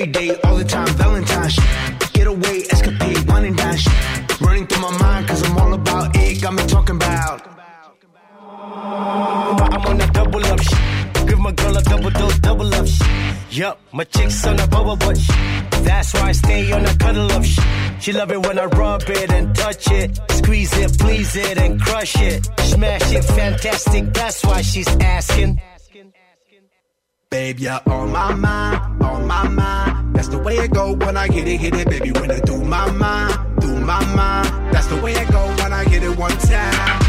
Every 0.00 0.12
day, 0.12 0.34
all 0.44 0.56
the 0.56 0.64
time, 0.64 0.88
Valentine's. 0.96 1.56
Get 2.14 2.26
away, 2.26 2.64
escapade, 2.70 3.28
wine 3.28 3.44
and 3.44 3.54
dash. 3.54 3.86
Running 4.40 4.66
through 4.66 4.80
my 4.80 4.96
mind, 4.96 5.28
cause 5.28 5.42
I'm 5.42 5.58
all 5.58 5.74
about 5.74 6.16
it. 6.16 6.40
Got 6.40 6.54
me 6.54 6.66
talking 6.68 6.96
about. 6.96 7.46
I'm 9.74 9.82
on 9.84 9.98
that 9.98 10.14
double 10.14 10.42
up 10.46 10.58
shit. 10.62 11.28
Give 11.28 11.38
my 11.38 11.52
girl 11.52 11.76
a 11.76 11.82
double 11.82 12.08
dose, 12.08 12.38
double 12.38 12.74
up 12.74 12.86
shit. 12.86 13.08
Yup, 13.50 13.78
my 13.92 14.04
chick's 14.04 14.46
on 14.46 14.58
a 14.58 14.66
bubble 14.68 14.96
butt. 14.96 15.18
That's 15.84 16.14
why 16.14 16.28
I 16.30 16.32
stay 16.32 16.72
on 16.72 16.86
a 16.86 16.96
cuddle 16.96 17.30
up. 17.32 17.44
She 18.00 18.12
love 18.14 18.32
it 18.32 18.46
when 18.46 18.58
I 18.58 18.64
rub 18.64 19.02
it 19.02 19.30
and 19.30 19.54
touch 19.54 19.90
it. 19.90 20.18
Squeeze 20.30 20.72
it, 20.78 20.98
please 20.98 21.36
it, 21.36 21.58
and 21.58 21.78
crush 21.78 22.16
it. 22.16 22.48
Smash 22.60 23.12
it, 23.12 23.24
fantastic. 23.24 24.14
That's 24.14 24.42
why 24.46 24.62
she's 24.62 24.88
asking. 24.88 25.60
Babe, 27.30 27.60
you're 27.60 27.80
on 27.86 28.10
my 28.10 28.34
mind, 28.34 29.02
on 29.04 29.24
my 29.24 29.46
mind. 29.46 30.16
That's 30.16 30.26
the 30.26 30.38
way 30.38 30.56
it 30.56 30.72
go 30.72 30.94
when 30.94 31.16
I 31.16 31.28
hit 31.28 31.46
it, 31.46 31.58
hit 31.60 31.76
it, 31.76 31.88
baby. 31.88 32.10
When 32.10 32.28
I 32.28 32.40
do 32.40 32.56
my 32.60 32.90
mind, 32.90 33.60
do 33.60 33.68
my 33.78 34.04
mind. 34.16 34.74
That's 34.74 34.88
the 34.88 34.96
way 34.96 35.12
it 35.12 35.30
go 35.30 35.46
when 35.62 35.72
I 35.72 35.84
hit 35.84 36.02
it 36.02 36.18
one 36.18 36.36
time. 36.38 37.00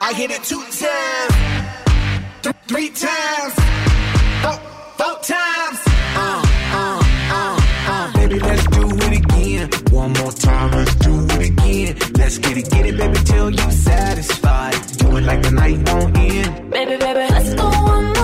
I 0.00 0.12
hit 0.14 0.32
it 0.32 0.42
two 0.42 0.60
times, 0.60 1.34
th- 2.42 2.56
three 2.66 2.88
times, 2.88 3.54
four, 4.42 4.58
four 4.98 5.16
times. 5.22 5.78
Uh, 6.18 6.42
uh, 6.74 7.02
uh, 7.30 7.60
uh. 7.86 8.12
Baby, 8.14 8.40
let's 8.40 8.66
do 8.66 8.88
it 8.88 9.16
again. 9.24 9.70
One 9.92 10.12
more 10.14 10.32
time, 10.32 10.72
let's 10.72 10.94
do 10.96 11.24
it 11.36 11.50
again. 11.50 11.96
Let's 12.18 12.38
get 12.38 12.56
it, 12.56 12.68
get 12.68 12.84
it, 12.84 12.96
baby, 12.96 13.18
till 13.26 13.50
you're 13.50 13.70
satisfied. 13.70 14.74
Do 14.98 15.16
it 15.18 15.22
like 15.22 15.42
the 15.42 15.52
night 15.52 15.88
won't 15.88 16.18
end. 16.18 16.70
Baby, 16.72 16.96
baby, 16.96 17.26
let's 17.30 17.54
go 17.54 17.68
one 17.70 18.06
more 18.06 18.19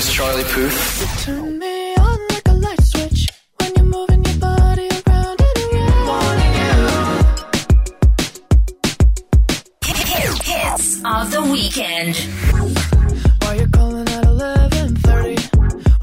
and 0.00 0.18
around. 5.08 5.40
Hits 10.42 11.02
of 11.04 11.30
the 11.30 11.42
weekend. 11.52 12.16
Why 13.42 13.54
you 13.56 13.66
calling 13.68 14.08
at 14.08 14.24
11:30 14.24 15.36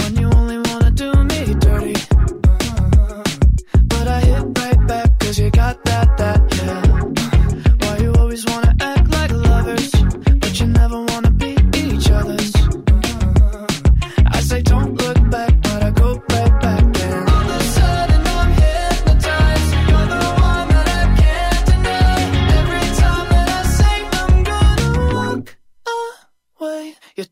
when 0.01 0.15
you 0.21 0.29
only 0.39 0.59
wanna 0.69 0.91
do 0.91 1.11
me 1.23 1.53
dirty? 1.55 1.93
Mm-hmm. 1.93 3.21
But 3.87 4.07
I 4.07 4.19
hit 4.21 4.43
right 4.59 4.87
back 4.87 5.19
'cause 5.19 5.39
you 5.39 5.49
got 5.49 5.83
that 5.85 6.06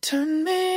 turn 0.05 0.43
me 0.43 0.74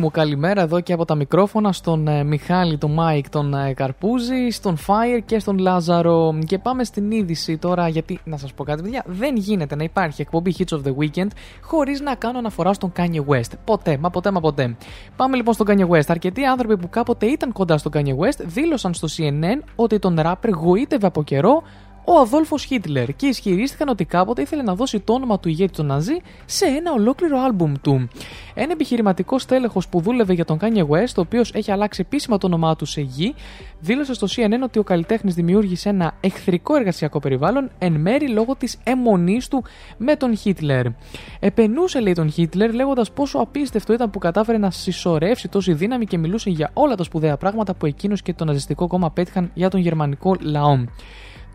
μου 0.00 0.10
καλημέρα 0.10 0.60
εδώ 0.60 0.80
και 0.80 0.92
από 0.92 1.04
τα 1.04 1.14
μικρόφωνα 1.14 1.72
στον 1.72 2.08
ε, 2.08 2.24
Μιχάλη, 2.24 2.78
τον 2.78 2.92
Μάικ, 2.92 3.28
τον 3.28 3.54
ε, 3.54 3.72
Καρπούζη, 3.74 4.50
στον 4.50 4.76
Fire 4.76 5.20
και 5.24 5.38
στον 5.38 5.58
Λάζαρο. 5.58 6.38
Και 6.46 6.58
πάμε 6.58 6.84
στην 6.84 7.10
είδηση 7.10 7.58
τώρα, 7.58 7.88
γιατί 7.88 8.20
να 8.24 8.36
σας 8.36 8.52
πω 8.52 8.64
κάτι, 8.64 8.82
παιδιά, 8.82 9.04
δεν 9.06 9.36
γίνεται 9.36 9.76
να 9.76 9.84
υπάρχει 9.84 10.20
εκπομπή 10.20 10.54
Hits 10.58 10.76
of 10.76 10.80
the 10.82 10.94
Weekend 10.96 11.28
χωρίς 11.62 12.00
να 12.00 12.14
κάνω 12.14 12.38
αναφορά 12.38 12.72
στον 12.72 12.92
Kanye 12.96 13.24
West. 13.26 13.52
Ποτέ, 13.64 13.98
μα 13.98 14.10
ποτέ, 14.10 14.30
μα 14.30 14.40
ποτέ. 14.40 14.76
Πάμε 15.16 15.36
λοιπόν 15.36 15.54
στον 15.54 15.66
Kanye 15.70 15.88
West. 15.88 16.06
Αρκετοί 16.08 16.44
άνθρωποι 16.44 16.76
που 16.76 16.88
κάποτε 16.88 17.26
ήταν 17.26 17.52
κοντά 17.52 17.78
στον 17.78 17.92
Kanye 17.94 18.16
West 18.24 18.44
δήλωσαν 18.44 18.94
στο 18.94 19.08
CNN 19.16 19.62
ότι 19.76 19.98
τον 19.98 20.20
ράπερ 20.20 20.50
γοήτευε 20.50 21.06
από 21.06 21.22
καιρό 21.22 21.62
ο 22.04 22.18
Αδόλφος 22.18 22.64
Χίτλερ 22.64 23.16
και 23.16 23.26
ισχυρίστηκαν 23.26 23.88
ότι 23.88 24.04
κάποτε 24.04 24.42
ήθελε 24.42 24.62
να 24.62 24.74
δώσει 24.74 25.00
το 25.00 25.12
όνομα 25.12 25.40
του 25.40 25.48
ηγέτη 25.48 25.72
των 25.72 25.86
Ναζί 25.86 26.16
σε 26.44 26.64
ένα 26.64 26.92
ολόκληρο 26.92 27.38
άλμπουμ 27.38 27.72
του. 27.82 28.08
Ένα 28.54 28.72
επιχειρηματικό 28.72 29.38
στέλεχος 29.38 29.88
που 29.88 30.00
δούλευε 30.00 30.32
για 30.32 30.44
τον 30.44 30.58
Kanye 30.60 30.86
West, 30.88 31.14
ο 31.16 31.20
οποίος 31.20 31.52
έχει 31.54 31.70
αλλάξει 31.72 32.00
επίσημα 32.06 32.38
το 32.38 32.46
όνομά 32.46 32.76
του 32.76 32.84
σε 32.84 33.00
γη, 33.00 33.34
δήλωσε 33.80 34.14
στο 34.14 34.26
CNN 34.30 34.62
ότι 34.62 34.78
ο 34.78 34.82
καλλιτέχνης 34.82 35.34
δημιούργησε 35.34 35.88
ένα 35.88 36.14
εχθρικό 36.20 36.76
εργασιακό 36.76 37.18
περιβάλλον 37.18 37.70
εν 37.78 37.92
μέρη 37.92 38.28
λόγω 38.28 38.56
της 38.56 38.78
αιμονής 38.84 39.48
του 39.48 39.64
με 39.96 40.16
τον 40.16 40.36
Χίτλερ. 40.36 40.86
Επενούσε, 41.40 42.00
λέει, 42.00 42.12
τον 42.12 42.30
Χίτλερ 42.30 42.74
λέγοντας 42.74 43.10
πόσο 43.12 43.38
απίστευτο 43.38 43.92
ήταν 43.92 44.10
που 44.10 44.18
κατάφερε 44.18 44.58
να 44.58 44.70
συσσωρεύσει 44.70 45.48
τόση 45.48 45.72
δύναμη 45.72 46.06
και 46.06 46.18
μιλούσε 46.18 46.50
για 46.50 46.70
όλα 46.72 46.94
τα 46.94 47.02
σπουδαία 47.02 47.36
πράγματα 47.36 47.74
που 47.74 47.86
εκείνος 47.86 48.22
και 48.22 48.34
το 48.34 48.44
ναζιστικό 48.44 48.86
κόμμα 48.86 49.10
πέτυχαν 49.10 49.50
για 49.54 49.70
τον 49.70 49.80
γερμανικό 49.80 50.36
λαό. 50.40 50.78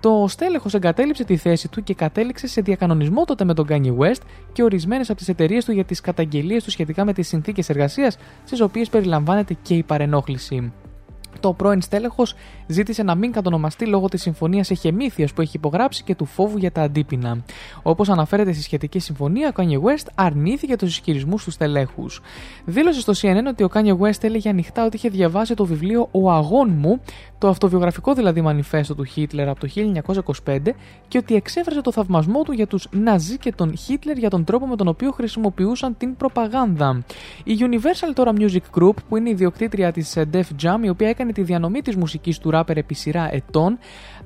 Το 0.05 0.25
στέλεχος 0.27 0.73
εγκατέλειψε 0.73 1.23
τη 1.23 1.37
θέση 1.37 1.67
του 1.67 1.83
και 1.83 1.93
κατέληξε 1.93 2.47
σε 2.47 2.61
διακανονισμό 2.61 3.25
τότε 3.25 3.43
με 3.43 3.53
τον 3.53 3.67
Kanye 3.69 3.97
West 3.97 4.21
και 4.53 4.63
ορισμένες 4.63 5.09
από 5.09 5.17
τις 5.17 5.27
εταιρείες 5.27 5.65
του 5.65 5.71
για 5.71 5.83
τις 5.83 6.01
καταγγελίες 6.01 6.63
του 6.63 6.71
σχετικά 6.71 7.05
με 7.05 7.13
τις 7.13 7.27
συνθήκες 7.27 7.69
εργασίας, 7.69 8.17
στι 8.45 8.63
οποίες 8.63 8.89
περιλαμβάνεται 8.89 9.57
και 9.61 9.73
η 9.73 9.83
παρενόχληση. 9.83 10.73
Το 11.39 11.53
πρώην 11.53 11.81
στέλεχος 11.81 12.35
ζήτησε 12.67 13.03
να 13.03 13.15
μην 13.15 13.31
κατονομαστεί 13.31 13.85
λόγω 13.85 14.07
της 14.07 14.21
συμφωνίας 14.21 14.69
εχεμήθειας 14.69 15.33
που 15.33 15.41
έχει 15.41 15.57
υπογράψει 15.57 16.03
και 16.03 16.15
του 16.15 16.25
φόβου 16.25 16.57
για 16.57 16.71
τα 16.71 16.81
αντίπεινα. 16.81 17.37
Όπως 17.83 18.09
αναφέρεται 18.09 18.53
στη 18.53 18.61
σχετική 18.61 18.99
συμφωνία, 18.99 19.49
ο 19.49 19.61
Kanye 19.61 19.77
West 19.77 20.07
αρνήθηκε 20.15 20.75
τους 20.75 20.89
ισχυρισμούς 20.89 21.43
του 21.43 21.51
στελέχους. 21.51 22.21
Δήλωσε 22.65 22.99
στο 22.99 23.13
CNN 23.21 23.45
ότι 23.47 23.63
ο 23.63 23.69
Kanye 23.73 23.97
West 23.97 24.23
έλεγε 24.23 24.49
ανοιχτά 24.49 24.85
ότι 24.85 24.95
είχε 24.95 25.09
διαβάσει 25.09 25.53
το 25.53 25.65
βιβλίο 25.65 26.07
Ο 26.11 26.31
Αγών 26.31 26.69
μου, 26.77 26.99
το 27.37 27.47
αυτοβιογραφικό 27.47 28.13
δηλαδή 28.13 28.41
μανιφέστο 28.41 28.95
του 28.95 29.03
Χίτλερ 29.03 29.49
από 29.49 29.59
το 29.59 29.67
1925 30.45 30.57
και 31.07 31.17
ότι 31.17 31.35
εξέφρασε 31.35 31.81
το 31.81 31.91
θαυμασμό 31.91 32.43
του 32.43 32.51
για 32.51 32.67
τους 32.67 32.87
Ναζί 32.91 33.37
και 33.37 33.51
τον 33.51 33.77
Χίτλερ 33.77 34.17
για 34.17 34.29
τον 34.29 34.43
τρόπο 34.43 34.67
με 34.67 34.75
τον 34.75 34.87
οποίο 34.87 35.11
χρησιμοποιούσαν 35.11 35.97
την 35.97 36.15
προπαγάνδα. 36.15 37.03
Η 37.43 37.57
Universal 37.59 38.11
τώρα 38.13 38.33
Music 38.37 38.79
Group, 38.79 38.93
που 39.09 39.17
είναι 39.17 39.29
η 39.29 39.31
ιδιοκτήτρια 39.31 39.91
της 39.91 40.17
Def 40.33 40.43
Jam, 40.61 40.77
η 40.83 40.89
οποία 40.89 41.09
έκανε 41.09 41.24
έκανε 41.25 41.45
τη 41.45 41.51
διανομή 41.53 41.81
της 41.81 41.95
μουσικής 41.95 42.37
του 42.39 42.49
ράπερ 42.49 42.77
επί 42.77 42.93
σειρά 42.93 43.33
ετών, 43.33 43.77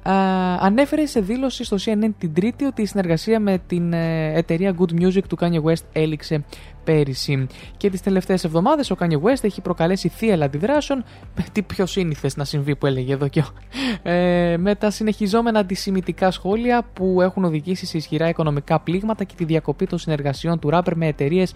α, 0.04 0.14
ανέφερε 0.60 1.06
σε 1.06 1.20
δήλωση 1.22 1.64
στο 1.64 1.78
CNN 1.80 2.10
την 2.18 2.34
Τρίτη 2.34 2.66
ότι 2.66 2.82
η 2.82 2.86
συνεργασία 2.86 3.40
με 3.40 3.62
την 3.68 3.94
ε, 3.94 4.34
εταιρεία 4.38 4.76
Good 4.80 5.02
Music 5.02 5.24
του 5.30 5.38
Kanye 5.42 5.64
West 5.64 5.84
έληξε 5.94 6.44
πέρυσι. 6.84 7.48
Και 7.78 7.90
τις 7.90 8.02
τελευταίες 8.02 8.44
εβδομάδες 8.44 8.92
ο 8.92 8.96
Kanye 9.00 9.22
West 9.22 9.44
έχει 9.44 9.62
προκαλέσει 9.62 10.08
θύελα 10.10 10.46
αντιδράσεων 10.46 11.04
με 11.36 11.46
τι 11.52 11.62
πιο 11.62 11.86
σύνηθες 11.86 12.36
να 12.38 12.44
συμβεί 12.44 12.76
που 12.76 12.86
έλεγε 12.86 13.14
εδώ 13.14 13.28
και 13.28 13.40
ο- 13.40 14.10
ε, 14.10 14.58
με 14.58 14.76
τα 14.76 14.90
συνεχιζόμενα 14.90 15.60
αντισημιτικά 15.60 16.32
σχόλια 16.32 16.84
που 16.94 17.22
έχουν 17.22 17.44
οδηγήσει 17.44 17.86
σε 17.86 17.98
ισχυρά 17.98 18.30
οικονομικά 18.30 18.80
πλήγματα 18.80 19.24
και 19.24 19.34
τη 19.38 19.44
διακοπή 19.46 19.86
των 19.86 19.98
συνεργασιών 19.98 20.60
του 20.60 20.70
ράπερ 20.70 20.96
με 20.98 21.08
εταιρείες 21.08 21.54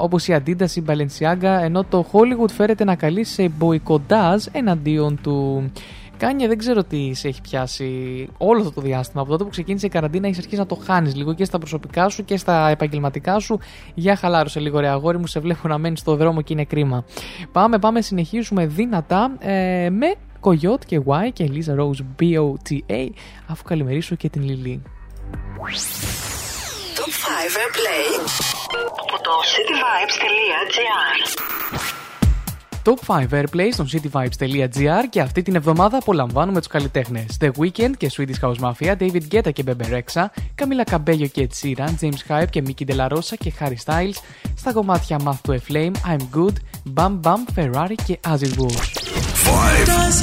όπως 0.00 0.28
η 0.28 0.36
Adidas, 0.38 0.70
η 0.76 0.84
Balenciaga, 0.86 1.60
ενώ 1.62 1.84
το 1.84 2.06
Hollywood 2.12 2.50
φέρεται 2.50 2.84
να 2.84 2.94
καλεί 2.94 3.24
σε 3.24 3.48
μποϊκοντάζ 3.48 4.44
εναντίον 4.52 5.18
του. 5.22 5.70
Κάνια, 6.16 6.48
δεν 6.48 6.58
ξέρω 6.58 6.84
τι 6.84 7.14
σε 7.14 7.28
έχει 7.28 7.40
πιάσει 7.40 8.28
όλο 8.38 8.60
αυτό 8.60 8.72
το 8.72 8.80
διάστημα. 8.80 9.22
Από 9.22 9.30
τότε 9.30 9.44
που 9.44 9.50
ξεκίνησε 9.50 9.86
η 9.86 9.88
καραντίνα, 9.88 10.26
έχεις 10.26 10.38
αρχίσει 10.38 10.56
να 10.56 10.66
το 10.66 10.74
χάνεις 10.74 11.14
λίγο 11.14 11.34
και 11.34 11.44
στα 11.44 11.58
προσωπικά 11.58 12.08
σου 12.08 12.24
και 12.24 12.36
στα 12.36 12.68
επαγγελματικά 12.68 13.38
σου. 13.38 13.58
Για 13.94 14.16
χαλάρωσε 14.16 14.60
λίγο, 14.60 14.80
ρε 14.80 14.88
αγόρι 14.88 15.18
μου, 15.18 15.26
σε 15.26 15.40
βλέπω 15.40 15.68
να 15.68 15.78
μένεις 15.78 16.00
στο 16.00 16.16
δρόμο 16.16 16.42
και 16.42 16.52
είναι 16.52 16.64
κρίμα. 16.64 17.04
Πάμε, 17.52 17.78
πάμε, 17.78 18.00
συνεχίζουμε 18.00 18.66
δυνατά 18.66 19.36
ε, 19.38 19.90
με 19.90 20.14
Coyote 20.40 20.84
και 20.86 21.00
Y 21.06 21.32
και 21.32 21.50
Lisa 21.52 21.80
Rose 21.80 22.22
BOTA, 22.22 23.08
αφού 23.46 23.62
καλημερίσω 23.64 24.14
και 24.14 24.28
την 24.28 24.42
Λιλή. 24.42 24.82
Top 27.12 27.18
5 27.18 27.20
Airplay 27.62 28.08
από 29.00 29.22
το 29.22 29.30
cityvibes.gr 29.52 31.16
Top 32.84 32.98
5 33.06 33.42
Airplay 33.42 33.68
στο 33.72 33.84
cityvibes.gr 33.92 35.04
και 35.10 35.20
αυτή 35.20 35.42
την 35.42 35.54
εβδομάδα 35.54 35.96
απολαμβάνουμε 35.96 36.58
τους 36.58 36.68
καλλιτέχνες 36.68 37.36
The 37.40 37.50
Weeknd 37.58 37.90
και 37.96 38.10
Swedish 38.16 38.40
House 38.40 38.56
Mafia, 38.58 38.96
David 38.98 39.22
Guetta 39.32 39.52
και 39.52 39.64
Bebe 39.66 39.86
Rexha, 39.92 40.24
Camila 40.58 40.84
Cabello 40.90 41.28
και 41.32 41.48
Ed 41.48 41.54
Sheeran, 41.62 41.94
James 42.00 42.22
Hype 42.28 42.50
και 42.50 42.62
Mickey 42.66 42.84
De 42.90 42.96
La 42.96 43.08
Rosa 43.08 43.36
και 43.38 43.52
Harry 43.60 43.76
Styles, 43.84 44.16
στα 44.56 44.72
κομμάτια 44.72 45.16
Math 45.24 45.50
to 45.50 45.54
a 45.54 45.58
Flame, 45.70 45.94
I'm 46.06 46.22
Good, 46.36 46.56
Bam 46.94 47.20
Bam, 47.22 47.40
Ferrari 47.56 47.94
και 48.06 48.18
As 48.26 48.38
It 48.38 48.56
Was. 48.58 48.76
Does 49.86 50.18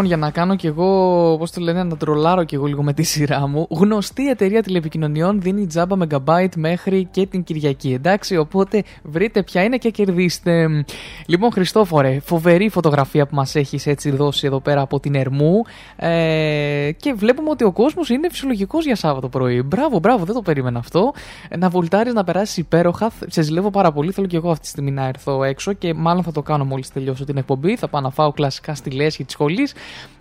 Λοιπόν, 0.00 0.18
για 0.18 0.26
να 0.26 0.32
κάνω 0.32 0.56
κι 0.56 0.66
εγώ, 0.66 1.36
πώς 1.38 1.50
το 1.50 1.60
λένε, 1.60 1.82
να 1.82 1.96
τρολάρω 1.96 2.44
κι 2.44 2.54
εγώ 2.54 2.66
λίγο 2.66 2.82
με 2.82 2.92
τη 2.92 3.02
σειρά 3.02 3.46
μου. 3.46 3.66
Γνωστή 3.70 4.28
εταιρεία 4.28 4.62
τηλεπικοινωνιών 4.62 5.40
δίνει 5.40 5.66
τζάμπα 5.66 5.96
megabyte 5.98 6.56
μέχρι 6.56 7.08
και 7.10 7.26
την 7.26 7.42
Κυριακή. 7.42 7.92
Εντάξει, 7.92 8.36
οπότε 8.36 8.82
βρείτε 9.02 9.42
ποια 9.42 9.62
είναι 9.62 9.76
και 9.76 9.90
κερδίστε. 9.90 10.84
Λοιπόν, 11.30 11.52
Χριστόφορε, 11.52 12.20
φοβερή 12.20 12.68
φωτογραφία 12.68 13.26
που 13.26 13.34
μας 13.34 13.54
έχεις 13.54 13.86
έτσι 13.86 14.10
δώσει 14.10 14.46
εδώ 14.46 14.60
πέρα 14.60 14.80
από 14.80 15.00
την 15.00 15.14
Ερμού. 15.14 15.62
Ε, 15.96 16.90
και 16.96 17.12
βλέπουμε 17.12 17.50
ότι 17.50 17.64
ο 17.64 17.72
κόσμος 17.72 18.08
είναι 18.08 18.28
φυσιολογικός 18.30 18.84
για 18.84 18.96
Σάββατο 18.96 19.28
πρωί. 19.28 19.62
Μπράβο, 19.62 19.98
μπράβο, 19.98 20.24
δεν 20.24 20.34
το 20.34 20.42
περίμενα 20.42 20.78
αυτό. 20.78 21.12
Να 21.58 21.68
βολτάρεις, 21.68 22.12
να 22.12 22.24
περάσεις 22.24 22.56
υπέροχα. 22.56 23.10
Σε 23.26 23.42
ζηλεύω 23.42 23.70
πάρα 23.70 23.92
πολύ. 23.92 24.12
Θέλω 24.12 24.26
κι 24.26 24.36
εγώ 24.36 24.50
αυτή 24.50 24.62
τη 24.62 24.68
στιγμή 24.68 24.90
να 24.90 25.06
έρθω 25.06 25.44
έξω 25.44 25.72
και 25.72 25.94
μάλλον 25.94 26.22
θα 26.22 26.32
το 26.32 26.42
κάνω 26.42 26.64
μόλις 26.64 26.92
τελειώσω 26.92 27.24
την 27.24 27.36
εκπομπή. 27.36 27.76
Θα 27.76 27.88
πάω 27.88 28.00
να 28.00 28.10
φάω 28.10 28.32
κλασικά 28.32 28.74
στη 28.74 28.90
λέσχη 28.90 29.24
της 29.24 29.32
σχολής 29.32 29.74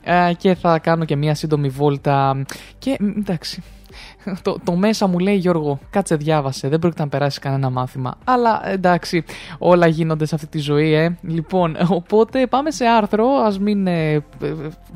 ε, 0.04 0.34
και 0.38 0.56
θα 0.56 0.80
κάνω 0.80 1.06
και 1.06 1.16
μια 1.16 1.36
σύντομη 1.36 1.70
βόλτα. 1.70 2.46
Και 2.80 2.98
μ, 3.00 3.18
εντάξει. 3.18 3.64
Το, 4.42 4.58
το 4.64 4.76
μέσα 4.76 5.08
μου 5.08 5.20
λέει 5.20 5.36
Γιώργο, 5.36 5.80
κάτσε 5.90 6.16
διάβασε, 6.16 6.68
δεν 6.68 6.80
πρόκειται 6.80 7.04
να 7.04 7.10
περάσει 7.10 7.40
κανένα 7.40 7.70
μάθημα. 7.70 8.18
Αλλά 8.24 8.70
εντάξει, 8.70 9.24
όλα 9.58 9.88
γίνονται 9.88 10.26
σε 10.26 10.36
αυτή 10.36 10.48
τη 10.48 10.60
ζωή, 10.60 10.94
ε. 10.94 11.18
Λοιπόν, 11.22 11.76
οπότε 11.90 12.48
πάμε 12.48 12.72
σε 12.72 12.86
άρθρο, 12.86 13.28
ας 13.28 13.60
μην 13.60 13.88
ε, 13.88 14.14
ε, 14.14 14.22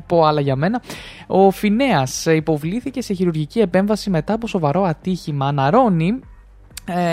πω 0.06 0.24
άλλα 0.24 0.40
για 0.40 0.56
μένα. 0.56 0.82
Ο 1.26 1.50
Φινέας 1.50 2.26
υποβλήθηκε 2.26 3.02
σε 3.02 3.14
χειρουργική 3.14 3.60
επέμβαση 3.60 4.10
μετά 4.10 4.32
από 4.32 4.46
σοβαρό 4.46 4.82
ατύχημα. 4.82 5.46
Αναρώνει 5.46 6.06
ε, 6.06 6.33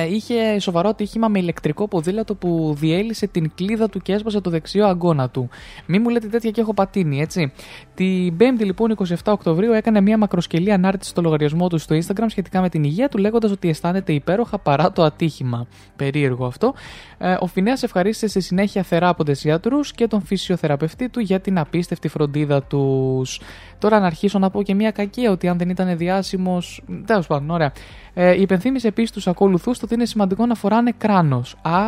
είχε 0.09 0.59
σοβαρό 0.59 0.89
ατύχημα 0.89 1.27
με 1.27 1.39
ηλεκτρικό 1.39 1.87
ποδήλατο 1.87 2.35
που 2.35 2.75
διέλυσε 2.77 3.27
την 3.27 3.51
κλίδα 3.55 3.89
του 3.89 3.99
και 3.99 4.13
έσπασε 4.13 4.41
το 4.41 4.49
δεξιό 4.49 4.85
αγκώνα 4.85 5.29
του. 5.29 5.49
Μη 5.85 5.99
μου 5.99 6.09
λέτε 6.09 6.27
τέτοια 6.27 6.51
και 6.51 6.61
έχω 6.61 6.73
πατίνει, 6.73 7.21
έτσι. 7.21 7.51
Την 7.95 8.37
5η 8.39 8.63
λοιπόν 8.63 8.95
27 9.07 9.15
Οκτωβρίου 9.25 9.71
έκανε 9.71 10.01
μια 10.01 10.17
μακροσκελή 10.17 10.71
ανάρτηση 10.71 11.09
στο 11.09 11.21
λογαριασμό 11.21 11.67
του 11.67 11.77
στο 11.77 11.95
Instagram 11.95 12.25
σχετικά 12.27 12.61
με 12.61 12.69
την 12.69 12.83
υγεία 12.83 13.09
του, 13.09 13.17
λέγοντας 13.17 13.51
ότι 13.51 13.69
αισθάνεται 13.69 14.13
υπέροχα 14.13 14.57
παρά 14.57 14.91
το 14.91 15.03
ατύχημα. 15.03 15.67
Περίεργο 15.95 16.45
αυτό. 16.45 16.73
Ε, 17.17 17.37
ο 17.39 17.47
Φινέας 17.47 17.83
ευχαρίστησε 17.83 18.27
στη 18.27 18.41
συνέχεια 18.41 18.83
θεράποντε 18.83 19.31
γιατρού 19.31 19.79
και 19.79 20.07
τον 20.07 20.21
φυσιοθεραπευτή 20.21 21.09
του 21.09 21.19
για 21.19 21.39
την 21.39 21.59
απίστευτη 21.59 22.07
φροντίδα 22.07 22.63
τους. 22.63 23.39
Τώρα 23.81 23.99
να 23.99 24.05
αρχίσω 24.05 24.39
να 24.39 24.49
πω 24.49 24.63
και 24.63 24.75
μια 24.75 24.91
κακία 24.91 25.31
ότι 25.31 25.47
αν 25.47 25.57
δεν 25.57 25.69
ήταν 25.69 25.97
διάσημος. 25.97 26.81
Τέλος 27.05 27.27
πάντων, 27.27 27.49
ωραία. 27.49 27.71
Ε, 28.13 28.41
υπενθύμησε 28.41 28.87
επίσης 28.87 29.11
τους 29.11 29.27
ακόλουθου 29.27 29.71
βοηθούσε 29.71 29.79
το 29.79 29.85
ότι 29.85 29.95
είναι 29.95 30.05
σημαντικό 30.05 30.45
να 30.45 30.55
φοράνε 30.55 30.93
κράνος. 30.97 31.55
Α, 31.61 31.79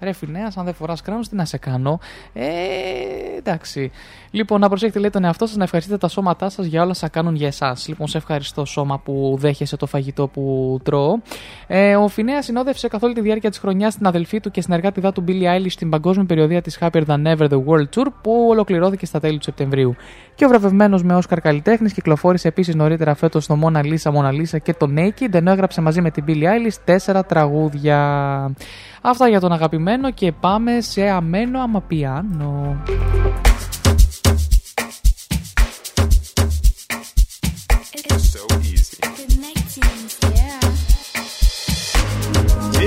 ρε 0.00 0.12
Φινέα, 0.12 0.52
αν 0.56 0.64
δεν 0.64 0.74
φοράς 0.74 1.02
κράνος, 1.02 1.28
τι 1.28 1.36
να 1.36 1.44
σε 1.44 1.58
κάνω. 1.58 1.98
Ε, 2.32 2.46
εντάξει. 3.36 3.90
Λοιπόν, 4.30 4.60
να 4.60 4.68
προσέχετε 4.68 4.98
λέει 4.98 5.10
τον 5.10 5.24
εαυτό 5.24 5.46
σας, 5.46 5.56
να 5.56 5.64
ευχαριστείτε 5.64 5.98
τα 5.98 6.08
σώματά 6.08 6.48
σας 6.48 6.66
για 6.66 6.82
όλα 6.82 6.90
όσα 6.90 7.08
κάνουν 7.08 7.34
για 7.34 7.46
εσάς. 7.46 7.88
Λοιπόν, 7.88 8.06
σε 8.06 8.18
ευχαριστώ 8.18 8.64
σώμα 8.64 8.98
που 8.98 9.36
δέχεσαι 9.40 9.76
το 9.76 9.86
φαγητό 9.86 10.26
που 10.26 10.78
τρώω. 10.82 11.18
Ε, 11.66 11.96
ο 11.96 12.08
Φινέας 12.08 12.44
συνόδευσε 12.44 12.88
καθ' 12.88 13.02
όλη 13.02 13.14
τη 13.14 13.20
διάρκεια 13.20 13.50
της 13.50 13.58
χρονιάς 13.58 13.96
την 13.96 14.06
αδελφή 14.06 14.40
του 14.40 14.50
και 14.50 14.60
συνεργάτη 14.60 15.00
του 15.00 15.24
Billie 15.28 15.56
Eilish 15.56 15.70
στην 15.70 15.90
παγκόσμια 15.90 16.24
περιοδία 16.24 16.62
της 16.62 16.78
Happier 16.80 17.02
Than 17.06 17.36
Ever 17.36 17.48
The 17.48 17.64
World 17.64 17.88
Tour 17.96 18.06
που 18.22 18.46
ολοκληρώθηκε 18.50 19.06
στα 19.06 19.20
τέλη 19.20 19.36
του 19.36 19.44
Σεπτεμβρίου. 19.44 19.94
Και 20.34 20.44
ο 20.44 20.48
βραβευμένος 20.48 21.02
με 21.02 21.14
Όσκαρ 21.14 21.40
καλλιτέχνης 21.40 21.92
κυκλοφόρησε 21.92 22.48
επίσης 22.48 22.74
νωρίτερα 22.74 23.14
φέτος 23.14 23.46
το 23.46 23.58
Mona 23.62 23.80
Lisa, 23.80 24.12
Mona 24.12 24.30
Lisa 24.30 24.60
και 24.62 24.74
το 24.74 24.88
Naked, 24.96 25.34
ενώ 25.34 25.50
έγραψε 25.50 25.80
μαζί 25.80 26.00
με 26.00 26.10
την 26.10 26.24
Billie 26.28 26.44
Eilish 26.44 26.76
τέσσερα 26.84 27.24
τραγούδια. 27.24 27.98
Αυτά 29.02 29.28
για 29.28 29.40
τον 29.40 29.52
αγαπημένο 29.52 30.10
και 30.10 30.32
πάμε 30.32 30.80
σε 30.80 31.08
αμένο 31.08 31.60
αμαπιάνο. 31.60 32.76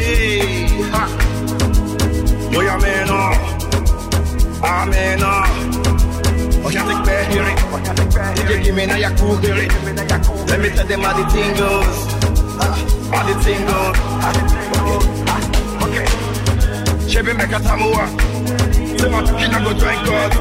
Hey, 0.10 0.68
ha. 0.92 1.08
Yo, 2.52 2.64
jag 2.64 2.82
menar, 2.82 3.36
jag 4.62 4.88
menar. 4.88 5.48
Och 6.64 6.74
jag 6.74 6.88
fick 6.88 7.06
bära 7.06 7.46
DJ 8.36 8.64
give 8.64 8.74
me 8.74 8.86
na 8.88 9.00
jag 9.00 9.18
koker 9.18 9.56
Let 10.48 10.60
me 10.60 10.70
tell 10.70 10.88
them 10.88 11.02
how 11.02 11.14
the 11.14 11.30
thing. 11.30 11.56
How 11.58 13.20
uh, 13.20 13.28
the 13.28 13.34
thing 13.44 13.66
goes. 13.66 13.98
Okay. 15.84 16.08
Chebe 17.08 17.34
meka 17.34 17.60
tamua. 17.60 18.08
Say 18.98 19.10
my 19.10 19.22
kina 19.40 19.60
go 19.64 19.74
drink 19.74 20.06
God. 20.06 20.32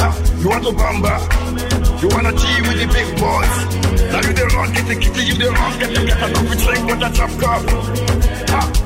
Uh, 0.00 0.12
you 0.40 0.48
want 0.48 0.64
to 0.64 0.72
bamba? 0.72 1.20
You 2.02 2.08
wanna 2.08 2.32
G 2.32 2.46
with 2.62 2.78
the 2.80 2.86
big 2.86 3.08
boys? 3.20 3.86
Now 4.12 4.20
you 4.20 4.32
the 4.32 4.46
wrong, 4.54 4.72
get 4.72 4.86
the 4.86 4.94
kitty, 4.94 5.24
you 5.26 5.34
the 5.34 5.50
wrong, 5.50 5.78
get 5.78 5.94
the 5.94 6.06
get 6.06 6.22
a 6.22 6.32
coffee 6.32 6.56
drink 6.64 6.86
with 6.86 7.02
a 7.02 7.10
chop 7.12 7.30
cup. 7.40 7.62
Ah, 8.48 8.85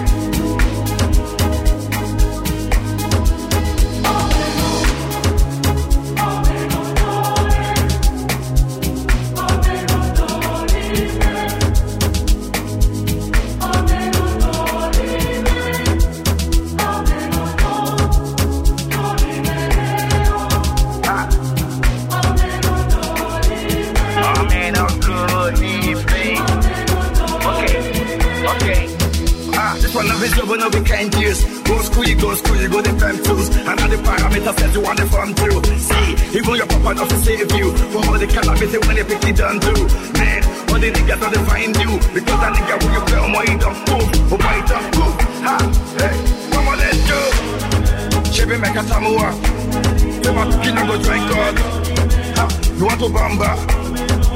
job, 30.57 30.71
no 30.71 30.79
we 30.79 30.85
can't 30.85 31.13
use. 31.19 31.43
Go 31.61 31.81
school, 31.81 32.03
you 32.03 32.15
go 32.15 32.33
school, 32.35 32.55
you 32.57 32.69
go 32.69 32.81
the 32.81 32.91
time 32.99 33.17
tools. 33.23 33.49
And 33.55 33.79
all 33.79 33.89
the 33.89 33.97
parameters 33.97 34.55
that 34.55 34.73
you 34.73 34.81
want 34.81 34.97
to 34.99 35.05
farm 35.05 35.33
through. 35.33 35.63
See, 35.77 36.37
even 36.37 36.55
your 36.55 36.67
papa 36.67 36.95
doesn't 36.95 37.21
save 37.23 37.51
you. 37.51 37.75
From 37.91 38.09
all 38.09 38.19
the 38.19 38.27
cannabis 38.27 38.71
when 38.87 38.95
they 38.95 39.03
pick 39.03 39.23
it 39.23 39.35
done 39.37 39.59
too. 39.59 39.81
Man, 40.17 40.43
all 40.69 40.79
the 40.79 40.91
niggas 40.91 41.19
don't 41.19 41.45
find 41.47 41.75
you. 41.75 41.91
Because 42.13 42.39
that 42.41 42.53
nigga 42.55 42.75
when 42.83 42.93
you 42.93 43.01
play 43.01 43.19
on 43.19 43.31
my 43.31 43.45
don't 43.45 43.79
move. 43.87 44.09
Oh, 44.31 44.37
my 44.37 44.57
don't 44.67 44.89
move. 44.97 45.15
Ha, 45.45 45.55
hey, 45.99 46.15
come 46.51 46.67
on, 46.67 46.77
let's 46.77 46.99
go. 47.07 47.19
Chebe 48.31 48.55
meka 48.59 48.83
tamua. 48.89 49.29
Say 50.23 50.33
my 50.33 50.43
kina 50.63 50.81
go 50.87 50.95
drink 51.01 51.23
God. 51.31 51.55
Ha, 52.37 52.45
you 52.77 52.85
want 52.85 52.99
to 52.99 53.07
bamba? 53.07 53.51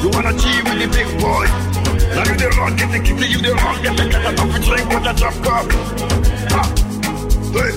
You 0.01 0.09
wanna 0.09 0.33
G 0.37 0.45
with 0.63 0.79
the 0.79 0.87
big 0.91 1.09
boy? 1.19 1.74
Now 2.15 2.23
you 2.23 2.35
the 2.37 2.47
wrong, 2.57 2.75
get 2.77 2.89
the 2.91 2.99
kitty, 2.99 3.27
you 3.27 3.41
the 3.41 3.53
wrong, 3.55 3.81
get 3.83 3.97
the 3.97 4.07
cat 4.09 4.39
off 4.39 4.55
a 4.55 4.59
drink 4.63 4.87
with 4.87 5.05
a 5.05 5.13
drop 5.19 5.35
cup. 5.43 5.67
Ha! 6.55 6.63
Hey! 7.51 7.73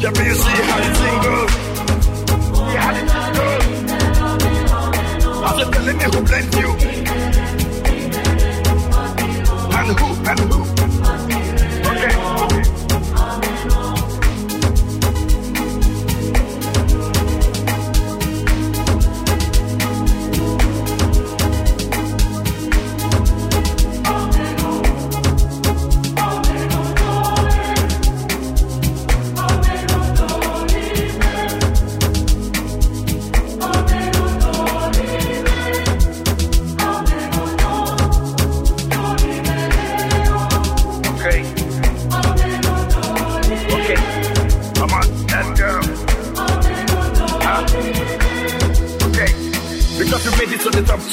Yeah, 0.00 0.10
but 0.14 0.24
you 0.24 0.34
see 0.34 0.62
how 0.68 0.78
the 0.80 0.90
thing. 0.98 1.20
See 2.54 2.76
how 2.80 2.92
the 2.94 3.00
thing. 3.12 3.28
I'm 5.44 5.54
just 5.58 5.70
telling 5.72 6.00
you 6.00 6.08
who 6.08 6.20
blend 6.24 6.54
you. 6.54 6.70
And 9.76 9.90
who, 9.98 10.08
and 10.30 10.40
who. 10.52 10.67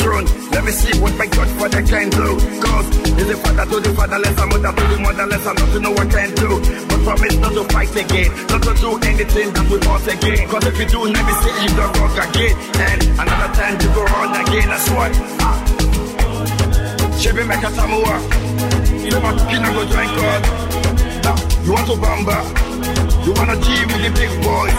Throne. 0.05 0.25
Let 0.53 0.63
me 0.63 0.71
see 0.71 0.93
what 1.01 1.17
my 1.17 1.25
Godfather 1.25 1.81
can 1.81 2.07
do. 2.13 2.37
Cause 2.61 2.87
he's 3.17 3.27
the 3.27 3.37
father 3.41 3.65
to 3.65 3.77
the 3.81 3.91
fatherless, 3.97 4.37
a 4.37 4.45
mother 4.45 4.71
to 4.77 4.83
the 4.93 4.97
motherless, 5.01 5.45
and 5.49 5.57
not 5.57 5.69
to 5.73 5.79
know 5.81 5.93
what 5.97 6.07
can 6.13 6.29
do. 6.37 6.49
But 6.85 6.99
promise 7.01 7.37
not 7.41 7.53
to 7.57 7.63
fight 7.73 7.95
again, 7.97 8.29
not 8.53 8.61
to 8.69 8.73
do 8.77 8.89
anything 9.09 9.49
that 9.49 9.65
we 9.65 9.77
want 9.81 10.05
again. 10.05 10.45
Cause 10.45 10.65
if 10.69 10.77
you 10.77 10.87
do, 10.93 10.99
let 11.09 11.23
me 11.25 11.33
see 11.41 11.53
you 11.57 11.71
don't 11.73 11.93
rock 11.97 12.17
again. 12.21 12.53
And 12.85 12.99
another 13.17 13.49
time 13.57 13.75
you 13.81 13.89
go 13.97 14.03
on 14.05 14.29
again, 14.45 14.67
that's 14.69 14.87
what. 14.93 15.11
Ah. 15.41 15.57
Chebe 17.17 17.41
meka 17.49 17.69
tamua. 17.73 18.15
You 19.01 19.09
know 19.09 19.21
want 19.25 19.37
to 19.41 19.69
go 19.73 19.83
drink 19.89 20.11
God. 20.21 20.41
Now, 21.25 21.37
you 21.65 21.71
want 21.73 21.87
to 21.89 21.95
bamba. 21.97 22.37
You 23.25 23.33
wanna 23.33 23.57
G 23.57 23.67
with 23.89 24.01
the 24.05 24.11
big 24.13 24.33
boys. 24.45 24.77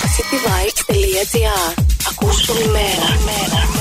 με 0.00 0.22
τη 0.30 0.36
βάιτσε 0.44 0.82
μέρα. 3.24 3.75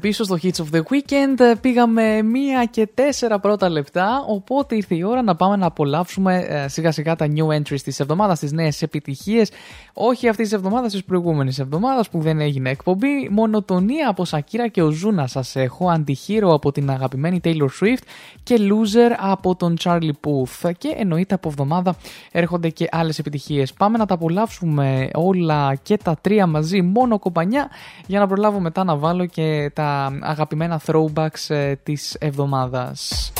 πίσω 0.00 0.24
στο 0.24 0.38
Hits 0.42 0.48
of 0.48 0.76
the 0.76 0.82
Weekend. 0.82 1.54
Πήγαμε 1.60 2.22
και 2.64 2.88
4 3.28 3.36
πρώτα 3.40 3.68
λεπτά. 3.68 4.24
Οπότε 4.28 4.76
ήρθε 4.76 4.94
η 4.94 5.02
ώρα 5.02 5.22
να 5.22 5.36
πάμε 5.36 5.56
να 5.56 5.66
απολαύσουμε 5.66 6.38
ε, 6.38 6.68
σιγά 6.68 6.92
σιγά 6.92 7.16
τα 7.16 7.26
new 7.34 7.56
entries 7.56 7.80
της 7.84 8.00
εβδομάδας, 8.00 8.38
τις 8.38 8.52
νέες 8.52 8.82
επιτυχίες. 8.82 9.50
Όχι 9.92 10.28
αυτής 10.28 10.48
της 10.48 10.56
εβδομάδας, 10.56 10.92
της 10.92 11.04
προηγούμενης 11.04 11.58
εβδομάδας 11.58 12.08
που 12.08 12.20
δεν 12.20 12.40
έγινε 12.40 12.70
εκπομπή. 12.70 13.28
Μονοτονία 13.30 14.08
από 14.08 14.24
Σακύρα 14.24 14.68
και 14.68 14.82
ο 14.82 14.90
Ζούνα 14.90 15.26
σας 15.26 15.56
έχω. 15.56 15.88
Αντιχείρο 15.88 16.52
από 16.54 16.72
την 16.72 16.90
αγαπημένη 16.90 17.40
Taylor 17.44 17.68
Swift 17.80 18.02
και 18.42 18.56
Loser 18.58 19.14
από 19.18 19.56
τον 19.56 19.76
Charlie 19.82 20.10
Puth. 20.24 20.70
Και 20.78 20.94
εννοείται 20.96 21.34
από 21.34 21.48
εβδομάδα 21.48 21.96
έρχονται 22.32 22.68
και 22.68 22.88
άλλες 22.90 23.18
επιτυχίες. 23.18 23.72
Πάμε 23.72 23.98
να 23.98 24.06
τα 24.06 24.14
απολαύσουμε 24.14 25.08
όλα 25.14 25.74
και 25.74 25.96
τα 25.96 26.16
τρία 26.20 26.46
μαζί, 26.46 26.82
μόνο 26.82 27.18
κομπανιά, 27.18 27.68
για 28.06 28.18
να 28.18 28.26
προλάβω 28.26 28.60
μετά 28.60 28.84
να 28.84 28.96
βάλω 28.96 29.26
και 29.26 29.70
τα 29.74 30.18
αγαπημένα 30.20 30.80
throwbacks 30.86 31.48
ε, 31.48 31.74
της 31.74 32.14
εβδομάδας 32.14 32.48
llamadas. 32.50 33.32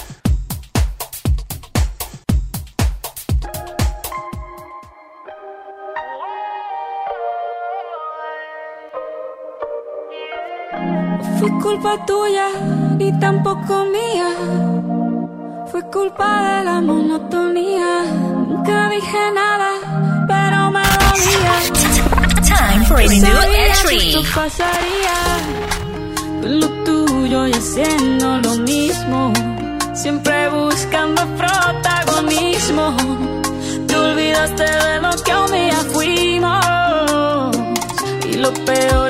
Fue 11.38 11.50
culpa 11.62 12.06
tuya 12.06 12.48
ni 12.98 13.18
tampoco 13.18 13.84
mía. 13.86 14.30
Fue 15.70 15.82
culpa 15.90 16.28
de 16.42 16.64
la 16.64 16.80
monotonía. 16.80 18.02
Nunca 18.48 18.90
dije 18.90 19.18
nada, 19.34 19.70
pero 20.28 20.70
me 20.70 20.82
dolía. 21.02 21.54
Time 22.42 22.84
for 22.86 22.98
a 22.98 23.06
new 23.06 23.38
entry. 23.66 24.14
Pasaría, 24.34 25.16
tuyo 27.30 27.46
y 27.46 27.52
haciendo 27.52 28.38
lo 28.38 28.56
mismo. 28.58 29.32
Siempre 29.94 30.48
buscando 30.48 31.22
protagonismo. 31.36 32.96
Te 33.86 33.96
olvidaste 33.96 34.64
de 34.64 35.00
lo 35.00 35.10
que 35.24 35.34
un 35.34 35.52
día 35.52 35.76
fuimos. 35.92 37.56
Y 38.30 38.34
lo 38.34 38.52
peor 38.64 39.09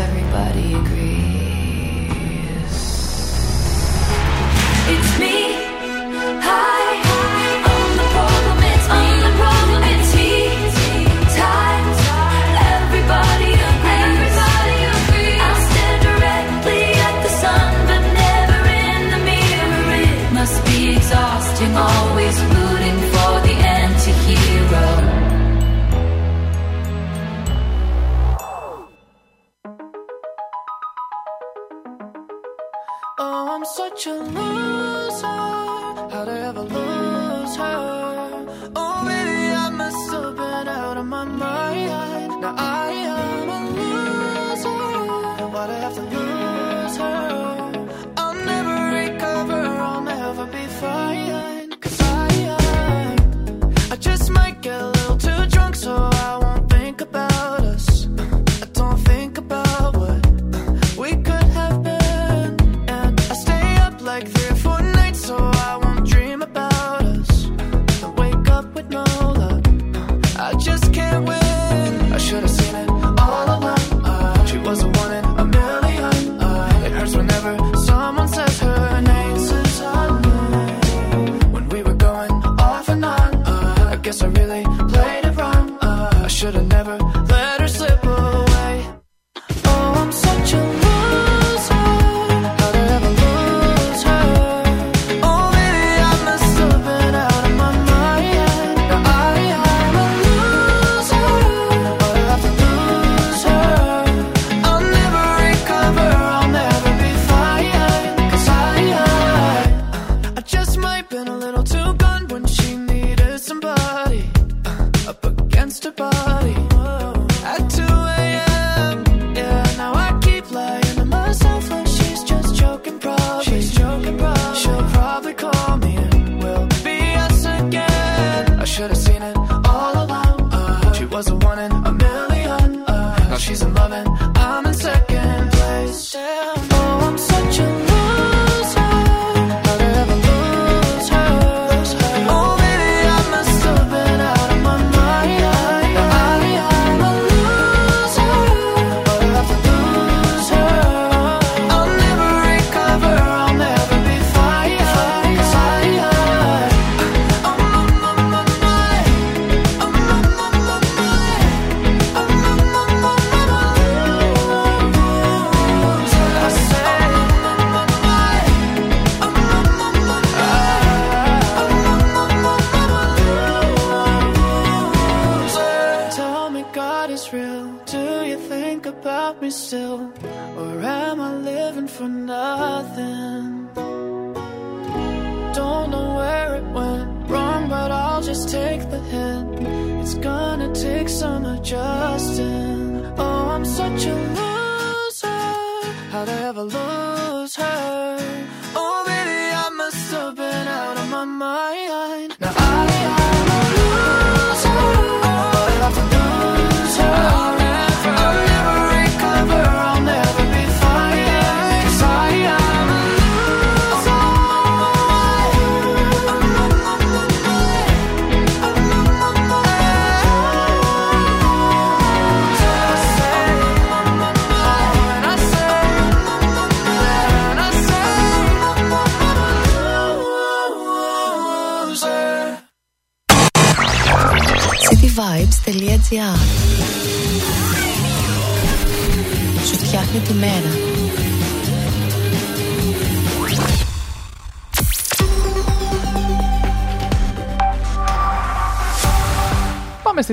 everybody 0.00 0.74
agree? 0.74 0.99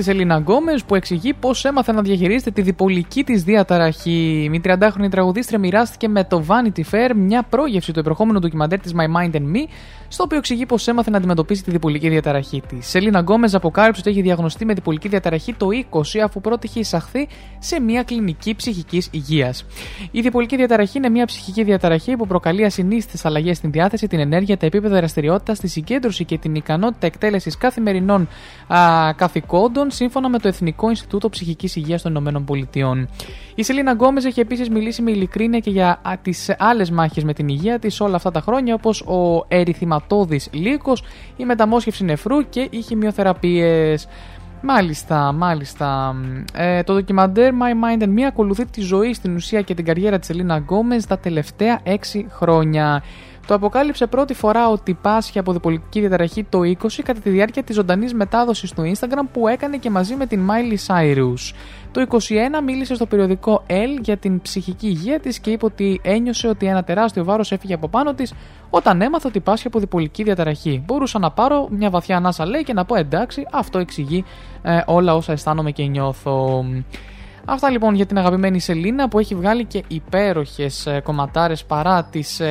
Στη 0.02 0.10
Σελίνα 0.10 0.36
Γκόμες 0.36 0.84
που 0.84 0.94
εξηγεί 0.94 1.34
πώς 1.34 1.64
έμαθε 1.64 1.92
να 1.92 2.02
διαχειρίζεται 2.02 2.50
τη 2.50 2.62
διπολική 2.62 3.24
της 3.24 3.42
διαταραχή. 3.44 4.50
Η 4.52 4.60
30χρονη 4.64 5.10
τραγουδίστρια 5.10 5.58
μοιράστηκε 5.58 6.08
με 6.08 6.24
το 6.24 6.44
Vanity 6.48 6.80
Fair 6.90 7.10
μια 7.14 7.42
πρόγευση 7.42 7.92
του 7.92 7.98
επερχόμενου 7.98 8.38
ντοκιμαντέρ 8.38 8.80
της 8.80 8.92
My 8.96 9.04
Mind 9.04 9.34
and 9.34 9.56
Me, 9.56 9.68
στο 10.08 10.22
οποίο 10.22 10.38
εξηγεί 10.38 10.66
πώς 10.66 10.76
έμαθε 10.86 11.10
να 11.10 11.16
αντιμετωπίσει 11.16 11.62
τη 11.62 11.70
διπολική 11.70 12.08
διαταραχή 12.08 12.62
της. 12.68 12.88
Σελίνα 12.88 13.20
Γκόμες 13.20 13.54
αποκάλυψε 13.54 14.00
ότι 14.00 14.10
έχει 14.10 14.22
διαγνωστεί 14.22 14.64
με 14.64 14.74
διπολική 14.74 15.08
διαταραχή 15.08 15.54
το 15.54 15.68
20, 15.90 16.00
αφού 16.24 16.40
πρώτη 16.40 16.66
είχε 16.66 16.80
εισαχθεί 16.80 17.28
σε 17.58 17.80
μια 17.80 18.02
κλινική 18.02 18.54
ψυχικής 18.54 19.08
υγείας. 19.10 19.64
Η 20.10 20.20
διπολική 20.20 20.56
διαταραχή 20.56 20.98
είναι 20.98 21.08
μια 21.08 21.24
ψυχική 21.24 21.62
διαταραχή 21.62 22.16
που 22.16 22.26
προκαλεί 22.26 22.64
ασυνήθιστες 22.64 23.24
αλλαγές 23.24 23.56
στην 23.56 23.70
διάθεση, 23.70 24.06
την 24.06 24.18
ενέργεια, 24.18 24.56
τα 24.56 24.66
επίπεδα 24.66 24.96
δραστηριότητας, 24.96 25.58
τη 25.58 25.68
συγκέντρωση 25.68 26.24
και 26.24 26.38
την 26.38 26.54
ικανότητα 26.54 27.06
εκτέλεσης 27.06 27.56
καθημερινών 27.56 28.28
α, 28.68 28.78
καθηκόντων, 29.16 29.90
σύμφωνα 29.90 30.28
με 30.28 30.38
το 30.38 30.48
Εθνικό 30.48 30.88
Ινστιτούτο 30.88 31.28
Ψυχικής 31.28 31.76
Υγείας 31.76 32.02
των 32.02 32.10
Ηνωμένων 32.10 32.44
Πολιτειών. 32.44 33.08
Η 33.54 33.62
Σελίνα 33.62 33.92
Γκόμες 33.92 34.24
έχει 34.24 34.40
επίσης 34.40 34.68
μιλήσει 34.68 35.02
με 35.02 35.10
ειλικρίνεια 35.10 35.58
και 35.58 35.70
για 35.70 36.00
τις 36.22 36.54
άλλες 36.58 36.90
μάχες 36.90 37.24
με 37.24 37.32
την 37.32 37.48
υγεία 37.48 37.78
της 37.78 38.00
όλα 38.00 38.16
αυτά 38.16 38.30
τα 38.30 38.40
χρόνια, 38.40 38.74
όπως 38.74 39.00
ο 39.00 39.46
ερυθηματώδης 39.98 40.40
λύκος, 40.50 41.02
η 41.36 41.44
μεταμόσχευση 41.44 42.04
νεφρού 42.04 42.48
και 42.48 42.68
οι 42.70 42.82
χημειοθεραπείες. 42.82 44.08
Μάλιστα, 44.62 45.32
μάλιστα. 45.32 46.14
Ε, 46.54 46.82
το 46.82 46.94
ντοκιμαντέρ 46.94 47.52
My 47.52 47.98
Mind 47.98 48.02
and 48.02 48.18
Me 48.18 48.20
ακολουθεί 48.20 48.66
τη 48.66 48.80
ζωή 48.80 49.14
στην 49.14 49.34
ουσία 49.34 49.60
και 49.60 49.74
την 49.74 49.84
καριέρα 49.84 50.18
της 50.18 50.30
Σελίνα 50.30 50.56
Γκόμες 50.56 51.06
τα 51.06 51.18
τελευταία 51.18 51.80
6 51.84 52.26
χρόνια. 52.28 53.02
Το 53.48 53.54
αποκάλυψε 53.54 54.06
πρώτη 54.06 54.34
φορά 54.34 54.68
ότι 54.68 54.94
πάσχει 54.94 55.38
από 55.38 55.52
διπολική 55.52 56.00
διαταραχή 56.00 56.44
το 56.44 56.58
20 56.58 56.74
κατά 57.04 57.20
τη 57.20 57.30
διάρκεια 57.30 57.62
της 57.62 57.74
ζωντανής 57.74 58.14
μετάδοσης 58.14 58.72
του 58.72 58.92
Instagram 58.94 59.28
που 59.32 59.48
έκανε 59.48 59.76
και 59.76 59.90
μαζί 59.90 60.14
με 60.14 60.26
την 60.26 60.48
Miley 60.50 60.86
Cyrus. 60.86 61.54
Το 61.92 62.06
21 62.10 62.18
μίλησε 62.64 62.94
στο 62.94 63.06
περιοδικό 63.06 63.62
Elle 63.66 63.98
για 64.00 64.16
την 64.16 64.40
ψυχική 64.40 64.86
υγεία 64.86 65.20
της 65.20 65.38
και 65.38 65.50
είπε 65.50 65.64
ότι 65.64 66.00
ένιωσε 66.02 66.48
ότι 66.48 66.66
ένα 66.66 66.84
τεράστιο 66.84 67.24
βάρος 67.24 67.52
έφυγε 67.52 67.74
από 67.74 67.88
πάνω 67.88 68.14
της 68.14 68.34
όταν 68.70 69.02
έμαθε 69.02 69.28
ότι 69.28 69.40
πάσχει 69.40 69.66
από 69.66 69.78
διπολική 69.78 70.22
διαταραχή. 70.22 70.82
Μπορούσα 70.86 71.18
να 71.18 71.30
πάρω 71.30 71.68
μια 71.70 71.90
βαθιά 71.90 72.16
ανάσα 72.16 72.46
λέει 72.46 72.62
και 72.62 72.72
να 72.72 72.84
πω 72.84 72.94
εντάξει 72.94 73.46
αυτό 73.52 73.78
εξηγεί 73.78 74.24
ε, 74.62 74.80
όλα 74.86 75.14
όσα 75.14 75.32
αισθάνομαι 75.32 75.70
και 75.70 75.84
νιώθω. 75.84 76.64
Αυτά 77.50 77.70
λοιπόν 77.70 77.94
για 77.94 78.06
την 78.06 78.18
αγαπημένη 78.18 78.60
Σελίνα 78.60 79.08
που 79.08 79.18
έχει 79.18 79.34
βγάλει 79.34 79.64
και 79.64 79.84
υπέροχες 79.88 80.86
ε, 80.86 81.00
κομματάρες 81.00 81.64
παρά 81.64 82.04
τις 82.04 82.40
ε, 82.40 82.46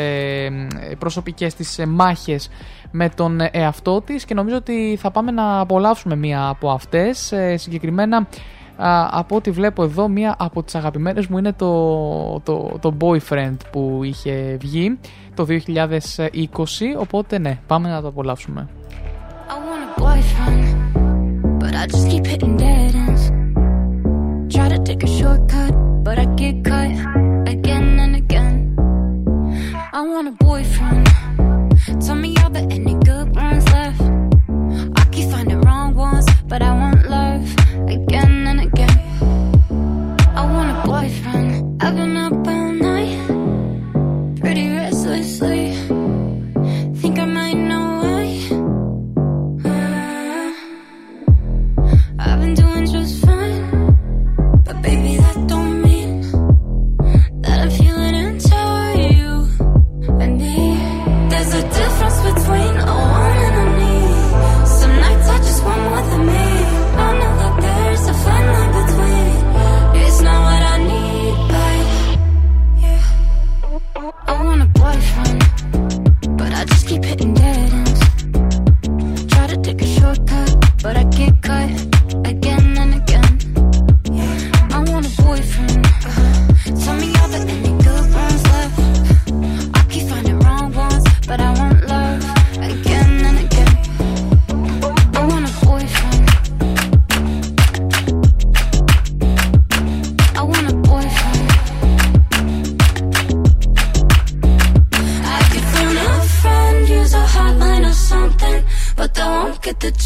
ε, 0.89 0.95
προσωπικές 0.99 1.53
της 1.53 1.79
ε, 1.79 1.85
μάχες 1.85 2.49
με 2.91 3.09
τον 3.09 3.39
ε, 3.39 3.49
εαυτό 3.53 4.01
της. 4.01 4.25
Και 4.25 4.33
νομίζω 4.33 4.55
ότι 4.55 4.97
θα 5.01 5.11
πάμε 5.11 5.31
να 5.31 5.59
απολαύσουμε 5.59 6.15
μία 6.15 6.47
από 6.47 6.69
αυτές. 6.69 7.31
Ε, 7.31 7.57
συγκεκριμένα 7.57 8.17
α, 8.17 9.07
από 9.11 9.35
ό,τι 9.35 9.51
βλέπω 9.51 9.83
εδώ 9.83 10.07
μία 10.07 10.35
από 10.37 10.63
τις 10.63 10.75
αγαπημένες 10.75 11.27
μου 11.27 11.37
είναι 11.37 11.53
το, 11.53 12.39
το, 12.39 12.77
το 12.79 12.97
Boyfriend 12.99 13.57
που 13.71 13.99
είχε 14.03 14.57
βγει 14.59 14.99
το 15.33 15.45
2020 15.49 15.57
οπότε 16.99 17.39
ναι 17.39 17.59
πάμε 17.67 17.89
να 17.89 18.01
το 18.01 18.07
απολαύσουμε. 18.07 18.67
I 19.49 19.55
want 19.67 19.83
a 19.87 20.01
boyfriend, 20.01 20.65
but 21.61 21.73
I 21.81 21.85
just 21.93 22.05
keep 22.11 22.25
hitting 22.31 22.57
dead 22.57 22.93
ends. 23.05 23.46
Take 24.87 25.03
a 25.03 25.07
shortcut, 25.07 25.73
but 26.01 26.17
I 26.17 26.23
get 26.35 26.63
cut 26.63 26.91
again 27.45 27.99
and 27.99 28.15
again. 28.15 28.73
I 29.91 29.99
want 29.99 30.29
a 30.29 30.31
boyfriend. 30.31 31.05
Tell 31.99 32.15
me 32.15 32.33
are 32.37 32.49
there 32.49 32.65
any 32.71 32.93
good 32.93 33.35
ones 33.35 33.65
left? 33.73 34.01
I 34.95 35.03
keep 35.11 35.29
finding 35.29 35.59
wrong 35.59 35.93
ones, 35.93 36.25
but 36.45 36.61
I 36.61 36.71
want 36.71 37.05
love 37.09 37.43
again 37.89 38.47
and 38.47 38.61
again. 38.61 38.97
I 40.39 40.45
want 40.45 40.69
a 40.71 40.87
boyfriend. 40.87 41.83
I've 41.83 41.97
been 41.97 42.16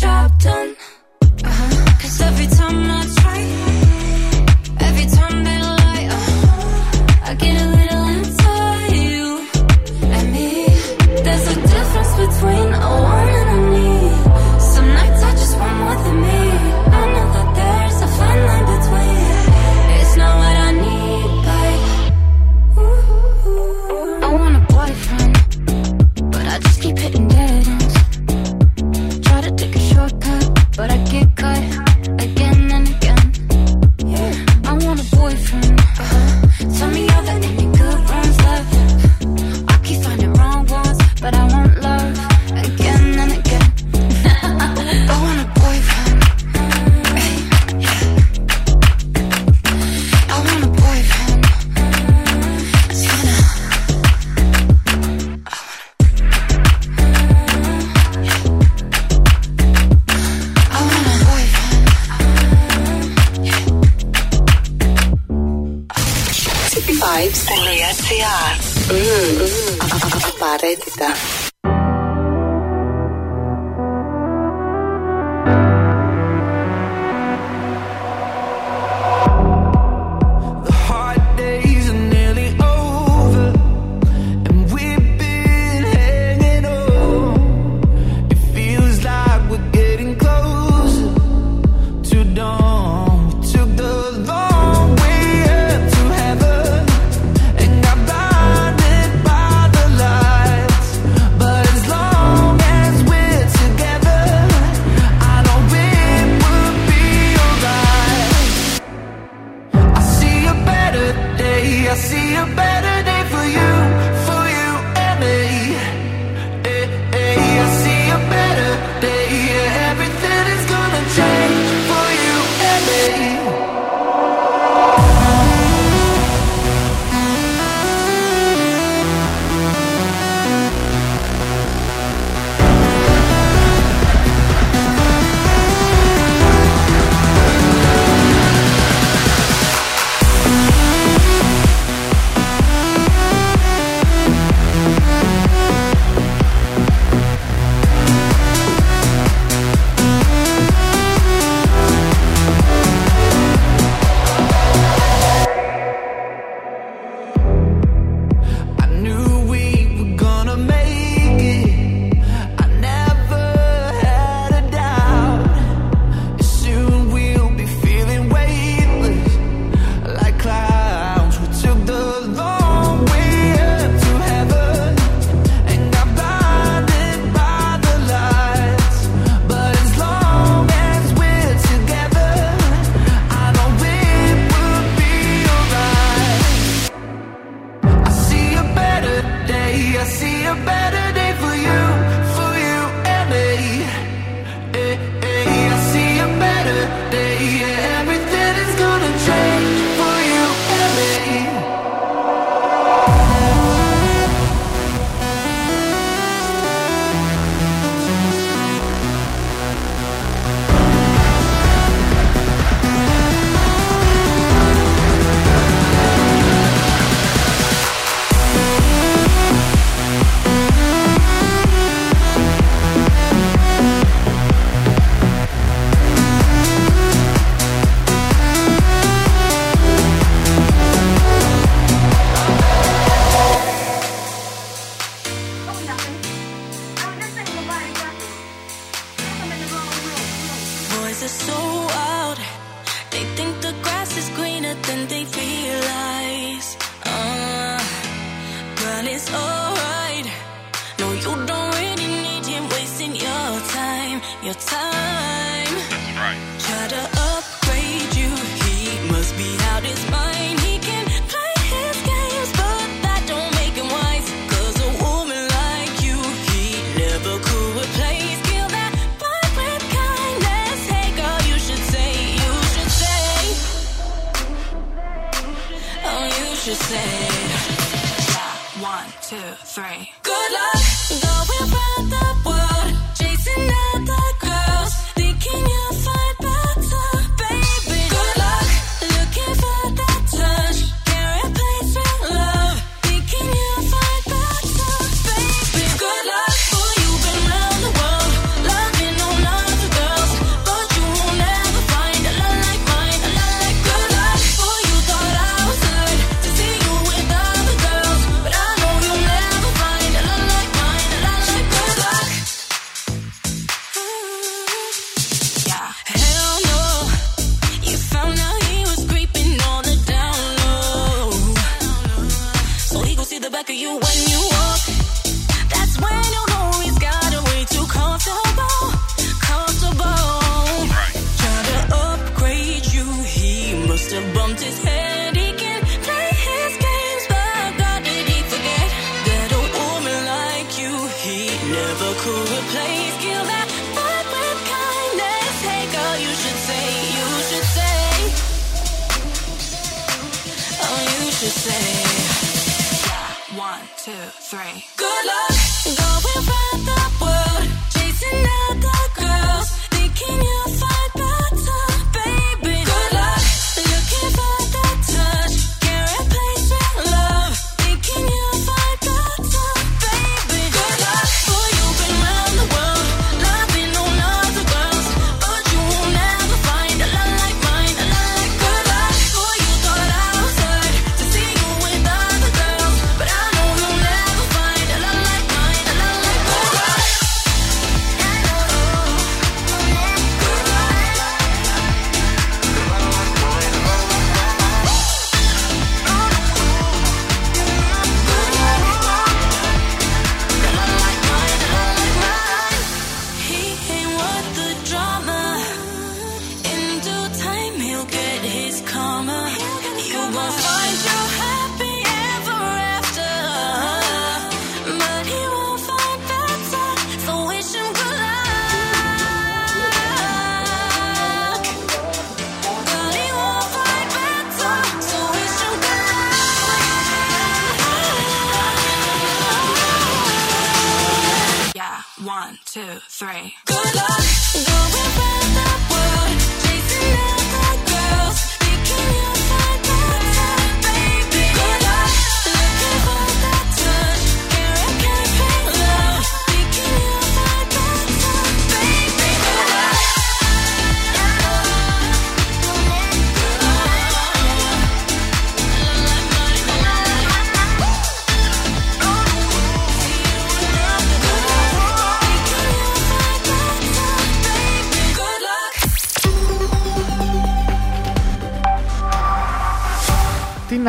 chopped 0.02 0.61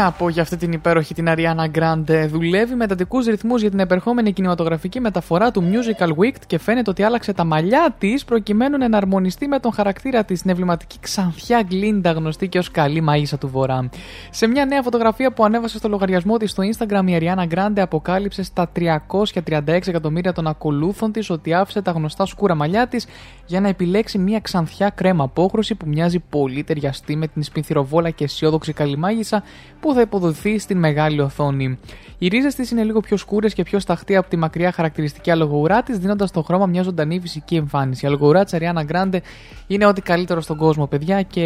να 0.02 0.10
πω 0.10 0.28
για 0.28 0.42
αυτή 0.42 0.56
την 0.56 0.72
υπέροχη 0.72 1.14
την 1.14 1.26
Ariana 1.28 1.78
Grande. 1.78 2.26
Δουλεύει 2.28 2.74
με 2.74 2.84
εντατικούς 2.84 3.26
ρυθμούς 3.26 3.60
για 3.60 3.70
την 3.70 3.78
επερχόμενη 3.78 4.32
κινηματογραφική 4.32 5.00
μεταφορά 5.00 5.50
του 5.50 5.64
Musical 5.72 6.08
Week 6.08 6.34
και 6.46 6.58
φαίνεται 6.58 6.90
ότι 6.90 7.02
άλλαξε 7.02 7.32
τα 7.32 7.44
μαλλιά 7.44 7.94
της 7.98 8.24
προκειμένου 8.24 8.78
να 8.78 8.84
εναρμονιστεί 8.84 9.48
με 9.48 9.58
τον 9.58 9.72
χαρακτήρα 9.72 10.24
της, 10.24 10.40
την 10.40 10.50
εμβληματική 10.50 10.96
ξανθιά 11.00 11.62
γκλίντα 11.62 12.10
γνωστή 12.10 12.48
και 12.48 12.58
ως 12.58 12.70
καλή 12.70 13.04
μαΐσα 13.08 13.38
του 13.40 13.48
Βορρά. 13.48 13.88
Σε 14.30 14.46
μια 14.46 14.64
νέα 14.64 14.82
φωτογραφία 14.82 15.32
που 15.32 15.44
ανέβασε 15.44 15.78
στο 15.78 15.88
λογαριασμό 15.88 16.36
της 16.36 16.50
στο 16.50 16.62
Instagram, 16.62 17.04
η 17.06 17.18
Ariana 17.20 17.54
Grande 17.54 17.80
αποκάλυψε 17.80 18.42
στα 18.42 18.70
336 18.76 19.60
εκατομμύρια 19.66 20.32
των 20.32 20.46
ακολούθων 20.46 21.12
της 21.12 21.30
ότι 21.30 21.54
άφησε 21.54 21.82
τα 21.82 21.90
γνωστά 21.90 22.26
σκούρα 22.26 22.54
μαλλιά 22.54 22.86
της 22.86 23.06
για 23.46 23.60
να 23.60 23.68
επιλέξει 23.68 24.18
μια 24.18 24.40
ξανθιά 24.40 24.90
κρέμα 24.90 25.24
απόχρωση 25.24 25.74
που 25.74 25.86
μοιάζει 25.88 26.18
πολύ 26.18 26.64
ταιριαστή 26.64 27.16
με 27.16 27.26
την 27.26 27.42
σπινθυροβόλα 27.42 28.10
και 28.10 28.24
αισιόδοξη 28.24 28.72
καλυμάγισσα 28.72 29.42
που 29.80 29.91
θα 29.94 30.00
υποδοθεί 30.00 30.58
στην 30.58 30.78
μεγάλη 30.78 31.20
οθόνη. 31.20 31.78
Οι 32.18 32.28
ρίζες 32.28 32.54
της 32.54 32.70
είναι 32.70 32.82
λίγο 32.82 33.00
πιο 33.00 33.16
σκούρες 33.16 33.54
και 33.54 33.62
πιο 33.62 33.78
σταχτή 33.78 34.16
από 34.16 34.28
τη 34.28 34.36
μακριά 34.36 34.72
χαρακτηριστική 34.72 35.30
αλογοουρά 35.30 35.82
της, 35.82 35.98
δίνοντας 35.98 36.30
το 36.30 36.42
χρώμα 36.42 36.66
μια 36.66 36.82
ζωντανή 36.82 37.20
φυσική 37.20 37.54
εμφάνιση. 37.56 38.04
Η 38.04 38.08
αλογοουρά 38.08 38.44
της 38.44 38.54
Ariana 38.58 38.84
Grande 38.92 39.18
είναι 39.66 39.86
ό,τι 39.86 40.00
καλύτερο 40.00 40.40
στον 40.40 40.56
κόσμο, 40.56 40.86
παιδιά, 40.86 41.22
και 41.22 41.42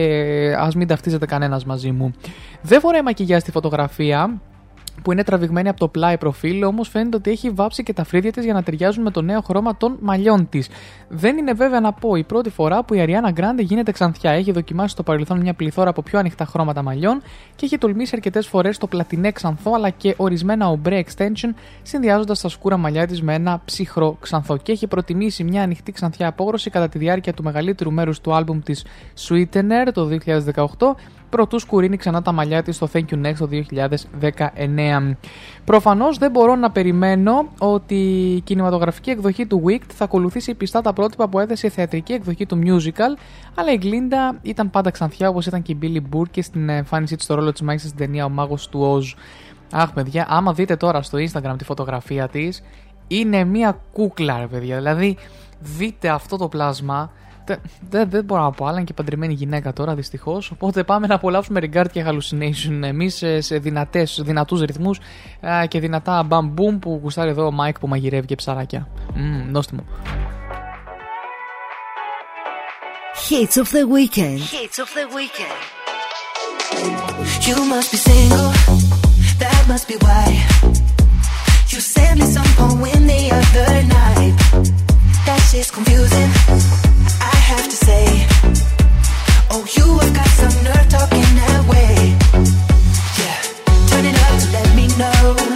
ας 0.58 0.74
μην 0.74 0.86
ταυτίζεται 0.86 1.26
κανένας 1.26 1.64
μαζί 1.64 1.90
μου. 1.90 2.14
Δεν 2.62 2.80
φοράει 2.80 3.02
μακιγιά 3.02 3.40
στη 3.40 3.50
φωτογραφία, 3.50 4.40
που 5.02 5.12
είναι 5.12 5.22
τραβηγμένη 5.22 5.68
από 5.68 5.78
το 5.78 5.88
πλάι 5.88 6.18
προφίλ, 6.18 6.64
όμως 6.64 6.88
φαίνεται 6.88 7.16
ότι 7.16 7.30
έχει 7.30 7.50
βάψει 7.50 7.82
και 7.82 7.92
τα 7.92 8.04
φρύδια 8.04 8.32
της 8.32 8.44
για 8.44 8.52
να 8.52 8.62
ταιριάζουν 8.62 9.02
με 9.02 9.10
το 9.10 9.22
νέο 9.22 9.40
χρώμα 9.40 9.76
των 9.76 9.96
μαλλιών 10.00 10.48
της. 10.48 10.68
Δεν 11.08 11.36
είναι 11.36 11.52
βέβαια 11.52 11.80
να 11.80 11.92
πω 11.92 12.14
η 12.14 12.24
πρώτη 12.24 12.50
φορά 12.50 12.84
που 12.84 12.94
η 12.94 13.04
Ariana 13.06 13.38
Grande 13.40 13.58
γίνεται 13.58 13.92
ξανθιά. 13.92 14.30
Έχει 14.30 14.52
δοκιμάσει 14.52 14.88
στο 14.88 15.02
παρελθόν 15.02 15.40
μια 15.40 15.54
πληθώρα 15.54 15.90
από 15.90 16.02
πιο 16.02 16.18
ανοιχτά 16.18 16.44
χρώματα 16.44 16.82
μαλλιών 16.82 17.22
και 17.56 17.64
έχει 17.64 17.78
τολμήσει 17.78 18.12
αρκετές 18.14 18.46
φορές 18.46 18.78
το 18.78 18.86
πλατινέ 18.86 19.30
ξανθό 19.30 19.72
αλλά 19.74 19.90
και 19.90 20.14
ορισμένα 20.16 20.68
ομπρέ 20.68 21.04
extension, 21.06 21.54
συνδυάζοντας 21.82 22.40
τα 22.40 22.48
σκούρα 22.48 22.76
μαλλιά 22.76 23.06
της 23.06 23.22
με 23.22 23.34
ένα 23.34 23.60
ψυχρό 23.64 24.16
ξανθό. 24.20 24.56
Και 24.56 24.72
έχει 24.72 24.86
προτιμήσει 24.86 25.44
μια 25.44 25.62
ανοιχτή 25.62 25.92
ξανθιά 25.92 26.28
απόγρωση 26.28 26.70
κατά 26.70 26.88
τη 26.88 26.98
διάρκεια 26.98 27.32
του 27.32 27.42
μεγαλύτερου 27.42 27.92
μέρους 27.92 28.20
του 28.20 28.34
άλμπουμ 28.34 28.60
της 28.60 28.84
Sweetener 29.28 29.88
το 29.92 30.08
2018 30.26 30.94
προτού 31.30 31.58
σκουρίνει 31.58 31.96
ξανά 31.96 32.22
τα 32.22 32.32
μαλλιά 32.32 32.62
της 32.62 32.76
στο 32.76 32.88
Thank 32.92 33.04
You 33.10 33.26
Next 33.26 33.34
το 33.38 33.48
2019. 34.20 35.16
Προφανώς 35.64 36.18
δεν 36.18 36.30
μπορώ 36.30 36.56
να 36.56 36.70
περιμένω 36.70 37.48
ότι 37.58 37.94
η 38.36 38.40
κινηματογραφική 38.40 39.10
εκδοχή 39.10 39.46
του 39.46 39.62
Wicked 39.66 39.90
θα 39.94 40.04
ακολουθήσει 40.04 40.54
πιστά 40.54 40.80
τα 40.80 40.92
πρότυπα 40.92 41.28
που 41.28 41.38
έθεσε 41.38 41.66
η 41.66 41.70
θεατρική 41.70 42.12
εκδοχή 42.12 42.46
του 42.46 42.58
musical, 42.64 43.18
αλλά 43.54 43.72
η 43.72 43.76
Γκλίντα 43.76 44.38
ήταν 44.42 44.70
πάντα 44.70 44.90
ξανθιά 44.90 45.28
όπως 45.28 45.46
ήταν 45.46 45.62
και 45.62 45.72
η 45.72 45.78
Billie 45.82 46.16
Burke 46.16 46.42
στην 46.42 46.68
εμφάνισή 46.68 47.16
της 47.16 47.24
στο 47.24 47.34
ρόλο 47.34 47.52
της 47.52 47.60
μάγισσας 47.60 47.90
στην 47.90 48.04
ταινία 48.04 48.24
Ο 48.24 48.28
Μάγος 48.28 48.68
του 48.68 48.80
Οζ. 48.80 49.12
Αχ 49.72 49.92
παιδιά, 49.92 50.26
άμα 50.28 50.52
δείτε 50.52 50.76
τώρα 50.76 51.02
στο 51.02 51.18
Instagram 51.18 51.54
τη 51.58 51.64
φωτογραφία 51.64 52.28
της, 52.28 52.62
είναι 53.06 53.44
μια 53.44 53.80
κούκλα 53.92 54.38
ρε 54.38 54.46
παιδιά, 54.46 54.76
δηλαδή 54.76 55.16
δείτε 55.60 56.08
αυτό 56.08 56.36
το 56.36 56.48
πλάσμα, 56.48 57.10
δεν 57.46 57.60
δε, 57.90 58.04
δεν 58.04 58.24
μπορώ 58.24 58.42
να 58.42 58.50
πω 58.50 58.66
άλλα, 58.66 58.76
είναι 58.76 58.84
και 58.84 58.92
παντρεμένη 58.92 59.34
γυναίκα 59.34 59.72
τώρα 59.72 59.94
δυστυχώς. 59.94 60.50
Οπότε 60.50 60.84
πάμε 60.84 61.06
να 61.06 61.14
απολαύσουμε 61.14 61.60
Regard 61.62 61.90
και 61.92 62.04
Hallucination 62.06 62.82
εμείς 62.82 63.14
σε, 63.14 63.40
σε 63.40 63.58
δυνατές, 63.58 64.20
δυνατούς 64.24 64.60
ρυθμούς 64.60 65.00
α, 65.46 65.66
και 65.66 65.80
δυνατά 65.80 66.22
μπαμ 66.22 66.47
μπουμ 66.47 66.78
που 66.78 67.00
γουστάρει 67.02 67.30
εδώ 67.30 67.46
ο 67.46 67.50
Μάικ 67.50 67.78
που 67.78 67.88
μαγειρεύει 67.88 68.26
και 68.26 68.34
ψαράκια. 68.34 68.88
Μμμ, 69.14 69.50
νόστιμο. 69.50 69.84
Hits 73.28 73.56
of 73.62 73.68
the 73.76 73.84
weekend. 73.96 74.40
Hits 74.56 74.78
of 74.84 74.90
the 74.98 75.06
weekend. 75.18 75.58
You 77.46 77.56
must 77.72 77.88
be 77.92 77.98
single, 78.08 78.50
that 79.42 79.60
must 79.70 79.86
be 79.88 79.96
why. 80.04 80.26
You 81.70 81.80
sent 81.80 82.14
me 82.20 82.26
some 82.36 82.50
poem 82.58 83.02
the 83.12 83.22
other 83.38 83.70
night. 83.98 84.34
That 85.26 85.40
shit's 85.50 85.70
confusing, 85.76 86.30
know 94.98 95.55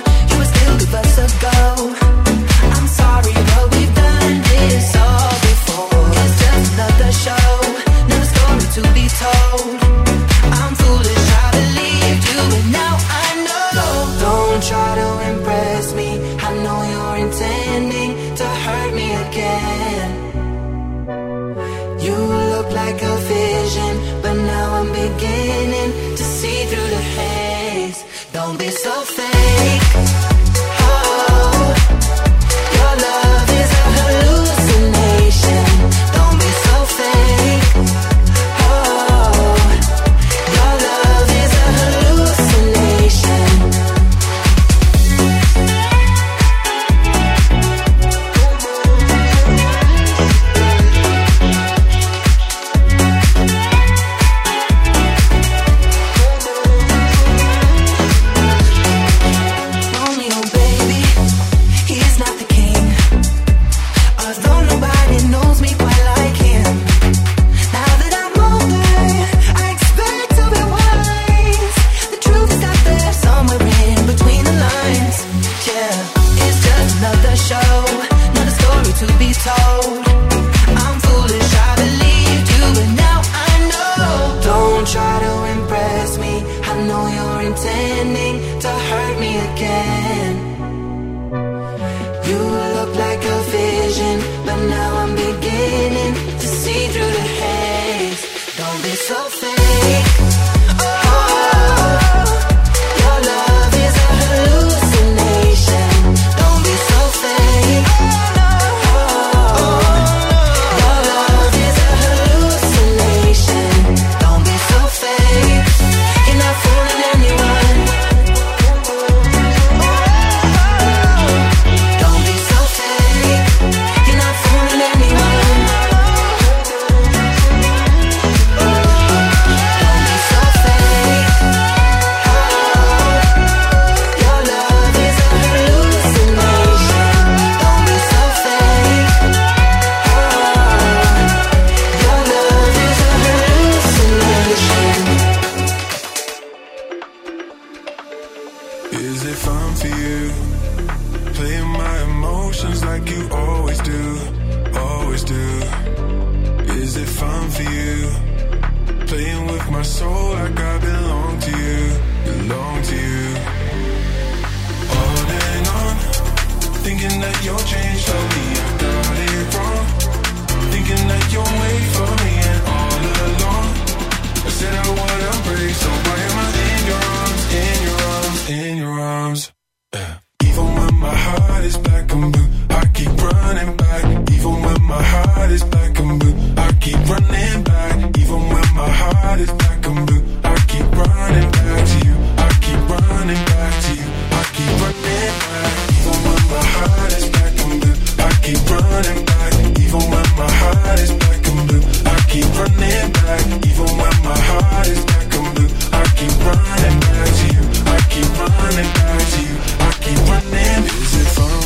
is 181.71 181.79
black 181.79 182.13
and 182.13 182.33
blue. 182.33 182.49
I 182.71 182.85
keep 182.97 183.13
running 183.23 183.77
back, 183.77 184.05
even 184.35 184.55
when 184.65 184.83
my 184.93 185.03
heart 185.13 185.51
is 185.51 185.65
black 185.65 185.99
and 186.01 186.19
blue. 186.21 186.35
I 186.57 186.69
keep 186.85 187.01
running 187.13 187.63
back, 187.63 187.97
even 188.23 188.41
when 188.53 188.67
my 188.81 188.91
heart 189.01 189.41
is 189.41 189.53
black 189.61 189.87
and 189.87 190.07
blue. 190.07 190.23
I 190.43 190.57
keep 190.71 190.87
running 191.01 191.49
back 191.57 191.81
to 191.91 191.97
you. 192.07 192.17
I 192.47 192.49
keep 192.65 192.81
running 192.95 193.43
back 193.51 193.73
to 193.85 193.93
you. 194.01 194.09
I 194.41 194.43
keep 194.57 194.73
running 194.83 195.35
back, 195.47 195.73
even 195.97 196.19
when 196.27 196.43
my 196.55 196.65
heart 196.75 197.13
is 197.19 197.27
black 197.35 197.55
and 197.65 197.75
blue. 197.81 197.97
I 198.27 198.31
keep 198.45 198.61
running 198.75 199.21
back, 199.31 199.53
even 199.85 200.03
when 200.13 200.29
my 200.41 200.51
heart 200.61 200.99
is 201.05 201.13
black 201.21 201.43
and 201.51 201.63
blue. 201.69 201.83
I 202.15 202.17
keep 202.31 202.49
running 202.59 203.09
back, 203.21 203.45
even 203.71 203.91
when 204.01 204.17
my 204.29 204.39
heart 204.49 204.87
is 204.95 205.03
black 205.09 205.31
and 205.39 205.49
blue. 205.55 205.71
I 206.01 206.03
keep 206.19 206.35
running 206.49 206.99
back 207.07 207.29
to 207.39 207.47
you. 207.55 207.63
I 207.95 207.99
keep 208.13 208.29
running 208.43 208.91
back 208.99 209.23
to 209.35 209.41
you. 209.49 209.57
I 209.87 209.91
keep 210.05 210.21
running. 210.31 210.83
Is 211.05 211.15
it 211.23 211.29
fun? 211.37 211.60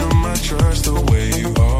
on 0.00 0.16
my 0.16 0.34
trust 0.34 0.84
the 0.84 0.94
way 1.10 1.30
you 1.40 1.54
are. 1.60 1.71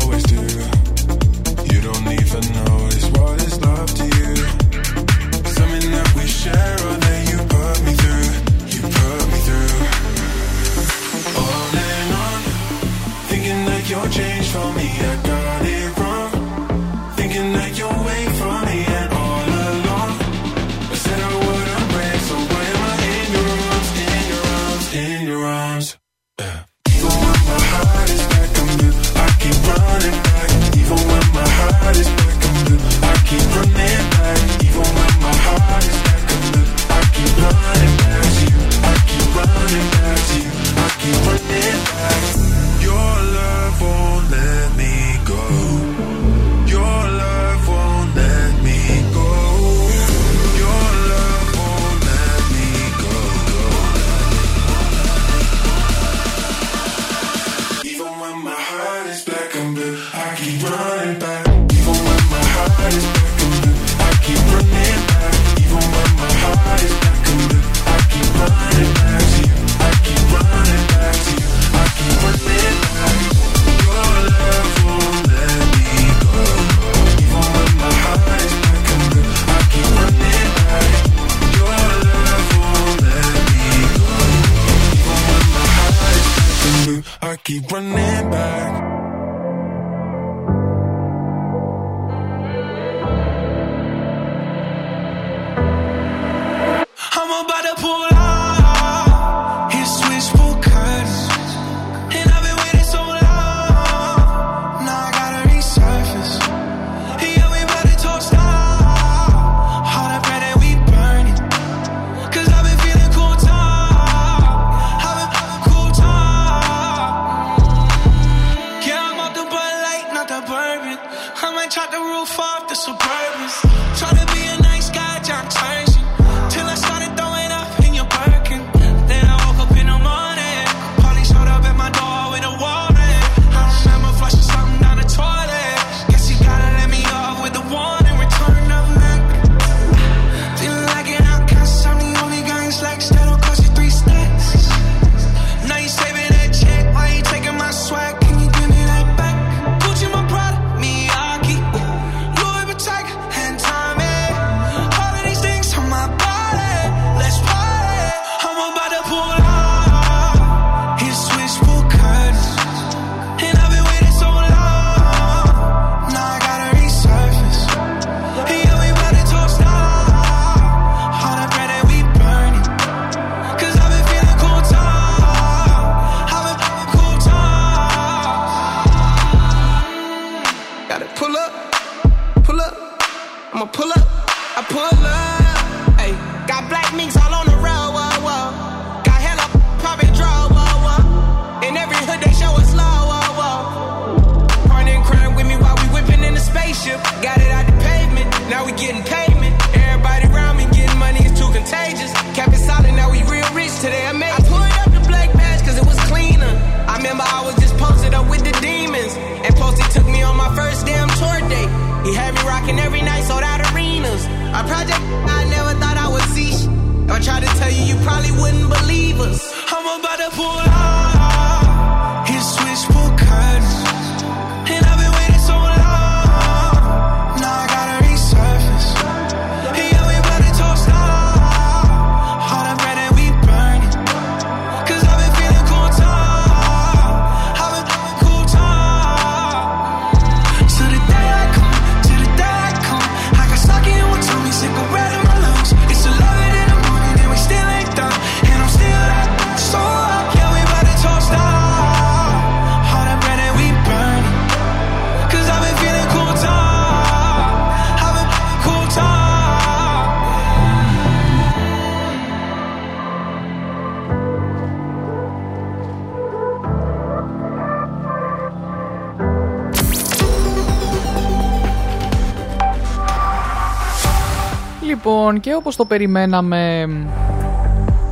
Λοιπόν, 275.33 275.53
και 275.53 275.59
όπως 275.59 275.77
το 275.77 275.85
περιμέναμε, 275.85 276.89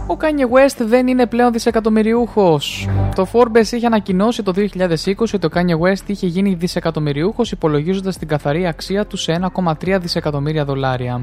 ο 0.06 0.16
Kanye 0.20 0.56
West 0.56 0.84
δεν 0.86 1.06
είναι 1.06 1.26
πλέον 1.26 1.52
δισεκατομμυριούχος. 1.52 2.88
Το 3.14 3.26
Forbes 3.32 3.72
είχε 3.72 3.86
ανακοινώσει 3.86 4.42
το 4.42 4.52
2020 4.56 5.34
ότι 5.34 5.46
ο 5.46 5.50
Kanye 5.54 5.86
West 5.86 6.02
είχε 6.06 6.26
γίνει 6.26 6.54
δισεκατομμυριούχος 6.54 7.52
υπολογίζοντας 7.52 8.18
την 8.18 8.28
καθαρή 8.28 8.66
αξία 8.66 9.06
του 9.06 9.16
σε 9.16 9.50
1,3 9.54 9.98
δισεκατομμύρια 10.00 10.64
δολάρια. 10.64 11.20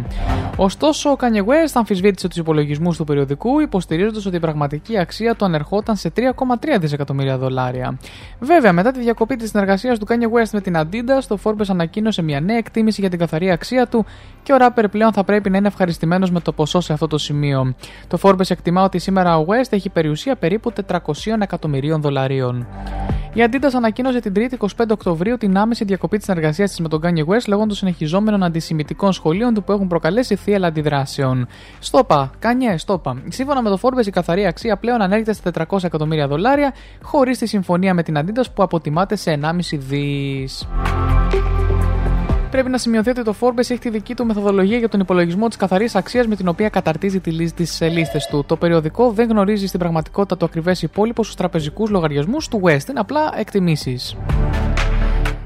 Ωστόσο, 0.56 1.10
ο 1.10 1.16
Kanye 1.20 1.42
West 1.42 1.72
αμφισβήτησε 1.74 2.28
τους 2.28 2.38
υπολογισμούς 2.38 2.98
του 2.98 3.04
περιοδικού 3.04 3.60
υποστηρίζοντας 3.60 4.26
ότι 4.26 4.36
η 4.36 4.40
πραγματική 4.40 4.98
αξία 4.98 5.36
του 5.36 5.46
ανερχόταν 5.46 5.96
σε 5.96 6.12
3,3 6.16 6.78
δισεκατομμύρια 6.80 7.38
δολάρια. 7.38 7.98
Βέβαια, 8.40 8.74
μετά 8.74 8.92
τη 8.92 9.00
διακοπή 9.00 9.36
της 9.36 9.50
συνεργασίας 9.50 10.00
του 10.00 10.06
Kanye 10.10 10.42
West 10.42 10.50
με 10.52 10.62
την 10.62 10.74
Adidas, 10.78 11.24
το 11.28 11.38
Forbes 11.44 11.66
ανακοίνωσε 11.68 12.22
μια 12.22 12.42
νέα 12.42 12.58
εκτίμηση 12.58 13.02
για 13.02 13.10
την 13.10 13.20
καθαρή 13.20 13.52
αξία 13.52 13.88
του 13.88 14.06
και 14.44 14.54
ο 14.54 14.58
rapper 14.60 14.84
πλέον 14.92 15.14
θα 15.14 15.24
πρέπει 15.24 15.50
να 15.50 15.58
είναι 15.58 15.68
ευχαριστημένος 15.68 16.32
με 16.32 16.40
το 16.40 16.52
ποσό 16.52 16.80
σε 16.80 16.94
αυτό 16.94 17.08
το 17.08 17.18
σημείο. 17.18 17.76
Το 18.08 18.18
Forbes 18.22 18.50
εκτιμά 18.50 18.84
ότι 18.84 19.00
σήμερα 19.00 19.38
ο 19.38 19.46
West 19.48 19.68
έχει 19.70 19.90
περιουσία 19.90 20.36
περίπου 20.36 20.74
400 20.88 20.98
εκατομμυρίων 21.42 22.02
δολαρίων. 22.02 22.68
Η 23.38 23.44
Adidas 23.52 23.72
ανακοίνωσε 23.76 24.20
την 24.20 24.34
3η 24.36 24.54
25 24.58 24.86
Οκτωβρίου 24.92 25.38
την 25.38 25.58
άμεση 25.58 25.84
διακοπή 25.84 26.18
της 26.18 26.26
συνεργασίας 26.26 26.70
της 26.70 26.80
με 26.80 26.88
τον 26.88 27.02
Kanye 27.04 27.34
West 27.34 27.48
λόγω 27.48 27.66
των 27.66 27.76
συνεχιζόμενων 27.76 28.44
αντισημιτικών 28.44 29.12
σχολείων 29.12 29.54
του 29.54 29.64
που 29.64 29.72
έχουν 29.72 29.88
προκαλέσει 29.88 30.36
θύελα 30.36 30.68
αντιδράσεων. 30.68 31.48
Στόπα, 31.80 32.32
Kanye, 32.42 32.74
στόπα. 32.78 33.22
Σύμφωνα 33.28 33.62
με 33.62 33.70
το 33.70 33.80
Forbes, 33.82 34.06
η 34.06 34.10
καθαρή 34.10 34.46
αξία 34.46 34.78
πλέον 34.78 35.02
ανέρχεται 35.02 35.34
στα 35.34 35.52
400 35.70 35.84
εκατομμύρια 35.84 36.28
δολάρια, 36.28 36.74
χωρίς 37.02 37.38
τη 37.38 37.46
συμφωνία 37.48 37.94
με 37.94 38.04
την 38.04 38.18
Adidas 38.18 38.46
που 38.54 38.64
αποτιμάται 38.64 39.16
σε 39.16 39.32
1,5 39.32 39.78
δις. 39.78 40.68
Πρέπει 42.58 42.72
να 42.72 42.78
σημειωθεί 42.78 43.10
ότι 43.10 43.24
το 43.24 43.36
Forbes 43.40 43.58
έχει 43.58 43.78
τη 43.78 43.90
δική 43.90 44.16
του 44.16 44.26
μεθοδολογία 44.26 44.78
για 44.78 44.90
τον 44.90 45.00
υπολογισμό 45.00 45.48
της 45.48 45.58
καθαρής 45.58 45.96
αξίας 45.96 46.28
με 46.28 46.36
την 46.36 46.48
οποία 46.48 46.70
καταρτίζει 46.70 47.20
τις 47.56 47.82
λίστες 47.82 48.26
του. 48.26 48.44
Το 48.48 48.56
περιοδικό 48.56 49.12
δεν 49.12 49.30
γνωρίζει 49.30 49.68
στην 49.68 49.80
πραγματικότητα 49.80 50.38
το 50.38 50.46
ακριβές 50.46 50.82
υπόλοιπο 50.82 51.24
στους 51.24 51.36
τραπεζικούς 51.36 51.90
λογαριασμούς 51.90 52.48
του 52.48 52.62
West. 52.64 52.90
Είναι 52.90 53.00
απλά 53.00 53.34
εκτιμήσεις. 53.36 54.16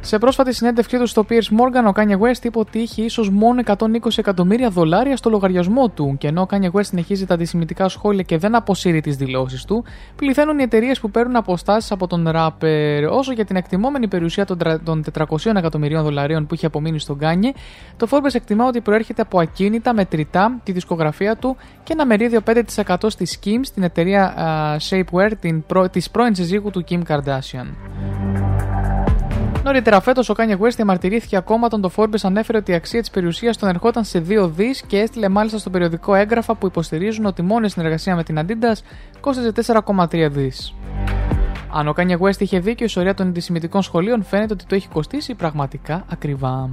Σε 0.04 0.18
πρόσφατη 0.18 0.54
συνέντευξή 0.54 0.98
του 0.98 1.08
στο 1.08 1.26
Piers 1.30 1.34
Morgan, 1.34 1.88
ο 1.88 1.92
Kanye 1.96 2.20
West 2.20 2.44
είπε 2.44 2.60
ότι 2.60 2.80
είχε 2.80 3.02
ίσως 3.02 3.30
μόνο 3.30 3.62
120 3.66 3.78
εκατομμύρια 4.16 4.70
δολάρια 4.70 5.18
στο 5.18 5.30
λογαριασμό 5.30 5.90
του. 5.90 6.16
Και 6.20 6.28
ενώ 6.28 6.42
ο 6.42 6.46
Kanye 6.50 6.72
West 6.72 6.86
συνεχίζει 6.86 7.26
τα 7.26 7.34
αντισημιτικά 7.34 7.90
σχόλια 7.90 8.24
και 8.24 8.38
δεν 8.38 8.56
αποσύρει 8.56 9.02
τις 9.02 9.16
δηλώσεις 9.16 9.66
του, 9.66 9.84
πληθαίνουν 10.16 10.60
οι 10.60 10.64
εταιρείες 10.64 11.00
που 11.00 11.12
παίρνουν 11.12 11.36
αποστάσεις 11.36 11.92
από 11.92 12.08
τον 12.08 12.28
rapper. 12.36 13.08
Όσο 13.12 13.34
για 13.34 13.46
την 13.46 13.56
εκτιμόμενη 13.56 14.08
περιουσία 14.08 14.46
των 14.46 14.58
τρα- 14.58 14.80
των 14.84 15.04
400 15.04 15.56
εκατομμυρίων 15.56 16.04
δολαρίων 16.04 16.48
που 16.48 16.54
είχε 16.54 16.66
απομείνει 16.66 17.00
στον 17.00 17.18
Kanye, 17.22 17.58
το 17.98 18.08
Forbes 18.12 18.34
εκτιμά 18.34 18.66
ότι 18.66 18.82
προέρχεται 18.82 19.22
από 19.22 19.40
ακίνητα, 19.40 19.94
μετρητά, 19.94 20.60
τη 20.64 20.72
δισκογραφία 20.72 21.36
του 21.36 21.58
και 21.84 21.94
ένα 21.94 22.06
μερίδιο 22.06 22.42
5% 22.46 22.96
στη 23.08 23.28
Skims, 23.30 23.68
την 23.74 23.84
εταιρεία 23.84 24.24
α, 24.24 24.78
Shapewear 24.90 25.32
την 25.40 25.66
προ... 25.66 25.90
της 25.90 26.10
πρώην 26.10 26.36
συζύγου 26.36 26.70
του 26.70 26.84
Kim 26.90 27.02
Kardashian. 27.08 27.68
Νωρίτερα 29.64 30.02
φέτος, 30.02 30.30
ο 30.30 30.34
Kanye 30.38 30.58
West 30.58 30.74
διαμαρτυρήθηκε 30.76 31.38
ακόμα 31.38 31.66
όταν 31.66 31.82
το 31.82 31.92
Forbes 31.96 32.20
ανέφερε 32.24 32.58
ότι 32.58 32.72
η 32.72 32.74
αξία 32.74 33.00
της 33.00 33.10
περιουσίας 33.10 33.58
τον 33.58 33.70
ερχόταν 33.70 34.04
σε 34.04 34.24
2 34.30 34.50
δις 34.56 34.82
και 34.82 35.00
έστειλε 35.00 35.30
μάλιστα 35.30 35.58
στο 35.58 35.70
περιοδικό 35.70 36.16
έγγραφα 36.16 36.56
που 36.56 36.66
υποστηρίζουν 36.66 37.26
ότι 37.26 37.42
μόνο 37.42 37.66
η 37.66 37.70
συνεργασία 37.70 38.16
με 38.16 38.24
την 38.24 38.40
Adidas 38.40 38.78
κόστιζε 39.20 39.52
4,3 39.86 40.28
δις. 40.32 40.74
Αν 41.74 41.88
ο 41.88 41.94
Kanye 41.98 42.18
West 42.20 42.40
είχε 42.40 42.60
δίκιο, 42.60 42.84
η 42.84 42.86
ιστορία 42.86 43.14
των 43.14 43.28
αντισημιτικών 43.28 43.82
σχολείων 43.82 44.24
φαίνεται 44.24 44.54
ότι 44.54 44.66
το 44.66 44.76
έχει 44.76 44.88
κοστίσει 44.88 45.34
πραγματικά 45.36 46.06
ακριβά. 46.10 46.70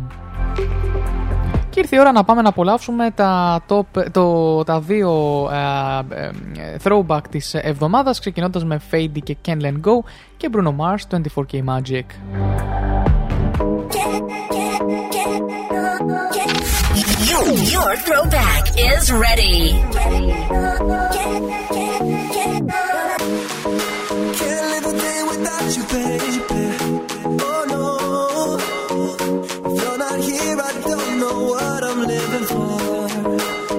Και 1.78 1.84
ήρθε 1.84 1.96
η 1.96 2.00
ώρα 2.00 2.12
να 2.12 2.24
πάμε 2.24 2.42
να 2.42 2.48
απολαύσουμε 2.48 3.10
τα, 3.10 3.60
top, 3.68 4.10
το, 4.10 4.64
τα 4.64 4.80
δύο 4.80 5.12
ε, 5.52 6.22
ε, 6.22 6.76
throwback 6.82 7.20
της 7.30 7.54
εβδομάδας 7.54 8.20
ξεκινώντας 8.20 8.64
με 8.64 8.80
Fady 8.90 9.18
και 9.22 9.36
Can 9.46 9.60
Let 9.60 9.72
Go 9.72 10.04
και 10.36 10.50
Bruno 10.52 10.74
Mars 10.76 11.02
24K 11.10 11.64
Magic. 11.64 12.04
Your, 17.30 17.46
your 17.74 17.90
throwback 18.06 18.64
is 18.90 19.04
ready. 19.24 19.58
Can't 24.38 24.66
live 24.72 24.86
a 24.92 24.94
day 25.04 25.20
without 25.30 25.68
you, 25.76 25.84
baby. 25.92 26.57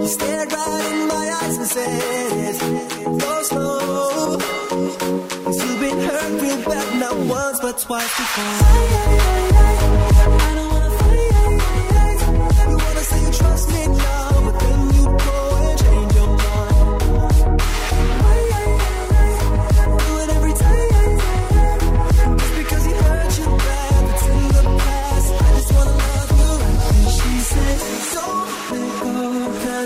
Stared 0.10 0.52
right 0.52 0.92
in 0.92 1.08
my 1.08 1.26
eyes 1.42 1.58
and 1.58 1.68
said, 1.68 2.60
Go 3.20 3.44
slow. 3.44 4.38
Cause 5.44 5.58
you've 5.64 5.80
been 5.80 6.00
hurt 6.00 6.42
real 6.42 6.62
bad, 6.66 7.00
not 7.00 7.16
once 7.28 7.60
but 7.60 7.78
twice 7.78 8.18
before. 8.18 10.09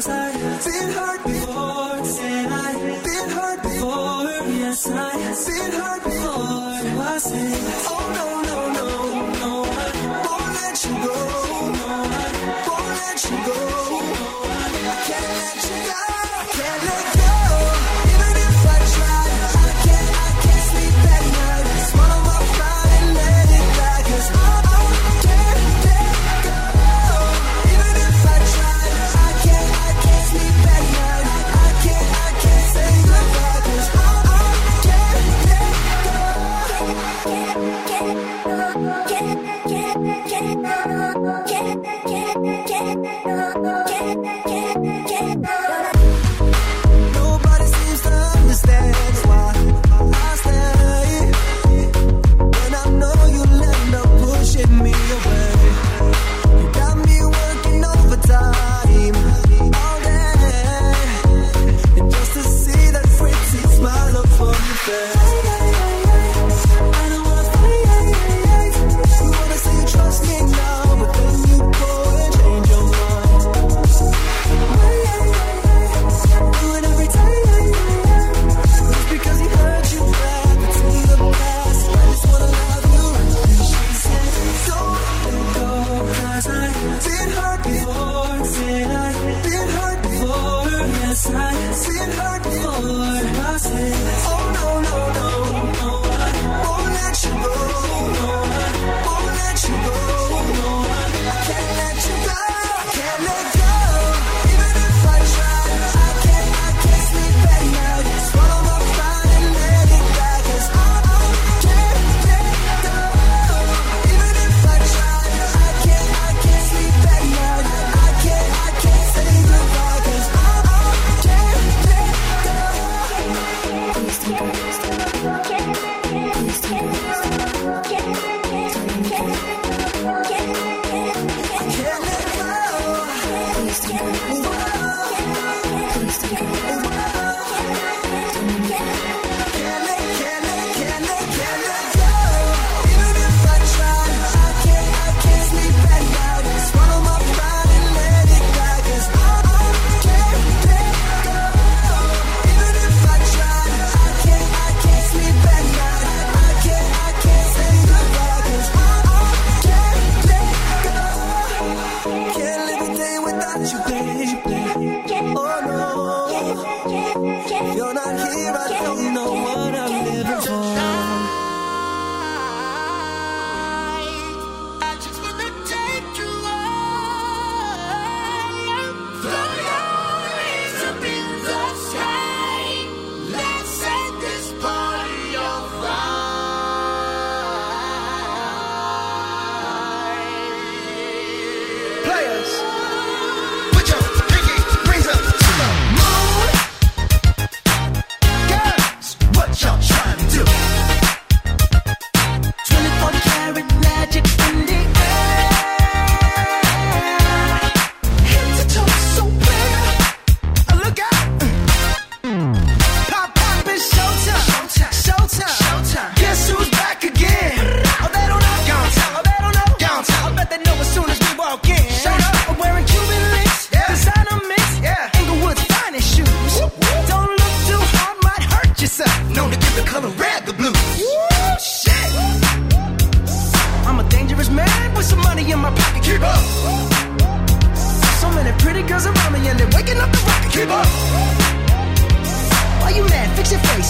Cause 0.03 0.09
I've 0.09 0.65
been 0.65 0.90
hurt 0.91 1.23
before. 1.23 1.53
I've 1.53 3.03
been 3.03 3.30
hurt 3.30 3.64
before. 3.64 4.23
Yes, 4.51 4.90
I've 4.90 5.45
been 5.48 5.72
hurt 5.72 6.03
before. 6.03 6.64
So 6.83 7.01
I 7.01 7.17
said, 7.17 7.57
Oh 7.90 8.02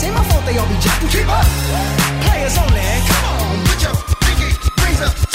Ain't 0.04 0.14
my 0.14 0.24
fault 0.26 0.46
they 0.46 0.58
all 0.58 0.68
be 0.68 0.76
jacking. 0.80 1.10
Keep 1.10 1.30
up. 1.30 1.46
Players 2.26 2.58
only. 2.58 2.82
Come 3.08 3.26
on, 3.32 3.66
put 3.66 3.82
your 3.84 3.96
pinky 4.20 4.50
rings 4.84 5.02
up 5.02 5.33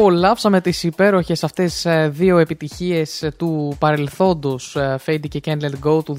Απολαύσαμε 0.00 0.60
τις 0.60 0.82
υπέροχες 0.82 1.44
αυτές 1.44 1.84
ε, 1.84 2.08
δύο 2.08 2.38
επιτυχίες 2.38 3.22
ε, 3.22 3.30
του 3.30 3.76
παρελθόντος 3.78 4.76
ε, 4.76 4.98
Fade 5.06 5.28
και 5.28 5.40
Can't 5.44 5.60
Let 5.60 5.88
Go 5.88 6.04
του 6.04 6.18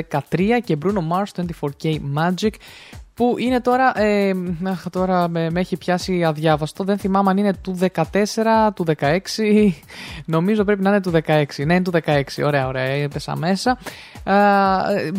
2013 0.00 0.20
και 0.64 0.78
Bruno 0.84 0.98
Mars 1.12 1.44
24K 1.60 1.98
Magic 2.16 2.50
που 3.20 3.34
είναι 3.38 3.60
τώρα, 3.60 4.00
ε, 4.00 4.32
αχ, 4.64 4.90
τώρα 4.90 5.28
με, 5.28 5.50
με 5.50 5.60
έχει 5.60 5.76
πιάσει 5.76 6.24
αδιάβαστο, 6.24 6.84
δεν 6.84 6.98
θυμάμαι 6.98 7.30
αν 7.30 7.36
είναι 7.36 7.52
του 7.54 7.78
14, 7.94 8.02
του 8.74 8.84
16, 8.98 9.72
νομίζω 10.24 10.64
πρέπει 10.64 10.82
να 10.82 10.88
είναι 10.88 11.00
του 11.00 11.12
16, 11.26 11.44
ναι 11.64 11.74
είναι 11.74 11.82
του 11.82 11.92
16, 12.04 12.22
ωραία 12.44 12.66
ωραία, 12.66 12.82
έπεσα 12.82 13.36
μέσα. 13.36 13.78
Α, 14.24 14.34
ε, 14.92 15.10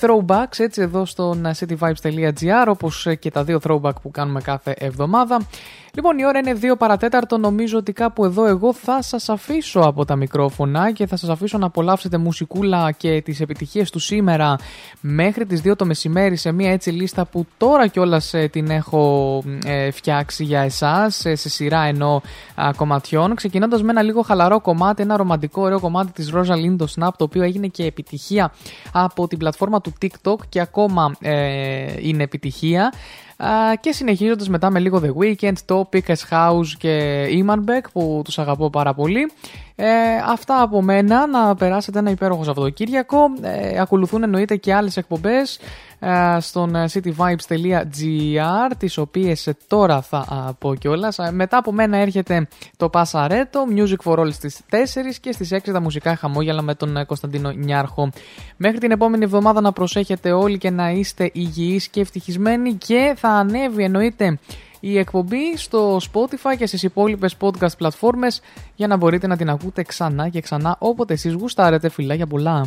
throwbacks 0.00 0.58
έτσι 0.58 0.82
εδώ 0.82 1.04
στον 1.04 1.46
cityvibes.gr 1.58 2.66
όπως 2.66 3.06
και 3.18 3.30
τα 3.30 3.44
δύο 3.44 3.60
throwback 3.62 4.00
που 4.02 4.10
κάνουμε 4.10 4.40
κάθε 4.40 4.74
εβδομάδα. 4.78 5.46
Λοιπόν, 5.94 6.18
η 6.18 6.26
ώρα 6.26 6.38
είναι 6.38 6.58
2 6.62 6.78
παρατέταρτο. 6.78 7.38
Νομίζω 7.38 7.78
ότι 7.78 7.92
κάπου 7.92 8.24
εδώ 8.24 8.46
εγώ 8.46 8.72
θα 8.72 9.02
σας 9.02 9.28
αφήσω 9.28 9.80
από 9.80 10.04
τα 10.04 10.16
μικρόφωνα 10.16 10.92
και 10.92 11.06
θα 11.06 11.16
σας 11.16 11.28
αφήσω 11.28 11.58
να 11.58 11.66
απολαύσετε 11.66 12.18
μουσικούλα 12.18 12.92
και 12.92 13.22
τις 13.22 13.40
επιτυχίες 13.40 13.90
του 13.90 13.98
σήμερα 13.98 14.56
μέχρι 15.00 15.46
τις 15.46 15.62
2 15.64 15.76
το 15.76 15.84
μεσημέρι 15.84 16.36
σε 16.36 16.52
μια 16.52 16.70
έτσι 16.72 16.90
λίστα 16.90 17.24
που 17.24 17.46
τώρα 17.56 17.86
κιόλας 17.86 18.34
την 18.50 18.70
έχω 18.70 19.42
ε, 19.66 19.90
φτιάξει 19.90 20.44
για 20.44 20.60
εσάς 20.60 21.16
σε 21.16 21.48
σειρά 21.48 21.82
ενώ 21.82 22.22
α, 22.54 22.70
κομματιών. 22.76 23.34
Ξεκινώντας 23.34 23.82
με 23.82 23.90
ένα 23.90 24.02
λίγο 24.02 24.22
χαλαρό 24.22 24.60
κομμάτι, 24.60 25.02
ένα 25.02 25.16
ρομαντικό 25.16 25.62
ωραίο 25.62 25.80
κομμάτι 25.80 26.12
της 26.12 26.32
Rosa 26.34 26.54
Lindo 26.54 26.84
Snap, 26.96 27.10
το 27.16 27.24
οποίο 27.24 27.42
έγινε 27.42 27.66
και 27.66 27.84
επιτυχία 27.84 28.52
από 28.92 29.28
την 29.28 29.38
πλατφόρμα 29.38 29.80
του 29.80 29.92
TikTok 30.02 30.36
και 30.48 30.60
ακόμα 30.60 31.14
ε, 31.20 31.94
είναι 31.98 32.22
επιτυχία. 32.22 32.92
Α, 33.36 33.74
και 33.80 33.92
συνεχίζοντας 33.92 34.48
μετά 34.48 34.70
με 34.70 34.78
λίγο 34.78 35.02
The 35.04 35.22
Weeknd, 35.22 35.52
Topic, 35.66 36.02
S 36.06 36.28
House 36.30 36.66
και 36.78 37.24
Imanbek 37.30 37.84
που 37.92 38.22
τους 38.24 38.38
αγαπώ 38.38 38.70
πάρα 38.70 38.94
πολύ. 38.94 39.30
Ε, 39.76 39.86
αυτά 40.26 40.62
από 40.62 40.82
μένα, 40.82 41.26
να 41.26 41.54
περάσετε 41.54 41.98
ένα 41.98 42.10
υπέροχο 42.10 42.44
Σαββατοκύριακο. 42.44 43.18
Ε, 43.40 43.80
ακολουθούν 43.80 44.22
εννοείται 44.22 44.56
και 44.56 44.74
άλλες 44.74 44.96
εκπομπές 44.96 45.58
ε, 45.98 46.36
στον 46.40 46.74
cityvibes.gr 46.92 48.70
τις 48.78 48.98
οποίες 48.98 49.46
ε, 49.46 49.56
τώρα 49.66 50.02
θα 50.02 50.18
α, 50.18 50.54
πω 50.54 50.74
κιόλας. 50.74 51.18
Ε, 51.18 51.30
μετά 51.32 51.56
από 51.56 51.72
μένα 51.72 51.96
έρχεται 51.96 52.48
το 52.76 52.88
Πασαρέτο, 52.88 53.64
Music 53.76 53.96
for 54.04 54.18
All 54.18 54.32
στις 54.32 54.60
4 54.70 54.76
και 55.20 55.32
στις 55.32 55.52
6 55.52 55.58
τα 55.72 55.80
μουσικά 55.80 56.16
χαμόγελα 56.16 56.62
με 56.62 56.74
τον 56.74 56.96
ε, 56.96 57.04
Κωνσταντίνο 57.04 57.50
Νιάρχο. 57.50 58.10
Μέχρι 58.56 58.78
την 58.78 58.90
επόμενη 58.90 59.24
εβδομάδα 59.24 59.60
να 59.60 59.72
προσέχετε 59.72 60.32
όλοι 60.32 60.58
και 60.58 60.70
να 60.70 60.90
είστε 60.90 61.30
υγιείς 61.32 61.88
και 61.88 62.00
ευτυχισμένοι 62.00 62.74
και 62.74 63.14
θα 63.16 63.28
ανέβει 63.28 63.84
εννοείται 63.84 64.38
η 64.86 64.98
εκπομπή 64.98 65.56
στο 65.56 65.96
Spotify 66.12 66.56
και 66.58 66.66
στις 66.66 66.82
υπόλοιπες 66.82 67.36
Podcast 67.40 67.76
πλατφόρμες 67.78 68.40
για 68.74 68.86
να 68.86 68.96
μπορείτε 68.96 69.26
να 69.26 69.36
την 69.36 69.50
ακούτε 69.50 69.82
ξανά 69.82 70.28
και 70.28 70.40
ξανά 70.40 70.76
όποτε 70.78 71.12
εσείς 71.12 71.32
γουστάρετε 71.32 71.88
φιλά 71.88 72.14
για 72.14 72.26
πολλά. 72.26 72.66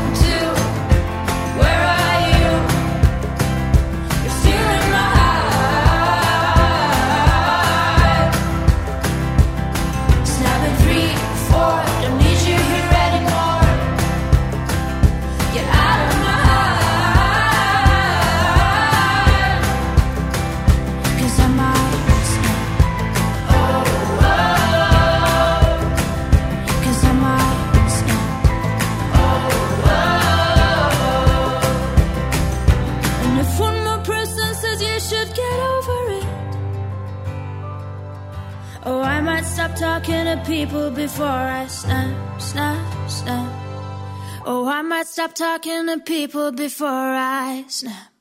The 45.91 45.99
people 45.99 46.53
before 46.53 46.87
I 46.87 47.65
snap. 47.67 48.13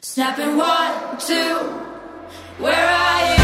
Snapping 0.00 0.56
one, 0.56 1.18
two, 1.18 1.56
where 2.62 2.88
are 2.88 3.36
you? 3.38 3.43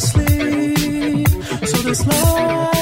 sleep. 0.00 1.28
So 1.66 1.78
this 1.82 2.06
love. 2.06 2.75